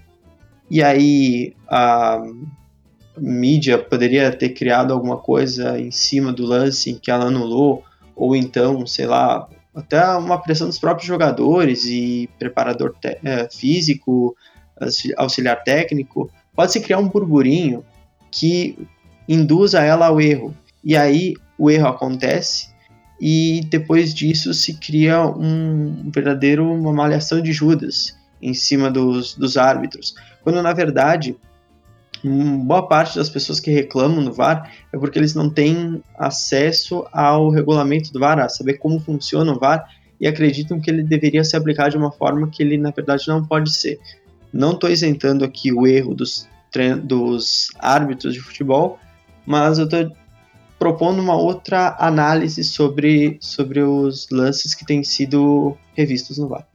E 0.70 0.84
aí 0.84 1.56
a 1.68 2.22
mídia 3.18 3.78
poderia 3.78 4.32
ter 4.32 4.50
criado 4.50 4.94
alguma 4.94 5.18
coisa 5.18 5.80
em 5.80 5.92
cima 5.92 6.32
do 6.32 6.46
lance 6.46 6.92
em 6.92 6.96
que 6.96 7.10
ela 7.10 7.26
anulou, 7.26 7.84
ou 8.16 8.36
então, 8.36 8.86
sei 8.86 9.06
lá, 9.06 9.48
até 9.74 10.04
uma 10.16 10.38
pressão 10.38 10.68
dos 10.68 10.80
próprios 10.80 11.08
jogadores 11.08 11.86
e 11.86 12.30
preparador 12.38 12.96
é, 13.04 13.48
físico, 13.50 14.36
auxiliar 15.18 15.64
técnico, 15.64 16.30
pode 16.54 16.72
se 16.72 16.82
criar 16.82 17.00
um 17.00 17.08
burburinho 17.08 17.84
que 18.32 18.78
induza 19.28 19.82
ela 19.82 20.08
ao 20.08 20.20
erro. 20.20 20.56
E 20.84 20.96
aí 20.96 21.34
o 21.58 21.70
erro 21.70 21.88
acontece 21.88 22.70
e 23.20 23.62
depois 23.70 24.14
disso 24.14 24.54
se 24.54 24.76
cria 24.76 25.26
um 25.26 26.10
verdadeiro 26.10 26.72
uma 26.72 26.94
malhação 26.94 27.42
de 27.42 27.52
Judas 27.52 28.18
em 28.42 28.54
cima 28.54 28.90
dos, 28.90 29.36
dos 29.36 29.58
árbitros, 29.58 30.16
quando 30.44 30.62
na 30.62 30.74
verdade 30.74 31.36
boa 32.24 32.88
parte 32.88 33.18
das 33.18 33.30
pessoas 33.30 33.60
que 33.60 33.72
reclamam 33.72 34.22
no 34.22 34.34
VAR 34.34 34.72
é 34.92 34.98
porque 34.98 35.18
eles 35.18 35.34
não 35.34 35.50
têm 35.50 36.04
acesso 36.18 37.06
ao 37.14 37.50
regulamento 37.50 38.12
do 38.12 38.20
VAR, 38.20 38.40
a 38.40 38.50
saber 38.50 38.74
como 38.74 39.00
funciona 39.00 39.54
o 39.54 39.60
VAR 39.60 39.88
e 40.20 40.28
acreditam 40.28 40.80
que 40.80 40.90
ele 40.90 41.04
deveria 41.04 41.44
ser 41.44 41.58
aplicado 41.58 41.92
de 41.92 41.98
uma 41.98 42.12
forma 42.12 42.50
que 42.50 42.62
ele 42.62 42.78
na 42.78 42.92
verdade 42.92 43.28
não 43.28 43.46
pode 43.46 43.74
ser. 43.74 44.00
Não 44.52 44.72
estou 44.72 44.90
isentando 44.90 45.46
aqui 45.46 45.72
o 45.72 45.88
erro 45.88 46.14
dos, 46.14 46.48
dos 47.04 47.70
árbitros 47.80 48.34
de 48.34 48.42
futebol, 48.42 49.00
mas 49.46 49.80
eu 49.80 49.86
estou 49.86 50.12
propondo 50.80 51.20
uma 51.20 51.36
outra 51.36 51.96
análise 52.00 52.64
sobre, 52.64 53.38
sobre 53.42 53.82
os 53.82 54.28
lances 54.32 54.74
que 54.74 54.86
têm 54.86 55.04
sido 55.04 55.78
revistos 55.94 56.38
no 56.38 56.48
VAR. 56.48 56.66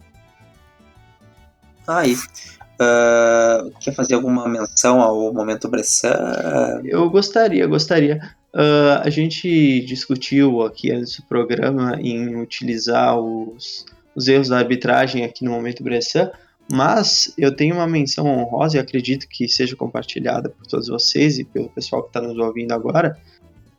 Ah, 1.89 2.07
isso. 2.07 2.29
Uh, 2.75 3.71
quer 3.81 3.95
fazer 3.95 4.15
alguma 4.15 4.49
menção 4.49 5.01
ao 5.01 5.33
momento 5.33 5.69
Bressan? 5.69 6.83
Eu 6.85 7.09
gostaria, 7.09 7.67
gostaria. 7.67 8.21
Uh, 8.53 9.01
a 9.03 9.11
gente 9.11 9.81
discutiu 9.81 10.63
aqui 10.63 10.93
antes 10.93 11.17
do 11.17 11.23
programa 11.25 11.99
em 12.01 12.37
utilizar 12.37 13.19
os, 13.19 13.87
os 14.15 14.29
erros 14.29 14.49
da 14.49 14.59
arbitragem 14.59 15.25
aqui 15.25 15.45
no 15.45 15.51
momento 15.51 15.83
Bressan, 15.83 16.31
mas 16.71 17.33
eu 17.37 17.55
tenho 17.55 17.75
uma 17.75 17.87
menção 17.87 18.27
honrosa 18.27 18.77
e 18.77 18.81
acredito 18.81 19.29
que 19.29 19.49
seja 19.49 19.77
compartilhada 19.77 20.49
por 20.49 20.67
todos 20.67 20.89
vocês 20.89 21.39
e 21.39 21.45
pelo 21.45 21.69
pessoal 21.69 22.03
que 22.03 22.09
está 22.09 22.21
nos 22.21 22.39
ouvindo 22.39 22.73
agora, 22.73 23.17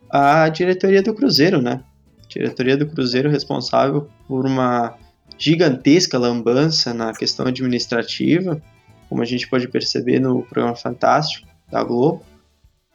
a 0.09 0.49
diretoria 0.49 1.01
do 1.01 1.13
Cruzeiro, 1.13 1.61
né? 1.61 1.83
diretoria 2.27 2.75
do 2.75 2.87
Cruzeiro 2.87 3.29
responsável 3.29 4.09
por 4.27 4.45
uma 4.45 4.95
gigantesca 5.37 6.17
lambança 6.17 6.93
na 6.93 7.13
questão 7.13 7.47
administrativa, 7.47 8.61
como 9.09 9.21
a 9.21 9.25
gente 9.25 9.47
pode 9.47 9.67
perceber 9.67 10.19
no 10.19 10.43
programa 10.43 10.75
Fantástico 10.75 11.47
da 11.71 11.83
Globo, 11.83 12.23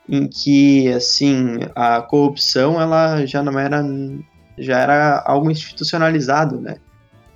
em 0.09 0.27
que 0.27 0.89
assim 0.89 1.59
a 1.75 2.03
corrupção 2.03 2.81
ela 2.81 3.25
já 3.27 3.43
não 3.43 3.59
era 3.59 3.83
já 4.59 4.79
era 4.79 5.23
algo 5.25 5.51
institucionalizado, 5.51 6.61
né, 6.61 6.77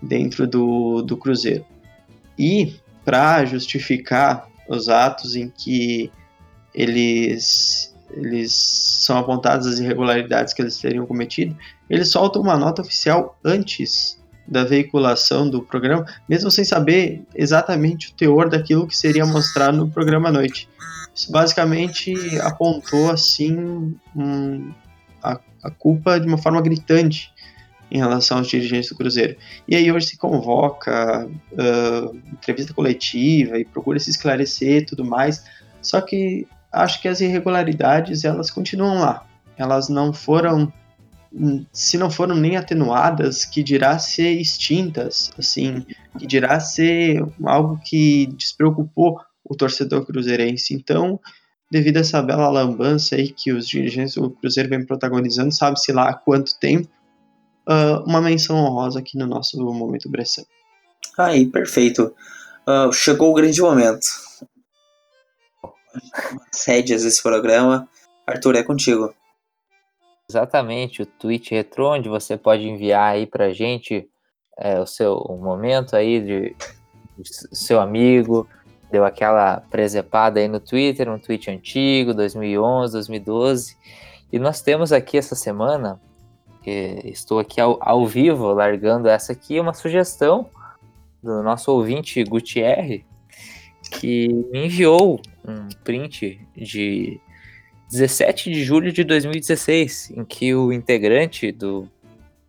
dentro 0.03 0.47
do, 0.47 1.01
do 1.01 1.17
Cruzeiro. 1.17 1.65
E 2.39 2.75
para 3.05 3.45
justificar 3.45 4.47
os 4.69 4.89
atos 4.89 5.37
em 5.37 5.49
que 5.49 6.11
eles 6.75 7.94
eles 8.17 8.53
são 8.53 9.19
apontadas 9.19 9.67
as 9.67 9.79
irregularidades 9.79 10.53
que 10.53 10.63
eles 10.63 10.79
teriam 10.79 11.07
cometido, 11.07 11.57
eles 11.89 12.09
soltam 12.09 12.43
uma 12.43 12.57
nota 12.57 12.83
oficial 12.83 13.39
antes 13.45 14.23
da 14.47 14.65
veiculação 14.65 15.49
do 15.49 15.63
programa, 15.63 16.05
mesmo 16.29 16.51
sem 16.51 16.65
saber 16.65 17.23
exatamente 17.35 18.09
o 18.09 18.15
teor 18.15 18.49
daquilo 18.49 18.87
que 18.87 18.97
seria 18.97 19.25
mostrado 19.25 19.77
no 19.77 19.91
programa 19.91 20.29
à 20.29 20.33
noite. 20.33 20.69
Isso 21.15 21.31
basicamente 21.31 22.15
apontou 22.41 23.11
assim 23.11 23.97
um, 24.15 24.73
a, 25.23 25.41
a 25.63 25.71
culpa 25.71 26.19
de 26.19 26.27
uma 26.27 26.37
forma 26.37 26.61
gritante 26.61 27.33
em 27.91 27.99
relação 27.99 28.39
aos 28.39 28.49
dirigentes 28.49 28.91
do 28.91 28.97
Cruzeiro. 28.97 29.37
E 29.69 29.77
aí 29.77 29.91
hoje 29.91 30.09
se 30.09 30.17
convoca 30.17 31.27
uh, 31.27 32.17
entrevista 32.33 32.75
coletiva 32.75 33.59
e 33.59 33.65
procura 33.65 33.99
se 33.99 34.11
esclarecer 34.11 34.83
e 34.83 34.87
tudo 34.87 35.05
mais, 35.05 35.45
só 35.81 36.01
que 36.01 36.47
acho 36.75 37.01
que 37.01 37.09
as 37.09 37.21
irregularidades 37.21 38.25
elas 38.25 38.51
continuam 38.51 39.01
lá. 39.01 39.27
Elas 39.57 39.89
não 39.89 40.13
foram 40.13 40.73
se 41.73 41.99
não 41.99 42.11
foram 42.11 42.37
nem 42.37 42.57
atenuadas, 42.57 43.45
que 43.45 43.63
dirá 43.63 43.99
ser 43.99 44.41
extintas, 44.41 45.33
assim, 45.37 45.85
que 46.17 46.27
dirá 46.27 46.61
ser 46.61 47.25
algo 47.45 47.81
que 47.85 48.27
despreocupou 48.37 49.21
o 49.45 49.57
torcedor 49.57 50.07
cruzeirense. 50.07 50.75
Então, 50.75 51.19
devido 51.71 51.97
a 51.97 52.01
essa 52.01 52.23
bela 52.23 52.49
lambança 52.49 53.17
aí 53.17 53.29
que 53.29 53.53
os 53.53 53.67
dirigentes 53.67 54.15
do 54.15 54.31
Cruzeiro 54.31 54.71
vem 54.71 54.87
protagonizando, 54.87 55.53
sabe-se 55.53 55.93
lá 55.93 56.09
há 56.09 56.15
quanto 56.15 56.57
tempo, 56.59 56.89
uh, 57.69 58.05
uma 58.07 58.21
menção 58.21 58.57
honrosa 58.57 59.01
aqui 59.01 59.19
no 59.19 59.27
nosso 59.27 59.61
Momento 59.61 60.09
Bressan. 60.09 60.45
Aí, 61.19 61.47
perfeito. 61.47 62.15
Uh, 62.67 62.93
chegou 62.93 63.31
o 63.31 63.35
grande 63.35 63.61
momento. 63.61 64.07
Rédeas 66.67 67.03
desse 67.03 67.23
programa. 67.23 67.89
Arthur, 68.27 68.57
é 68.57 68.63
contigo. 68.63 69.15
Exatamente, 70.29 71.03
o 71.03 71.07
tweet 71.07 71.55
retrô, 71.55 71.95
onde 71.95 72.09
você 72.09 72.37
pode 72.37 72.67
enviar 72.67 73.13
aí 73.13 73.27
pra 73.27 73.53
gente 73.53 74.09
é, 74.57 74.81
o 74.81 74.87
seu 74.87 75.17
o 75.17 75.37
momento 75.37 75.95
aí 75.95 76.21
de, 76.21 76.57
de 77.19 77.57
seu 77.57 77.79
amigo, 77.79 78.49
deu 78.91 79.05
aquela 79.05 79.61
presepada 79.71 80.41
aí 80.41 80.49
no 80.49 80.61
Twitter, 80.61 81.11
um 81.11 81.19
tweet 81.19 81.51
antigo, 81.51 82.15
2011, 82.15 82.93
2012. 82.93 83.77
E 84.33 84.39
nós 84.39 84.63
temos 84.63 84.93
aqui 84.93 85.19
essa 85.19 85.35
semana, 85.35 86.01
estou 86.67 87.39
aqui 87.39 87.61
ao, 87.61 87.79
ao 87.81 88.07
vivo 88.07 88.53
largando 88.53 89.09
essa 89.09 89.33
aqui, 89.33 89.61
uma 89.61 89.75
sugestão 89.75 90.49
do 91.23 91.43
nosso 91.43 91.71
ouvinte 91.71 92.23
Gutierre, 92.25 93.05
que 94.05 94.29
me 94.53 94.67
enviou 94.67 95.19
um 95.43 95.67
print 95.83 96.39
de 96.55 97.19
17 97.91 98.51
de 98.51 98.63
julho 98.63 98.93
de 98.93 99.03
2016, 99.03 100.13
em 100.15 100.23
que 100.27 100.55
o 100.55 100.71
integrante 100.71 101.51
do 101.51 101.89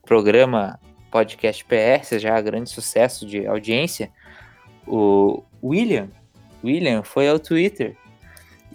programa 0.06 0.78
Podcast 1.10 1.64
PS, 1.64 2.22
já 2.22 2.42
grande 2.42 2.70
sucesso 2.70 3.26
de 3.26 3.48
audiência, 3.48 4.12
o 4.86 5.44
William, 5.64 6.10
William 6.62 7.04
foi 7.04 7.30
ao 7.30 7.40
Twitter 7.40 7.96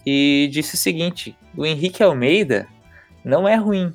e 0.07 0.49
disse 0.51 0.75
o 0.75 0.79
seguinte: 0.79 1.37
o 1.55 1.67
Henrique 1.67 2.03
Almeida 2.03 2.67
não 3.23 3.47
é 3.47 3.57
ruim. 3.57 3.93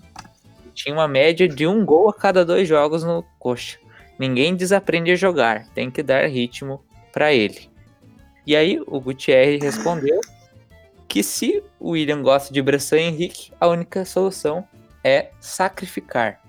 Tinha 0.76 0.94
uma 0.94 1.08
média 1.08 1.48
de 1.48 1.66
um 1.66 1.84
gol 1.84 2.08
a 2.08 2.14
cada 2.14 2.46
dois 2.46 2.68
jogos 2.68 3.04
no 3.04 3.26
coxa. 3.40 3.80
Ninguém 4.20 4.56
desaprende 4.56 5.10
a 5.10 5.16
jogar, 5.16 5.68
tem 5.70 5.90
que 5.90 6.04
dar 6.04 6.28
ritmo 6.28 6.86
para 7.12 7.34
ele. 7.34 7.74
E 8.46 8.56
aí 8.56 8.80
o 8.86 9.00
Gutierrez 9.00 9.62
respondeu 9.62 10.20
que 11.08 11.24
se 11.24 11.64
o 11.80 11.92
William 11.92 12.22
gosta 12.22 12.54
de 12.54 12.62
Bressan 12.62 12.98
Henrique, 12.98 13.52
a 13.60 13.68
única 13.68 14.06
solução 14.06 14.68
é 15.04 15.30
sacrificar. 15.40 16.42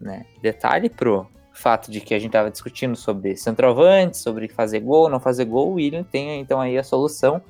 Né? 0.00 0.24
Detalhe 0.40 0.88
pro 0.88 1.28
fato 1.52 1.90
de 1.90 2.00
que 2.00 2.14
a 2.14 2.18
gente 2.18 2.30
estava 2.30 2.50
discutindo 2.50 2.96
sobre 2.96 3.36
centroavante, 3.36 4.16
sobre 4.16 4.48
fazer 4.48 4.80
gol, 4.80 5.08
não 5.08 5.20
fazer 5.20 5.44
gol, 5.44 5.70
o 5.70 5.74
William 5.74 6.02
tem 6.02 6.40
então 6.40 6.60
aí 6.60 6.76
a 6.76 6.82
solução, 6.82 7.40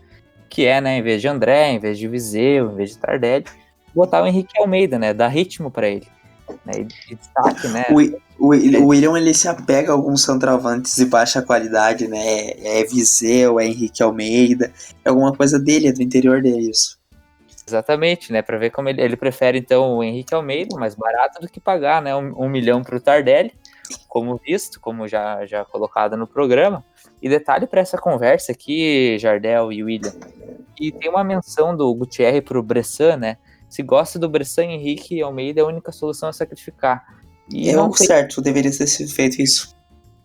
que 0.50 0.66
é, 0.66 0.80
né, 0.80 0.98
em 0.98 1.02
vez 1.02 1.20
de 1.20 1.28
André, 1.28 1.70
em 1.70 1.78
vez 1.78 1.98
de 1.98 2.06
Viseu, 2.06 2.70
em 2.70 2.74
vez 2.74 2.90
de 2.90 2.98
Tardelli, 2.98 3.46
botar 3.94 4.22
o 4.22 4.26
Henrique 4.26 4.58
Almeida, 4.58 4.98
né, 4.98 5.14
dar 5.14 5.28
ritmo 5.28 5.70
para 5.70 5.88
ele. 5.88 6.06
Né, 6.64 6.72
e 7.08 7.14
destaque, 7.14 7.68
né? 7.68 7.84
O, 7.90 8.46
o, 8.46 8.54
o, 8.54 8.88
William 8.88 9.16
ele 9.16 9.32
se 9.32 9.48
apega 9.48 9.90
a 9.90 9.94
alguns 9.94 10.22
centroavantes 10.22 10.96
de 10.96 11.06
baixa 11.06 11.42
qualidade, 11.42 12.08
né? 12.08 12.18
É, 12.18 12.80
é 12.80 12.84
Viseu, 12.84 13.60
é 13.60 13.66
Henrique 13.66 14.02
Almeida, 14.02 14.72
é 15.04 15.08
alguma 15.08 15.32
coisa 15.32 15.58
dele, 15.58 15.88
é 15.88 15.92
do 15.92 16.02
interior 16.02 16.42
dele 16.42 16.70
isso. 16.70 16.98
Exatamente, 17.66 18.32
né? 18.32 18.42
Para 18.42 18.58
ver 18.58 18.70
como 18.70 18.88
ele, 18.88 19.00
ele 19.00 19.16
prefere 19.16 19.58
então 19.58 19.96
o 19.96 20.04
Henrique 20.04 20.34
Almeida, 20.34 20.76
mais 20.76 20.94
barato 20.94 21.40
do 21.40 21.48
que 21.48 21.60
pagar, 21.60 22.02
né? 22.02 22.14
Um, 22.14 22.44
um 22.44 22.48
milhão 22.48 22.82
para 22.82 22.96
o 22.96 23.00
Tardelli 23.00 23.52
como 24.08 24.36
visto, 24.36 24.80
como 24.80 25.06
já, 25.06 25.44
já 25.46 25.64
colocado 25.64 26.16
no 26.16 26.26
programa. 26.26 26.84
E 27.20 27.28
detalhe 27.28 27.66
para 27.66 27.80
essa 27.80 27.98
conversa 27.98 28.52
aqui, 28.52 29.18
Jardel 29.18 29.72
e 29.72 29.82
William, 29.82 30.12
e 30.78 30.92
tem 30.92 31.10
uma 31.10 31.24
menção 31.24 31.76
do 31.76 31.92
Gutierrez 31.94 32.44
para 32.44 32.58
o 32.58 32.62
Bressan, 32.62 33.16
né? 33.16 33.38
Se 33.74 33.82
gosta 33.82 34.20
do 34.20 34.28
Bressan, 34.28 34.66
Henrique 34.66 35.20
Almeida, 35.20 35.60
a 35.60 35.66
única 35.66 35.90
solução 35.90 36.28
é 36.28 36.32
sacrificar. 36.32 37.04
E 37.52 37.68
é 37.68 37.74
algo 37.74 37.96
tem... 37.96 38.06
certo, 38.06 38.40
deveria 38.40 38.70
ter 38.70 38.86
sido 38.86 39.12
feito 39.12 39.42
isso. 39.42 39.74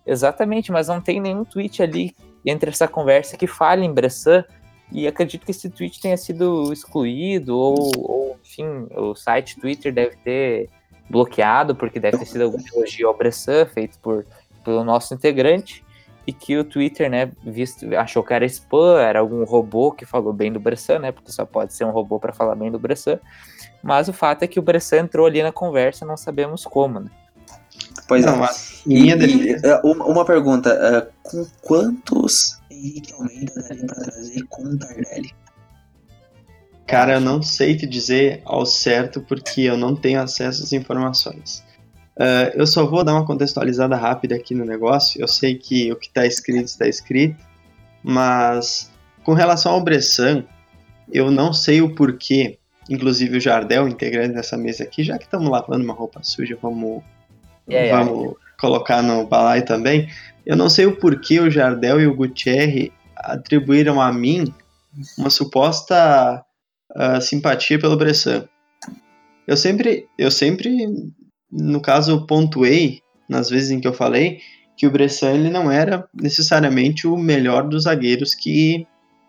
Exatamente, 0.06 0.70
mas 0.70 0.86
não 0.86 1.00
tem 1.00 1.20
nenhum 1.20 1.44
tweet 1.44 1.82
ali 1.82 2.14
entre 2.46 2.70
essa 2.70 2.86
conversa 2.86 3.36
que 3.36 3.48
fale 3.48 3.84
em 3.84 3.92
Bressan, 3.92 4.44
e 4.92 5.04
acredito 5.08 5.44
que 5.44 5.50
esse 5.50 5.68
tweet 5.68 6.00
tenha 6.00 6.16
sido 6.16 6.72
excluído, 6.72 7.58
ou, 7.58 7.90
ou 7.98 8.36
enfim, 8.40 8.86
o 8.96 9.16
site 9.16 9.58
Twitter 9.58 9.92
deve 9.92 10.14
ter 10.18 10.70
bloqueado, 11.08 11.74
porque 11.74 11.98
deve 11.98 12.18
ter 12.18 12.26
sido 12.26 12.44
algum 12.44 12.58
elogio 12.72 13.08
ao 13.08 13.18
Bressan 13.18 13.66
feito 13.66 13.98
por, 13.98 14.24
pelo 14.64 14.84
nosso 14.84 15.12
integrante, 15.12 15.84
e 16.26 16.32
que 16.32 16.56
o 16.56 16.64
Twitter, 16.64 17.10
né, 17.10 17.30
visto, 17.42 17.86
achou 17.96 18.22
que 18.22 18.32
era 18.32 18.44
spam, 18.46 19.00
era 19.00 19.20
algum 19.20 19.44
robô 19.44 19.92
que 19.92 20.04
falou 20.04 20.32
bem 20.32 20.52
do 20.52 20.60
Bressan, 20.60 20.98
né, 20.98 21.12
porque 21.12 21.32
só 21.32 21.44
pode 21.44 21.72
ser 21.74 21.84
um 21.84 21.90
robô 21.90 22.18
para 22.18 22.32
falar 22.32 22.54
bem 22.54 22.70
do 22.70 22.78
Bressan, 22.78 23.18
mas 23.82 24.08
o 24.08 24.12
fato 24.12 24.42
é 24.42 24.46
que 24.46 24.58
o 24.58 24.62
Bressan 24.62 24.98
entrou 24.98 25.26
ali 25.26 25.42
na 25.42 25.52
conversa, 25.52 26.04
não 26.04 26.16
sabemos 26.16 26.64
como, 26.64 27.00
né. 27.00 27.10
Pois 28.06 28.24
não, 28.24 28.44
é. 28.44 28.48
E, 28.86 29.10
e, 29.10 29.52
é, 29.52 29.80
uma 29.84 30.24
pergunta, 30.24 30.74
uh, 30.74 31.12
com 31.22 31.46
quantos 31.62 32.58
Henrique 32.70 33.12
Almeida 33.12 33.52
daria 33.62 33.86
para 33.86 34.02
trazer 34.02 34.42
com 34.48 34.62
o 34.64 34.78
Tardelli? 34.78 35.34
Cara, 36.86 37.14
eu 37.14 37.20
não 37.20 37.40
sei 37.40 37.76
te 37.76 37.86
dizer 37.86 38.42
ao 38.44 38.66
certo 38.66 39.20
porque 39.20 39.60
eu 39.60 39.76
não 39.76 39.94
tenho 39.94 40.20
acesso 40.20 40.64
às 40.64 40.72
informações. 40.72 41.62
Uh, 42.20 42.52
eu 42.54 42.66
só 42.66 42.84
vou 42.84 43.02
dar 43.02 43.14
uma 43.14 43.24
contextualizada 43.24 43.96
rápida 43.96 44.36
aqui 44.36 44.54
no 44.54 44.66
negócio. 44.66 45.18
Eu 45.18 45.26
sei 45.26 45.54
que 45.54 45.90
o 45.90 45.96
que 45.96 46.08
está 46.08 46.26
escrito 46.26 46.66
está 46.66 46.86
escrito, 46.86 47.42
mas 48.02 48.90
com 49.24 49.32
relação 49.32 49.72
ao 49.72 49.80
Bressan, 49.80 50.44
eu 51.10 51.30
não 51.30 51.54
sei 51.54 51.80
o 51.80 51.94
porquê. 51.94 52.58
Inclusive 52.90 53.38
o 53.38 53.40
Jardel, 53.40 53.88
integrante 53.88 54.34
dessa 54.34 54.54
mesa 54.58 54.84
aqui, 54.84 55.02
já 55.02 55.16
que 55.16 55.24
estamos 55.24 55.48
lavando 55.48 55.82
uma 55.82 55.94
roupa 55.94 56.20
suja, 56.22 56.58
vamos, 56.60 57.02
yeah, 57.66 57.96
vamos 57.96 58.20
yeah. 58.20 58.38
colocar 58.58 59.02
no 59.02 59.26
balai 59.26 59.62
também. 59.62 60.06
Eu 60.44 60.56
não 60.56 60.68
sei 60.68 60.84
o 60.84 60.96
porquê 60.96 61.40
o 61.40 61.50
Jardel 61.50 62.02
e 62.02 62.06
o 62.06 62.14
Gutierre 62.14 62.92
atribuíram 63.16 63.98
a 63.98 64.12
mim 64.12 64.52
uma 65.16 65.30
suposta 65.30 66.44
uh, 66.90 67.20
simpatia 67.22 67.78
pelo 67.78 67.96
Bressan. 67.96 68.46
Eu 69.46 69.56
sempre, 69.56 70.06
eu 70.18 70.30
sempre, 70.30 70.86
no 71.50 71.80
caso, 71.80 72.26
pontuei, 72.26 73.00
nas 73.28 73.48
vezes 73.50 73.70
em 73.70 73.80
que 73.80 73.88
eu 73.88 73.92
falei, 73.92 74.38
que 74.76 74.86
o 74.86 74.90
Bressan 74.90 75.32
ele 75.32 75.50
não 75.50 75.70
era 75.70 76.08
necessariamente 76.14 77.06
o 77.06 77.16
melhor 77.16 77.68
dos 77.68 77.84
zagueiros 77.84 78.34
que, 78.34 78.86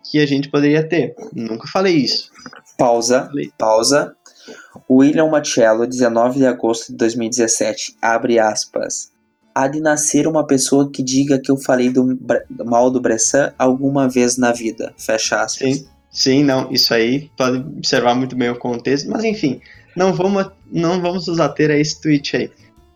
que 0.09 0.19
a 0.19 0.25
gente 0.25 0.49
poderia 0.49 0.87
ter. 0.87 1.13
Nunca 1.33 1.67
falei 1.67 1.95
isso. 1.95 2.31
Pausa, 2.77 3.25
falei. 3.25 3.51
pausa. 3.57 4.15
William 4.89 5.29
Machello, 5.29 5.85
19 5.85 6.39
de 6.39 6.45
agosto 6.45 6.91
de 6.91 6.97
2017, 6.97 7.97
abre 8.01 8.39
aspas. 8.39 9.11
Há 9.53 9.67
de 9.67 9.81
nascer 9.81 10.25
uma 10.27 10.47
pessoa 10.47 10.89
que 10.89 11.03
diga 11.03 11.39
que 11.39 11.51
eu 11.51 11.57
falei 11.57 11.89
do, 11.89 12.15
do 12.49 12.65
mal 12.65 12.89
do 12.89 13.01
Bressan 13.01 13.53
alguma 13.59 14.07
vez 14.07 14.37
na 14.37 14.53
vida. 14.53 14.93
Fecha 14.97 15.41
aspas. 15.41 15.77
Sim. 15.77 15.87
Sim, 16.11 16.43
não, 16.43 16.69
isso 16.71 16.93
aí 16.93 17.31
pode 17.37 17.57
observar 17.57 18.13
muito 18.13 18.35
bem 18.35 18.49
o 18.49 18.59
contexto, 18.59 19.09
mas 19.09 19.23
enfim, 19.23 19.61
não 19.95 20.13
vamos, 20.13 20.45
não 20.71 21.01
vamos 21.01 21.27
nos 21.27 21.39
ater 21.39 21.69
a 21.69 21.77
esse 21.77 21.99
tweet 21.99 22.37
aí. 22.37 22.51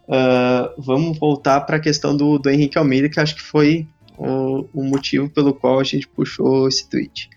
Uh, 0.07 0.81
vamos 0.81 1.17
voltar 1.17 1.61
para 1.61 1.77
a 1.77 1.79
questão 1.79 2.15
do, 2.15 2.37
do 2.37 2.49
Henrique 2.49 2.77
Almeida, 2.77 3.09
que 3.09 3.19
acho 3.19 3.35
que 3.35 3.41
foi 3.41 3.87
o, 4.17 4.65
o, 4.73 4.83
motivo 4.83 5.29
pelo 5.29 5.53
qual 5.53 5.79
a 5.79 5.83
gente 5.83 6.07
puxou 6.07 6.67
esse 6.67 6.87
tweet. 6.87 7.29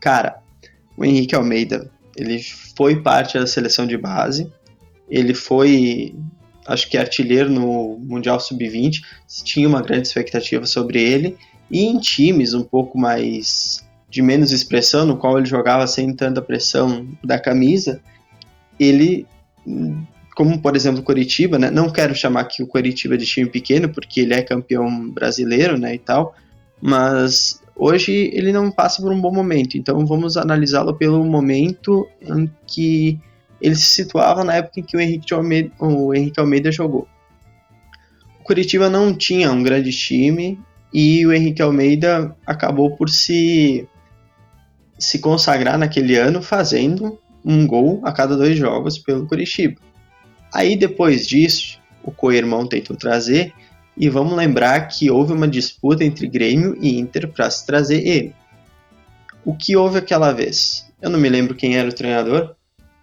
Cara, 0.00 0.38
o 0.96 1.04
Henrique 1.04 1.34
Almeida, 1.34 1.90
ele 2.16 2.40
foi 2.76 3.02
parte 3.02 3.38
da 3.38 3.46
seleção 3.46 3.86
de 3.86 3.98
base, 3.98 4.50
ele 5.10 5.34
foi, 5.34 6.14
acho 6.66 6.88
que 6.88 6.96
artilheiro 6.96 7.50
no 7.50 7.98
Mundial 7.98 8.38
Sub-20, 8.38 9.02
tinha 9.44 9.68
uma 9.68 9.82
grande 9.82 10.06
expectativa 10.06 10.64
sobre 10.64 11.02
ele, 11.02 11.36
e 11.70 11.84
em 11.84 11.98
times 11.98 12.54
um 12.54 12.62
pouco 12.62 12.96
mais 12.96 13.84
de 14.08 14.22
menos 14.22 14.52
expressão, 14.52 15.04
no 15.04 15.16
qual 15.16 15.36
ele 15.38 15.46
jogava 15.46 15.86
sem 15.86 16.14
tanta 16.14 16.40
pressão 16.40 17.06
da 17.22 17.38
camisa, 17.38 18.00
ele, 18.78 19.26
como 20.36 20.60
por 20.60 20.76
exemplo 20.76 21.00
o 21.00 21.02
Coritiba, 21.02 21.58
né, 21.58 21.70
não 21.70 21.88
quero 21.88 22.14
chamar 22.14 22.42
aqui 22.42 22.62
o 22.62 22.66
Coritiba 22.66 23.16
de 23.16 23.24
time 23.24 23.48
pequeno, 23.48 23.88
porque 23.88 24.20
ele 24.20 24.34
é 24.34 24.42
campeão 24.42 25.10
brasileiro 25.10 25.78
né, 25.78 25.94
e 25.94 25.98
tal, 25.98 26.34
mas 26.80 27.60
hoje 27.74 28.30
ele 28.34 28.52
não 28.52 28.70
passa 28.70 29.00
por 29.00 29.10
um 29.10 29.20
bom 29.20 29.32
momento, 29.32 29.78
então 29.78 30.04
vamos 30.06 30.36
analisá-lo 30.36 30.94
pelo 30.94 31.24
momento 31.24 32.06
em 32.20 32.50
que 32.66 33.18
ele 33.60 33.74
se 33.74 33.86
situava 33.86 34.44
na 34.44 34.56
época 34.56 34.80
em 34.80 34.82
que 34.82 34.96
o 34.96 35.00
Henrique 35.00 35.32
Almeida, 35.32 35.72
o 35.78 36.14
Henrique 36.14 36.38
Almeida 36.38 36.70
jogou. 36.70 37.08
O 38.38 38.44
Curitiba 38.44 38.90
não 38.90 39.14
tinha 39.14 39.50
um 39.50 39.62
grande 39.62 39.90
time 39.90 40.60
e 40.92 41.26
o 41.26 41.32
Henrique 41.32 41.62
Almeida 41.62 42.36
acabou 42.46 42.94
por 42.94 43.08
se 43.08 43.88
se 44.98 45.18
consagrar 45.18 45.76
naquele 45.76 46.16
ano 46.16 46.40
fazendo 46.40 47.18
um 47.46 47.64
gol 47.64 48.00
a 48.02 48.10
cada 48.10 48.36
dois 48.36 48.58
jogos 48.58 48.98
pelo 48.98 49.26
Curitiba. 49.26 49.80
Aí 50.52 50.76
depois 50.76 51.26
disso, 51.26 51.78
o 52.02 52.10
co-irmão 52.10 52.66
tentou 52.66 52.96
trazer 52.96 53.52
e 53.96 54.08
vamos 54.08 54.36
lembrar 54.36 54.88
que 54.88 55.10
houve 55.10 55.32
uma 55.32 55.46
disputa 55.46 56.04
entre 56.04 56.26
Grêmio 56.26 56.76
e 56.80 56.98
Inter 56.98 57.28
para 57.28 57.48
se 57.48 57.64
trazer 57.64 58.06
ele. 58.06 58.34
o 59.44 59.54
que 59.54 59.76
houve 59.76 59.98
aquela 59.98 60.32
vez? 60.32 60.84
Eu 61.00 61.08
não 61.08 61.20
me 61.20 61.28
lembro 61.28 61.54
quem 61.54 61.76
era 61.76 61.88
o 61.88 61.92
treinador. 61.92 62.56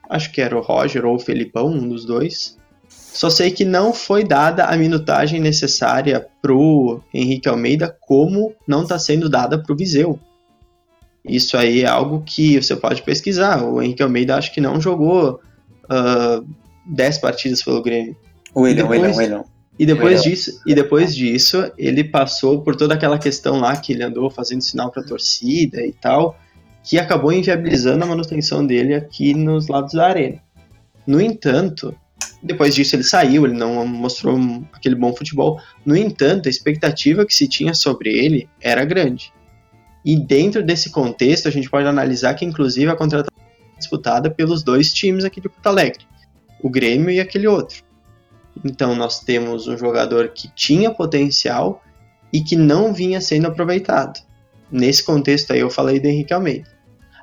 Acho 0.09 0.29
que 0.31 0.41
era 0.41 0.57
o 0.57 0.61
Roger 0.61 1.05
ou 1.05 1.15
o 1.15 1.19
Felipão, 1.19 1.67
um 1.67 1.87
dos 1.87 2.05
dois. 2.05 2.57
Só 2.89 3.29
sei 3.29 3.51
que 3.51 3.63
não 3.63 3.93
foi 3.93 4.23
dada 4.23 4.65
a 4.65 4.75
minutagem 4.75 5.39
necessária 5.39 6.27
pro 6.41 7.01
Henrique 7.13 7.47
Almeida, 7.47 7.95
como 8.01 8.53
não 8.67 8.83
está 8.83 8.99
sendo 8.99 9.29
dada 9.29 9.57
pro 9.57 9.75
Viseu. 9.75 10.19
Isso 11.26 11.55
aí 11.55 11.82
é 11.82 11.88
algo 11.88 12.21
que 12.26 12.61
você 12.61 12.76
pode 12.76 13.01
pesquisar. 13.01 13.63
O 13.63 13.82
Henrique 13.82 14.03
Almeida 14.03 14.36
acho 14.36 14.53
que 14.53 14.59
não 14.59 14.80
jogou 14.82 15.39
uh, 15.86 16.45
10 16.86 17.17
partidas 17.19 17.63
pelo 17.63 17.82
Grêmio. 17.82 18.15
William, 18.55 18.84
depois- 18.84 19.01
William, 19.01 19.17
William. 19.17 19.43
E 19.78 19.88
depois 19.88 20.19
Legal. 20.19 20.24
disso, 20.24 20.61
e 20.67 20.76
depois 20.76 21.15
disso, 21.15 21.71
ele 21.78 22.03
passou 22.03 22.61
por 22.61 22.76
toda 22.76 22.93
aquela 22.93 23.17
questão 23.17 23.59
lá 23.59 23.76
que 23.76 23.91
ele 23.91 24.03
andou 24.03 24.30
fazendo 24.30 24.61
sinal 24.61 24.91
para 24.91 25.03
torcida 25.03 25.82
e 25.82 25.91
tal, 25.91 26.38
que 26.84 26.99
acabou 26.99 27.34
inviabilizando 27.34 28.03
a 28.03 28.07
manutenção 28.07 28.63
dele 28.65 28.93
aqui 28.93 29.34
nos 29.34 29.67
lados 29.67 29.93
da 29.93 30.07
arena. 30.07 30.39
No 31.07 31.19
entanto, 31.19 31.95
depois 32.41 32.76
disso 32.76 32.95
ele 32.95 33.03
saiu, 33.03 33.45
ele 33.45 33.55
não 33.55 33.86
mostrou 33.88 34.38
aquele 34.71 34.95
bom 34.95 35.15
futebol. 35.15 35.59
No 35.84 35.95
entanto, 35.95 36.47
a 36.47 36.51
expectativa 36.51 37.26
que 37.26 37.34
se 37.34 37.47
tinha 37.47 37.74
sobre 37.74 38.11
ele 38.11 38.47
era 38.61 38.86
grande. 38.86 39.34
E 40.05 40.17
dentro 40.19 40.63
desse 40.63 40.89
contexto, 40.89 41.47
a 41.47 41.51
gente 41.51 41.69
pode 41.69 41.87
analisar 41.87 42.33
que 42.33 42.45
inclusive 42.45 42.91
a 42.91 42.95
contratação 42.95 43.33
foi 43.37 43.77
disputada 43.77 44.29
pelos 44.29 44.61
dois 44.61 44.91
times 44.93 45.23
aqui 45.23 45.39
de 45.39 45.47
Porto 45.47 45.67
Alegre, 45.67 46.05
o 46.61 46.69
Grêmio 46.69 47.09
e 47.09 47.19
aquele 47.19 47.47
outro. 47.47 47.83
Então 48.63 48.95
nós 48.95 49.19
temos 49.21 49.67
um 49.67 49.77
jogador 49.77 50.29
que 50.29 50.49
tinha 50.53 50.91
potencial 50.91 51.81
e 52.31 52.41
que 52.41 52.55
não 52.55 52.93
vinha 52.93 53.21
sendo 53.21 53.47
aproveitado. 53.47 54.21
Nesse 54.71 55.03
contexto 55.03 55.53
aí 55.53 55.59
eu 55.59 55.69
falei 55.69 55.99
do 55.99 56.07
Henrique 56.07 56.33
Almeida. 56.33 56.67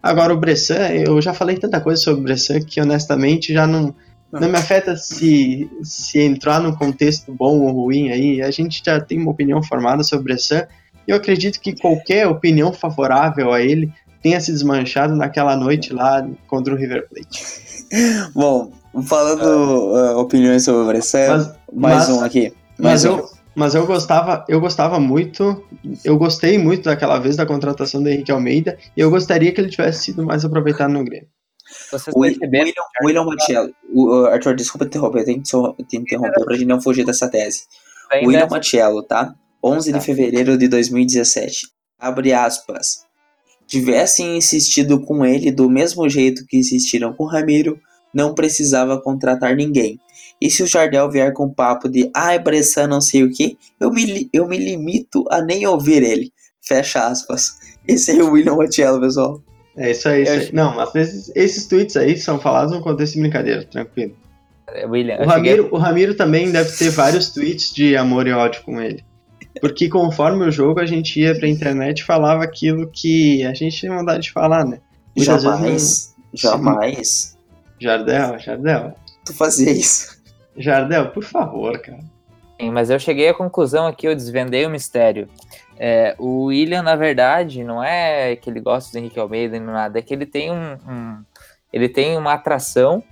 Agora 0.02 0.32
o 0.32 0.38
Bressan, 0.38 0.88
eu 0.88 1.20
já 1.20 1.34
falei 1.34 1.56
tanta 1.56 1.80
coisa 1.80 2.00
sobre 2.00 2.20
o 2.20 2.24
Bressan 2.24 2.60
que 2.60 2.80
honestamente 2.80 3.52
já 3.52 3.66
não, 3.66 3.94
não 4.32 4.48
me 4.48 4.56
afeta 4.56 4.96
se, 4.96 5.70
se 5.82 6.20
entrar 6.20 6.60
num 6.60 6.74
contexto 6.74 7.34
bom 7.34 7.60
ou 7.60 7.72
ruim 7.72 8.10
aí. 8.10 8.40
A 8.40 8.50
gente 8.50 8.82
já 8.84 8.98
tem 8.98 9.18
uma 9.18 9.30
opinião 9.30 9.62
formada 9.62 10.02
sobre 10.02 10.22
o 10.22 10.24
Bressan 10.24 10.66
eu 11.06 11.16
acredito 11.16 11.60
que 11.60 11.74
qualquer 11.78 12.26
opinião 12.26 12.72
favorável 12.72 13.52
a 13.52 13.60
ele 13.60 13.92
tenha 14.22 14.40
se 14.40 14.52
desmanchado 14.52 15.16
naquela 15.16 15.56
noite 15.56 15.92
lá 15.92 16.26
contra 16.46 16.74
o 16.74 16.76
River 16.76 17.08
Plate. 17.08 17.42
Bom, 18.34 18.72
falando 19.06 19.42
uh, 19.44 20.18
opiniões 20.18 20.64
sobre 20.64 20.82
o 20.82 20.86
Mas, 20.86 21.06
mais 21.72 22.08
mas- 22.08 22.08
um 22.10 22.24
aqui. 22.24 22.52
Mas 22.78 23.04
Mais 23.04 23.04
um. 23.04 23.18
eu, 23.18 23.28
mas 23.54 23.74
eu 23.74 23.86
gostava, 23.86 24.44
eu 24.48 24.58
gostava 24.60 24.98
muito, 24.98 25.64
eu 26.04 26.16
gostei 26.16 26.56
muito 26.56 26.84
daquela 26.84 27.18
vez 27.18 27.36
da 27.36 27.44
contratação 27.44 28.02
do 28.02 28.08
Henrique 28.08 28.32
Almeida 28.32 28.78
e 28.96 29.00
eu 29.00 29.10
gostaria 29.10 29.52
que 29.52 29.60
ele 29.60 29.68
tivesse 29.68 30.04
sido 30.04 30.24
mais 30.24 30.44
aproveitado 30.44 30.90
no 30.90 31.04
Grêmio. 31.04 31.28
Vocês 31.90 32.14
O 32.16 32.20
perceberam 32.20 32.64
William, 32.64 32.84
William 33.04 33.24
Matiello. 33.24 33.70
O, 33.92 34.24
Arthur, 34.26 34.54
desculpa 34.56 34.86
interromper, 34.86 35.20
eu 35.20 35.24
tenho 35.26 35.42
que 35.42 35.96
interromper 35.96 36.44
pra 36.44 36.54
gente 36.56 36.66
não 36.66 36.80
fugir 36.80 37.04
dessa 37.04 37.28
tese. 37.28 37.64
ainda 38.10 38.26
William 38.26 38.46
Matiello, 38.48 39.02
tá? 39.02 39.34
11 39.62 39.92
Tá. 39.92 39.98
de 39.98 40.04
fevereiro 40.04 40.56
de 40.58 40.68
2017. 40.68 41.68
Abre 41.98 42.32
aspas. 42.32 43.04
Tivessem 43.66 44.36
insistido 44.36 45.00
com 45.00 45.24
ele 45.24 45.52
do 45.52 45.68
mesmo 45.70 46.08
jeito 46.08 46.44
que 46.46 46.56
insistiram 46.58 47.12
com 47.12 47.24
Ramiro, 47.24 47.78
não 48.12 48.34
precisava 48.34 49.00
contratar 49.00 49.54
ninguém. 49.54 49.98
E 50.40 50.50
se 50.50 50.62
o 50.62 50.66
Jardel 50.66 51.10
vier 51.10 51.32
com 51.32 51.52
papo 51.52 51.88
de 51.88 52.10
ai, 52.14 52.38
Bressan 52.38 52.86
não 52.88 53.00
sei 53.00 53.22
o 53.22 53.30
que, 53.30 53.56
eu 53.78 53.90
me, 53.92 54.28
eu 54.32 54.48
me 54.48 54.56
limito 54.56 55.24
a 55.30 55.40
nem 55.40 55.66
ouvir 55.66 56.02
ele. 56.02 56.32
Fecha 56.62 57.06
aspas. 57.06 57.50
Esse 57.86 58.18
é 58.18 58.22
o 58.24 58.32
William 58.32 58.56
Matiello, 58.56 59.00
pessoal. 59.00 59.42
É 59.76 59.90
isso 59.92 60.08
aí. 60.08 60.22
Isso 60.22 60.32
Eu 60.32 60.40
aí. 60.40 60.52
Não, 60.52 60.74
mas 60.74 60.94
esses, 60.94 61.32
esses 61.36 61.66
tweets 61.66 61.96
aí 61.96 62.16
são 62.16 62.40
falados 62.40 62.72
no 62.74 62.82
contexto 62.82 63.14
de 63.14 63.20
brincadeira, 63.20 63.64
tranquilo. 63.64 64.16
William, 64.88 65.16
O 65.18 65.22
eu 65.22 65.30
cheguei- 65.30 65.50
Ramiro, 65.52 65.68
o 65.72 65.78
Ramiro 65.78 66.14
também 66.16 66.50
deve 66.50 66.72
ter 66.76 66.90
vários 66.90 67.30
tweets 67.30 67.72
de 67.72 67.96
amor 67.96 68.26
e 68.26 68.32
ódio 68.32 68.62
com 68.64 68.80
ele. 68.80 69.04
Porque 69.60 69.88
conforme 69.88 70.44
o 70.44 70.50
jogo, 70.50 70.80
a 70.80 70.86
gente 70.86 71.20
ia 71.20 71.34
pra 71.36 71.48
internet 71.48 72.00
e 72.00 72.04
falava 72.04 72.44
aquilo 72.44 72.86
que 72.88 73.44
a 73.44 73.52
gente 73.54 73.76
tinha 73.76 73.96
vontade 73.96 74.22
de 74.24 74.32
falar, 74.32 74.64
né? 74.64 74.80
Muitas 75.16 75.42
vezes 75.42 76.14
Jamais, 76.32 76.70
jamais 76.72 77.38
Jardel, 77.80 78.38
Jardel. 78.38 78.94
tu 79.24 79.34
fazia 79.34 79.72
isso. 79.72 80.20
Jardel, 80.56 81.10
por 81.10 81.24
favor, 81.24 81.78
cara. 81.80 81.98
Sim, 82.60 82.70
mas 82.70 82.90
eu 82.90 82.98
cheguei 82.98 83.28
à 83.28 83.34
conclusão 83.34 83.86
aqui, 83.86 84.06
eu 84.06 84.14
desvendei 84.14 84.66
o 84.66 84.70
mistério. 84.70 85.28
É, 85.78 86.14
o 86.18 86.44
William, 86.44 86.82
na 86.82 86.94
verdade, 86.94 87.64
não 87.64 87.82
é 87.82 88.36
que 88.36 88.50
ele 88.50 88.60
gosta 88.60 88.92
do 88.92 88.98
Henrique 88.98 89.18
Almeida 89.18 89.58
nem 89.58 89.66
nada, 89.66 89.98
é 89.98 90.02
que 90.02 90.12
ele 90.12 90.26
tem 90.26 90.50
um, 90.52 90.74
um- 90.74 91.24
ele 91.72 91.88
tem 91.88 92.16
uma 92.18 92.34
atração 92.34 93.02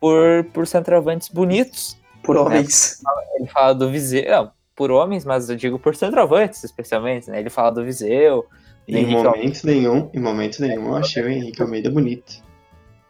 por, 0.00 0.44
por 0.54 0.66
centroavantes 0.66 1.28
bonitos. 1.28 1.96
Por 2.22 2.36
homens. 2.36 3.00
Ele 3.38 3.48
fala 3.48 3.74
do 3.74 3.90
Viseu, 3.90 4.24
não, 4.30 4.50
por 4.76 4.90
homens, 4.90 5.24
mas 5.24 5.48
eu 5.48 5.56
digo 5.56 5.78
por 5.78 5.96
centroavantes, 5.96 6.62
especialmente, 6.62 7.30
né? 7.30 7.40
Ele 7.40 7.48
fala 7.48 7.72
do 7.72 7.82
Viseu, 7.82 8.46
do 8.86 8.96
Em 8.96 8.98
Henrique 8.98 9.22
momento 9.22 9.66
nenhum, 9.66 10.10
em 10.12 10.20
momento 10.20 10.60
nenhum, 10.60 10.88
eu 10.88 10.96
achei 10.96 11.22
o 11.22 11.28
Henrique 11.28 11.62
Almeida 11.62 11.90
bonito. 11.90 12.44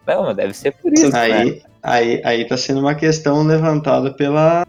Não, 0.07 0.23
mas 0.23 0.37
deve 0.37 0.55
ser 0.55 0.71
por 0.73 0.93
isso, 0.93 1.11
né? 1.11 1.21
Aí, 1.21 1.63
aí, 1.83 2.23
aí 2.25 2.45
tá 2.47 2.57
sendo 2.57 2.79
uma 2.79 2.95
questão 2.95 3.43
levantada 3.43 4.13
pela, 4.15 4.65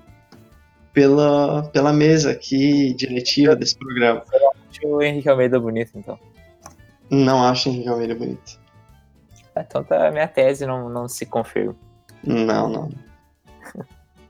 pela, 0.92 1.70
pela 1.72 1.94
mesa 1.94 2.32
aqui, 2.32 2.94
diretiva 2.96 3.56
desse 3.56 3.78
programa. 3.78 4.24
Acho 4.70 4.88
o 4.88 5.02
Henrique 5.02 5.30
Almeida 5.30 5.60
bonito, 5.60 5.92
então. 5.94 6.18
Não 7.10 7.44
acho 7.44 7.70
o 7.70 7.74
Henrique 7.74 7.90
Almeida 7.90 8.16
bonito. 8.16 8.60
Ah, 9.56 9.62
Então 9.62 9.84
tá, 9.84 10.08
a 10.08 10.12
minha 10.12 10.28
tese 10.28 10.66
não, 10.66 10.90
não 10.90 11.08
se 11.08 11.26
confirma. 11.28 11.76
Não, 12.24 12.68
não. 12.68 12.90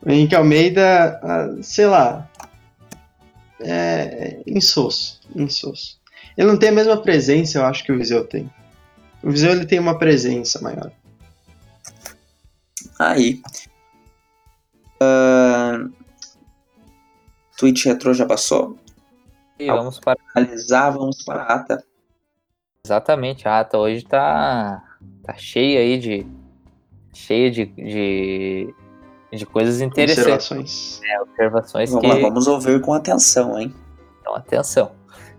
O 0.06 0.12
Henrique 0.12 0.36
Almeida, 0.36 1.20
ah, 1.24 1.58
sei 1.62 1.88
lá, 1.88 2.30
é 3.62 4.42
insosso, 4.46 5.22
insosso. 5.36 6.00
Ele 6.38 6.48
não 6.48 6.58
tem 6.58 6.70
a 6.70 6.74
mesma 6.74 7.02
presença, 7.02 7.58
eu 7.58 7.66
acho, 7.66 7.84
que 7.84 7.92
o 7.92 7.98
Viseu 7.98 8.26
tem. 8.26 8.52
O 9.24 9.32
Viseu 9.32 9.52
ele 9.52 9.66
tem 9.66 9.80
uma 9.80 9.98
presença 9.98 10.62
maior. 10.62 10.92
Aí. 13.00 13.42
Ahn, 15.02 15.92
Twitch 17.58 17.86
Retro 17.86 18.14
já 18.14 18.26
passou. 18.26 18.78
E 19.60 19.68
vamos 19.68 20.00
para 20.00 20.20
Analisar, 20.36 20.92
vamos 20.92 21.24
para 21.24 21.42
a 21.42 21.56
ata. 21.56 21.84
Exatamente, 22.86 23.48
a 23.48 23.60
ata 23.60 23.78
hoje 23.78 24.06
tá, 24.06 24.84
tá 25.24 25.34
cheia 25.36 25.80
aí 25.80 25.98
de. 25.98 26.28
cheia 27.14 27.50
de, 27.50 27.66
de, 27.66 28.74
de 29.32 29.46
coisas 29.46 29.82
interessantes, 29.82 30.52
Observações. 30.52 31.02
né, 31.04 31.22
observações 31.22 31.90
Vamos 31.92 32.06
que 32.10 32.16
lá, 32.16 32.22
vamos 32.22 32.48
ouvir 32.48 32.82
com 32.82 32.94
atenção, 32.94 33.60
hein? 33.60 33.74
Então, 34.22 34.36
atenção. 34.36 34.92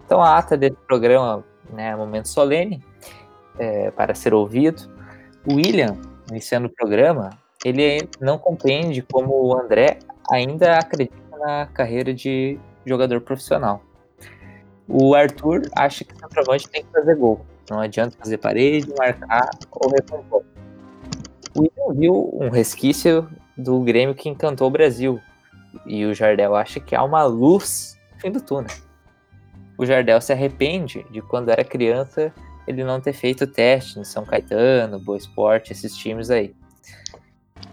Então, 0.05 0.23
a 0.23 0.37
ata 0.39 0.57
desse 0.57 0.77
programa, 0.87 1.45
né, 1.73 1.95
momento 1.97 2.29
solene, 2.29 2.83
é, 3.59 3.91
para 3.91 4.15
ser 4.15 4.35
ouvido. 4.35 4.83
O 5.47 5.55
William, 5.55 5.97
iniciando 6.31 6.67
o 6.67 6.71
programa, 6.71 7.31
ele 7.65 8.09
não 8.21 8.39
compreende 8.39 9.03
como 9.03 9.35
o 9.35 9.59
André 9.59 9.99
ainda 10.31 10.79
acredita 10.79 11.17
na 11.39 11.67
carreira 11.67 12.13
de 12.13 12.59
jogador 12.85 13.21
profissional. 13.21 13.83
O 14.87 15.15
Arthur 15.15 15.63
acha 15.77 16.05
que 16.05 16.15
o 16.15 16.19
centroavante 16.19 16.69
tem 16.69 16.83
que 16.83 16.91
fazer 16.91 17.15
gol. 17.17 17.45
Não 17.71 17.81
adianta 17.81 18.17
fazer 18.19 18.39
parede, 18.39 18.93
marcar 18.99 19.51
ou 19.71 19.91
recompor. 19.91 20.43
O 21.55 21.61
William 21.61 21.95
viu 21.95 22.31
um 22.33 22.49
resquício 22.49 23.29
do 23.59 23.81
Grêmio 23.81 24.15
que 24.15 24.29
encantou 24.29 24.69
o 24.69 24.71
Brasil. 24.71 25.21
E 25.85 26.07
o 26.07 26.15
Jardel 26.15 26.55
acha 26.55 26.79
que 26.79 26.95
há 26.95 27.03
uma 27.03 27.25
luz 27.25 27.99
no 28.15 28.21
fim 28.21 28.31
do 28.31 28.41
túnel. 28.41 28.71
O 29.77 29.85
Jardel 29.85 30.21
se 30.21 30.33
arrepende 30.33 31.05
de 31.11 31.21
quando 31.21 31.51
era 31.51 31.65
criança 31.65 32.33
ele 32.67 32.85
não 32.85 33.01
ter 33.01 33.13
feito 33.13 33.47
teste 33.47 33.99
em 33.99 34.05
São 34.05 34.25
Caetano, 34.25 34.99
Boa 34.99 35.17
Esporte, 35.17 35.73
esses 35.73 35.97
times 35.97 36.31
aí. 36.31 36.55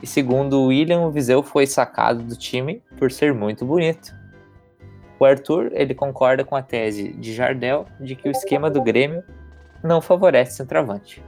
E 0.01 0.07
segundo 0.07 0.59
o 0.59 0.67
William, 0.67 1.01
o 1.01 1.11
Viseu 1.11 1.43
foi 1.43 1.67
sacado 1.67 2.23
do 2.23 2.35
time 2.35 2.81
por 2.97 3.11
ser 3.11 3.33
muito 3.33 3.65
bonito. 3.65 4.13
O 5.19 5.25
Arthur, 5.25 5.71
ele 5.73 5.93
concorda 5.93 6.43
com 6.43 6.55
a 6.55 6.61
tese 6.61 7.13
de 7.13 7.33
Jardel 7.33 7.85
de 7.99 8.15
que 8.15 8.27
o 8.27 8.31
esquema 8.31 8.69
do 8.69 8.81
Grêmio 8.81 9.23
não 9.83 10.01
favorece 10.01 10.57
centroavante. 10.57 11.23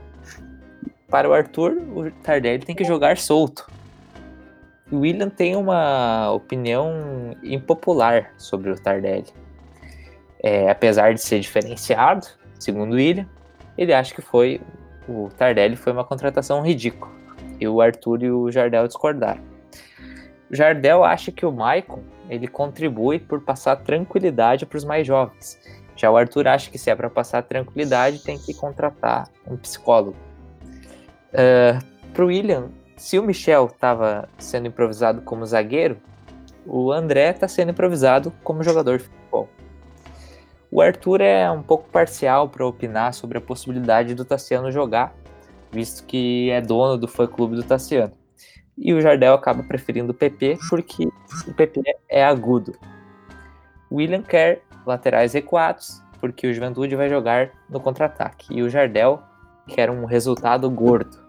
Para 1.08 1.28
o 1.28 1.32
Arthur, 1.32 1.72
o 1.94 2.10
Tardelli 2.22 2.64
tem 2.64 2.76
que 2.76 2.84
jogar 2.84 3.16
solto. 3.16 3.66
William 4.92 5.28
tem 5.28 5.54
uma 5.54 6.30
opinião 6.32 7.36
impopular 7.42 8.32
sobre 8.36 8.70
o 8.70 8.80
Tardelli. 8.80 9.26
É, 10.42 10.70
apesar 10.70 11.12
de 11.14 11.20
ser 11.20 11.40
diferenciado, 11.40 12.26
segundo 12.58 12.94
William, 12.94 13.26
ele 13.76 13.92
acha 13.92 14.14
que 14.14 14.22
foi 14.22 14.60
o 15.08 15.28
Tardelli 15.36 15.74
foi 15.74 15.92
uma 15.92 16.04
contratação 16.04 16.62
ridícula. 16.62 17.10
E 17.58 17.66
o 17.66 17.80
Arthur 17.80 18.22
e 18.22 18.30
o 18.30 18.50
Jardel 18.50 18.86
discordaram. 18.86 19.42
O 20.50 20.54
Jardel 20.54 21.02
acha 21.02 21.32
que 21.32 21.44
o 21.44 21.52
Maicon 21.52 22.02
ele 22.28 22.46
contribui 22.46 23.18
por 23.18 23.40
passar 23.40 23.76
tranquilidade 23.76 24.64
para 24.64 24.76
os 24.76 24.84
mais 24.84 25.06
jovens. 25.06 25.58
Já 25.96 26.10
o 26.10 26.16
Arthur 26.16 26.46
acha 26.46 26.70
que 26.70 26.78
se 26.78 26.90
é 26.90 26.94
para 26.94 27.10
passar 27.10 27.42
tranquilidade, 27.42 28.22
tem 28.22 28.38
que 28.38 28.54
contratar 28.54 29.28
um 29.46 29.56
psicólogo. 29.56 30.16
Uh, 31.32 31.84
Para 32.12 32.24
o 32.24 32.28
William, 32.28 32.70
se 32.98 33.18
o 33.18 33.22
Michel 33.22 33.66
estava 33.66 34.28
sendo 34.38 34.66
improvisado 34.66 35.22
como 35.22 35.46
zagueiro, 35.46 35.96
o 36.66 36.92
André 36.92 37.30
está 37.30 37.46
sendo 37.46 37.70
improvisado 37.70 38.32
como 38.42 38.62
jogador 38.62 38.98
de 38.98 39.04
futebol. 39.04 39.48
O 40.70 40.82
Arthur 40.82 41.20
é 41.20 41.50
um 41.50 41.62
pouco 41.62 41.88
parcial 41.88 42.48
para 42.48 42.66
opinar 42.66 43.14
sobre 43.14 43.38
a 43.38 43.40
possibilidade 43.40 44.14
do 44.14 44.24
Tassiano 44.24 44.70
jogar, 44.70 45.14
visto 45.70 46.04
que 46.04 46.50
é 46.50 46.60
dono 46.60 46.98
do 46.98 47.08
fã-clube 47.08 47.56
do 47.56 47.62
Tassiano. 47.62 48.12
E 48.76 48.92
o 48.92 49.00
Jardel 49.00 49.34
acaba 49.34 49.62
preferindo 49.62 50.10
o 50.10 50.14
PP 50.14 50.58
porque 50.68 51.08
o 51.46 51.54
PP 51.54 51.80
é 52.08 52.24
agudo. 52.24 52.76
William 53.90 54.22
quer 54.22 54.62
laterais 54.84 55.32
recuados, 55.32 56.02
porque 56.20 56.46
o 56.46 56.52
Juventude 56.52 56.96
vai 56.96 57.08
jogar 57.08 57.50
no 57.68 57.80
contra-ataque. 57.80 58.54
E 58.54 58.62
o 58.62 58.68
Jardel 58.68 59.22
quer 59.68 59.88
um 59.88 60.04
resultado 60.04 60.68
gordo. 60.68 61.27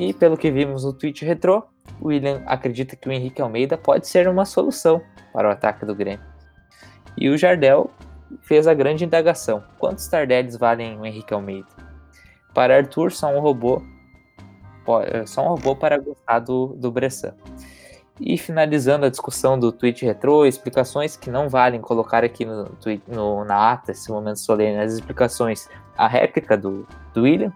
E 0.00 0.12
pelo 0.12 0.36
que 0.36 0.48
vimos 0.48 0.84
no 0.84 0.92
tweet 0.92 1.24
retrô, 1.24 1.64
William 2.00 2.40
acredita 2.46 2.94
que 2.94 3.08
o 3.08 3.12
Henrique 3.12 3.42
Almeida 3.42 3.76
pode 3.76 4.06
ser 4.06 4.28
uma 4.28 4.44
solução 4.44 5.02
para 5.32 5.48
o 5.48 5.50
ataque 5.50 5.84
do 5.84 5.92
Grêmio. 5.92 6.24
E 7.16 7.28
o 7.28 7.36
Jardel 7.36 7.90
fez 8.42 8.68
a 8.68 8.74
grande 8.74 9.04
indagação: 9.04 9.64
quantos 9.76 10.06
Tardellis 10.06 10.56
valem 10.56 10.96
o 11.00 11.04
Henrique 11.04 11.34
Almeida? 11.34 11.66
Para 12.54 12.76
Arthur, 12.76 13.10
só 13.10 13.26
um 13.26 13.40
robô, 13.40 13.82
só 15.26 15.44
um 15.44 15.48
robô 15.48 15.74
para 15.74 15.98
gostar 15.98 16.38
do, 16.38 16.68
do 16.76 16.92
Bressan. 16.92 17.34
E 18.20 18.38
finalizando 18.38 19.04
a 19.04 19.10
discussão 19.10 19.58
do 19.58 19.72
tweet 19.72 20.04
retrô, 20.04 20.46
explicações 20.46 21.16
que 21.16 21.28
não 21.28 21.48
valem 21.48 21.80
colocar 21.80 22.22
aqui 22.22 22.44
no, 22.44 22.66
tweet, 22.76 23.02
no 23.08 23.44
na 23.44 23.72
ata, 23.72 23.90
esse 23.90 24.12
momento 24.12 24.38
solene, 24.38 24.78
as 24.78 24.92
explicações, 24.92 25.68
a 25.96 26.06
réplica 26.06 26.56
do, 26.56 26.86
do 27.12 27.22
William, 27.22 27.52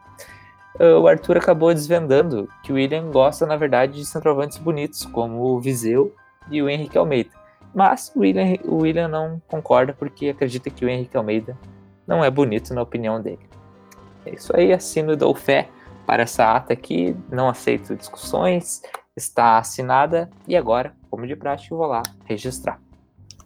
o 0.79 1.07
Arthur 1.07 1.37
acabou 1.37 1.73
desvendando 1.73 2.49
que 2.63 2.73
o 2.73 2.77
William 2.77 3.11
gosta, 3.11 3.47
na 3.47 3.57
verdade, 3.57 3.95
de 3.95 4.07
centroavantes 4.07 4.59
bonitos, 4.59 5.05
como 5.07 5.43
o 5.43 5.61
Viseu 5.61 6.15
e 6.51 6.63
o 6.63 6.69
Henrique 6.69 6.97
Almeida. 6.97 7.31
Mas 7.75 8.13
o 8.15 8.21
William, 8.21 8.59
o 8.65 8.77
William 8.77 9.09
não 9.09 9.41
concorda 9.49 9.93
porque 9.93 10.29
acredita 10.29 10.71
que 10.71 10.85
o 10.85 10.89
Henrique 10.89 11.17
Almeida 11.17 11.57
não 12.07 12.25
é 12.25 12.31
bonito 12.31 12.75
na 12.75 12.83
opinião 12.83 13.21
dele. 13.21 13.49
É 14.25 14.35
isso 14.35 14.55
aí, 14.55 14.73
assino 14.73 15.13
e 15.13 15.17
dou 15.17 15.35
fé 15.35 15.69
para 16.07 16.23
essa 16.23 16.55
ata 16.55 16.73
aqui, 16.73 17.17
não 17.31 17.49
aceito 17.49 17.97
discussões, 17.97 18.83
está 19.17 19.59
assinada 19.59 20.31
e 20.47 20.57
agora, 20.57 20.95
como 21.11 21.27
de 21.27 21.37
praxe, 21.37 21.71
eu 21.71 21.79
vou 21.79 21.87
lá 21.87 22.03
registrar. 22.25 22.81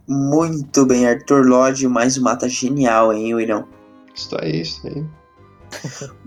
Muito 0.09 0.87
bem, 0.87 1.07
Arthur 1.07 1.45
Lodge, 1.47 1.89
mais 1.89 2.17
uma 2.17 2.31
mata 2.31 2.49
genial, 2.49 3.13
hein, 3.13 3.35
William? 3.35 3.67
Isso 4.15 4.37
aí, 4.41 4.61
isso 4.61 4.87
aí. 4.87 5.05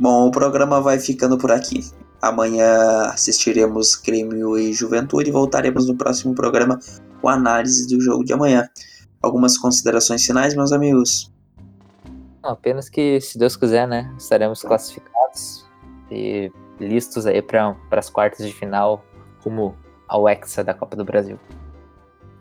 Bom, 0.00 0.28
o 0.28 0.30
programa 0.30 0.80
vai 0.80 0.98
ficando 0.98 1.36
por 1.36 1.52
aqui. 1.52 1.84
Amanhã 2.22 3.02
assistiremos 3.12 3.96
Grêmio 3.96 4.58
e 4.58 4.72
Juventude 4.72 5.28
e 5.28 5.32
voltaremos 5.32 5.86
no 5.86 5.94
próximo 5.94 6.34
programa 6.34 6.80
com 7.20 7.28
a 7.28 7.34
análise 7.34 7.86
do 7.86 8.00
jogo 8.00 8.24
de 8.24 8.32
amanhã. 8.32 8.66
Algumas 9.22 9.58
considerações 9.58 10.24
finais, 10.24 10.54
meus 10.54 10.72
amigos? 10.72 11.30
Não, 12.42 12.52
apenas 12.52 12.88
que, 12.88 13.20
se 13.20 13.38
Deus 13.38 13.56
quiser, 13.56 13.86
né, 13.86 14.10
estaremos 14.16 14.62
classificados 14.62 15.66
e 16.10 16.50
listos 16.80 17.26
aí 17.26 17.42
para 17.42 17.76
as 17.90 18.08
quartas 18.08 18.46
de 18.46 18.54
final, 18.54 19.04
como 19.42 19.76
ao 20.08 20.26
Hexa 20.26 20.64
da 20.64 20.72
Copa 20.72 20.96
do 20.96 21.04
Brasil. 21.04 21.38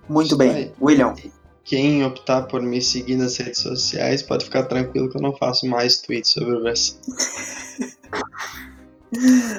Muito 0.07 0.37
bem, 0.37 0.71
William. 0.81 1.13
Quem 1.63 2.03
optar 2.03 2.43
por 2.43 2.61
me 2.61 2.81
seguir 2.81 3.15
nas 3.15 3.37
redes 3.37 3.59
sociais 3.59 4.23
pode 4.23 4.45
ficar 4.45 4.63
tranquilo 4.63 5.09
que 5.09 5.17
eu 5.17 5.21
não 5.21 5.35
faço 5.35 5.67
mais 5.67 6.01
tweets 6.01 6.31
sobre 6.31 6.55
o 6.55 6.63
Versa. 6.63 6.95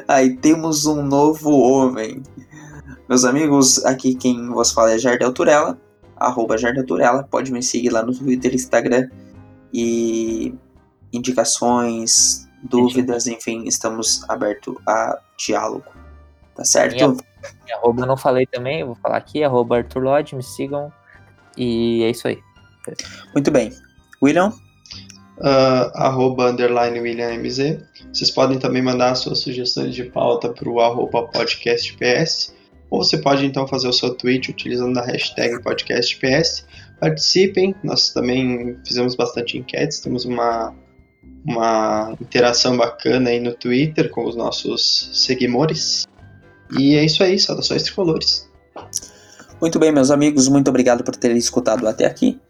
Aí 0.08 0.36
temos 0.36 0.86
um 0.86 1.02
novo 1.02 1.50
homem. 1.50 2.22
Meus 3.08 3.24
amigos, 3.24 3.84
aqui 3.84 4.14
quem 4.14 4.48
vos 4.50 4.72
fala 4.72 4.92
é 4.92 4.98
Jardel 4.98 5.32
Turella, 5.32 5.78
arroba 6.16 6.56
Jardel 6.56 6.86
Turella. 6.86 7.24
Pode 7.24 7.52
me 7.52 7.62
seguir 7.62 7.90
lá 7.90 8.02
no 8.02 8.12
Twitter 8.12 8.52
e 8.52 8.56
Instagram. 8.56 9.08
E 9.72 10.54
indicações, 11.12 12.48
dúvidas, 12.62 13.26
enfim, 13.26 13.64
estamos 13.66 14.28
abertos 14.28 14.76
a 14.86 15.18
diálogo. 15.36 15.84
Tá 16.54 16.64
certo? 16.64 16.94
Minha, 16.94 17.16
minha 17.64 17.76
arroba 17.76 18.02
eu 18.02 18.06
não 18.06 18.16
falei 18.16 18.46
também, 18.46 18.80
eu 18.80 18.86
vou 18.86 18.96
falar 18.96 19.16
aqui, 19.16 19.42
arroba 19.42 19.78
Arthur 19.78 20.02
Lodge, 20.02 20.36
me 20.36 20.42
sigam. 20.42 20.92
E 21.56 22.02
é 22.02 22.10
isso 22.10 22.28
aí. 22.28 22.38
Muito 23.34 23.50
bem. 23.50 23.72
William? 24.22 24.52
Uh, 25.38 25.90
arroba 25.94 26.50
underline 26.50 27.00
William 27.00 27.38
MZ. 27.38 27.78
Vocês 28.12 28.30
podem 28.30 28.58
também 28.58 28.82
mandar 28.82 29.14
suas 29.14 29.40
sugestões 29.40 29.94
de 29.94 30.04
pauta 30.04 30.48
para 30.50 30.68
o 30.68 30.80
arroba 30.80 31.28
podcastps. 31.28 32.54
Ou 32.90 33.02
você 33.04 33.18
pode 33.18 33.46
então 33.46 33.66
fazer 33.66 33.88
o 33.88 33.92
seu 33.92 34.14
tweet 34.14 34.50
utilizando 34.50 34.98
a 34.98 35.04
hashtag 35.06 35.62
podcastps. 35.62 36.66
Participem, 37.00 37.74
nós 37.82 38.10
também 38.10 38.76
fizemos 38.86 39.14
bastante 39.14 39.56
enquetes, 39.56 40.00
temos 40.00 40.24
uma 40.24 40.74
uma 41.44 42.14
interação 42.20 42.76
bacana 42.76 43.30
aí 43.30 43.40
no 43.40 43.54
Twitter 43.54 44.10
com 44.10 44.26
os 44.26 44.36
nossos 44.36 45.10
seguidores. 45.12 46.06
E 46.78 46.94
é 46.96 47.04
isso 47.04 47.22
aí, 47.22 47.38
saudações 47.38 47.82
tricolores. 47.82 48.48
Muito 49.60 49.78
bem, 49.78 49.92
meus 49.92 50.10
amigos, 50.10 50.48
muito 50.48 50.68
obrigado 50.68 51.04
por 51.04 51.14
terem 51.14 51.36
escutado 51.36 51.86
até 51.86 52.06
aqui. 52.06 52.40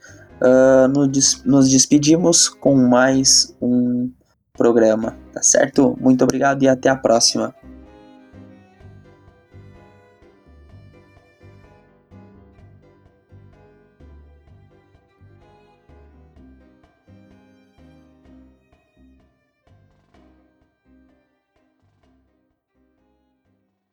Uh, 0.40 0.86
nos, 0.88 1.42
nos 1.44 1.68
despedimos 1.68 2.48
com 2.48 2.74
mais 2.76 3.54
um 3.60 4.10
programa, 4.56 5.16
tá 5.32 5.42
certo? 5.42 5.98
Muito 6.00 6.22
obrigado 6.22 6.62
e 6.62 6.68
até 6.68 6.88
a 6.88 6.94
próxima. 6.94 7.52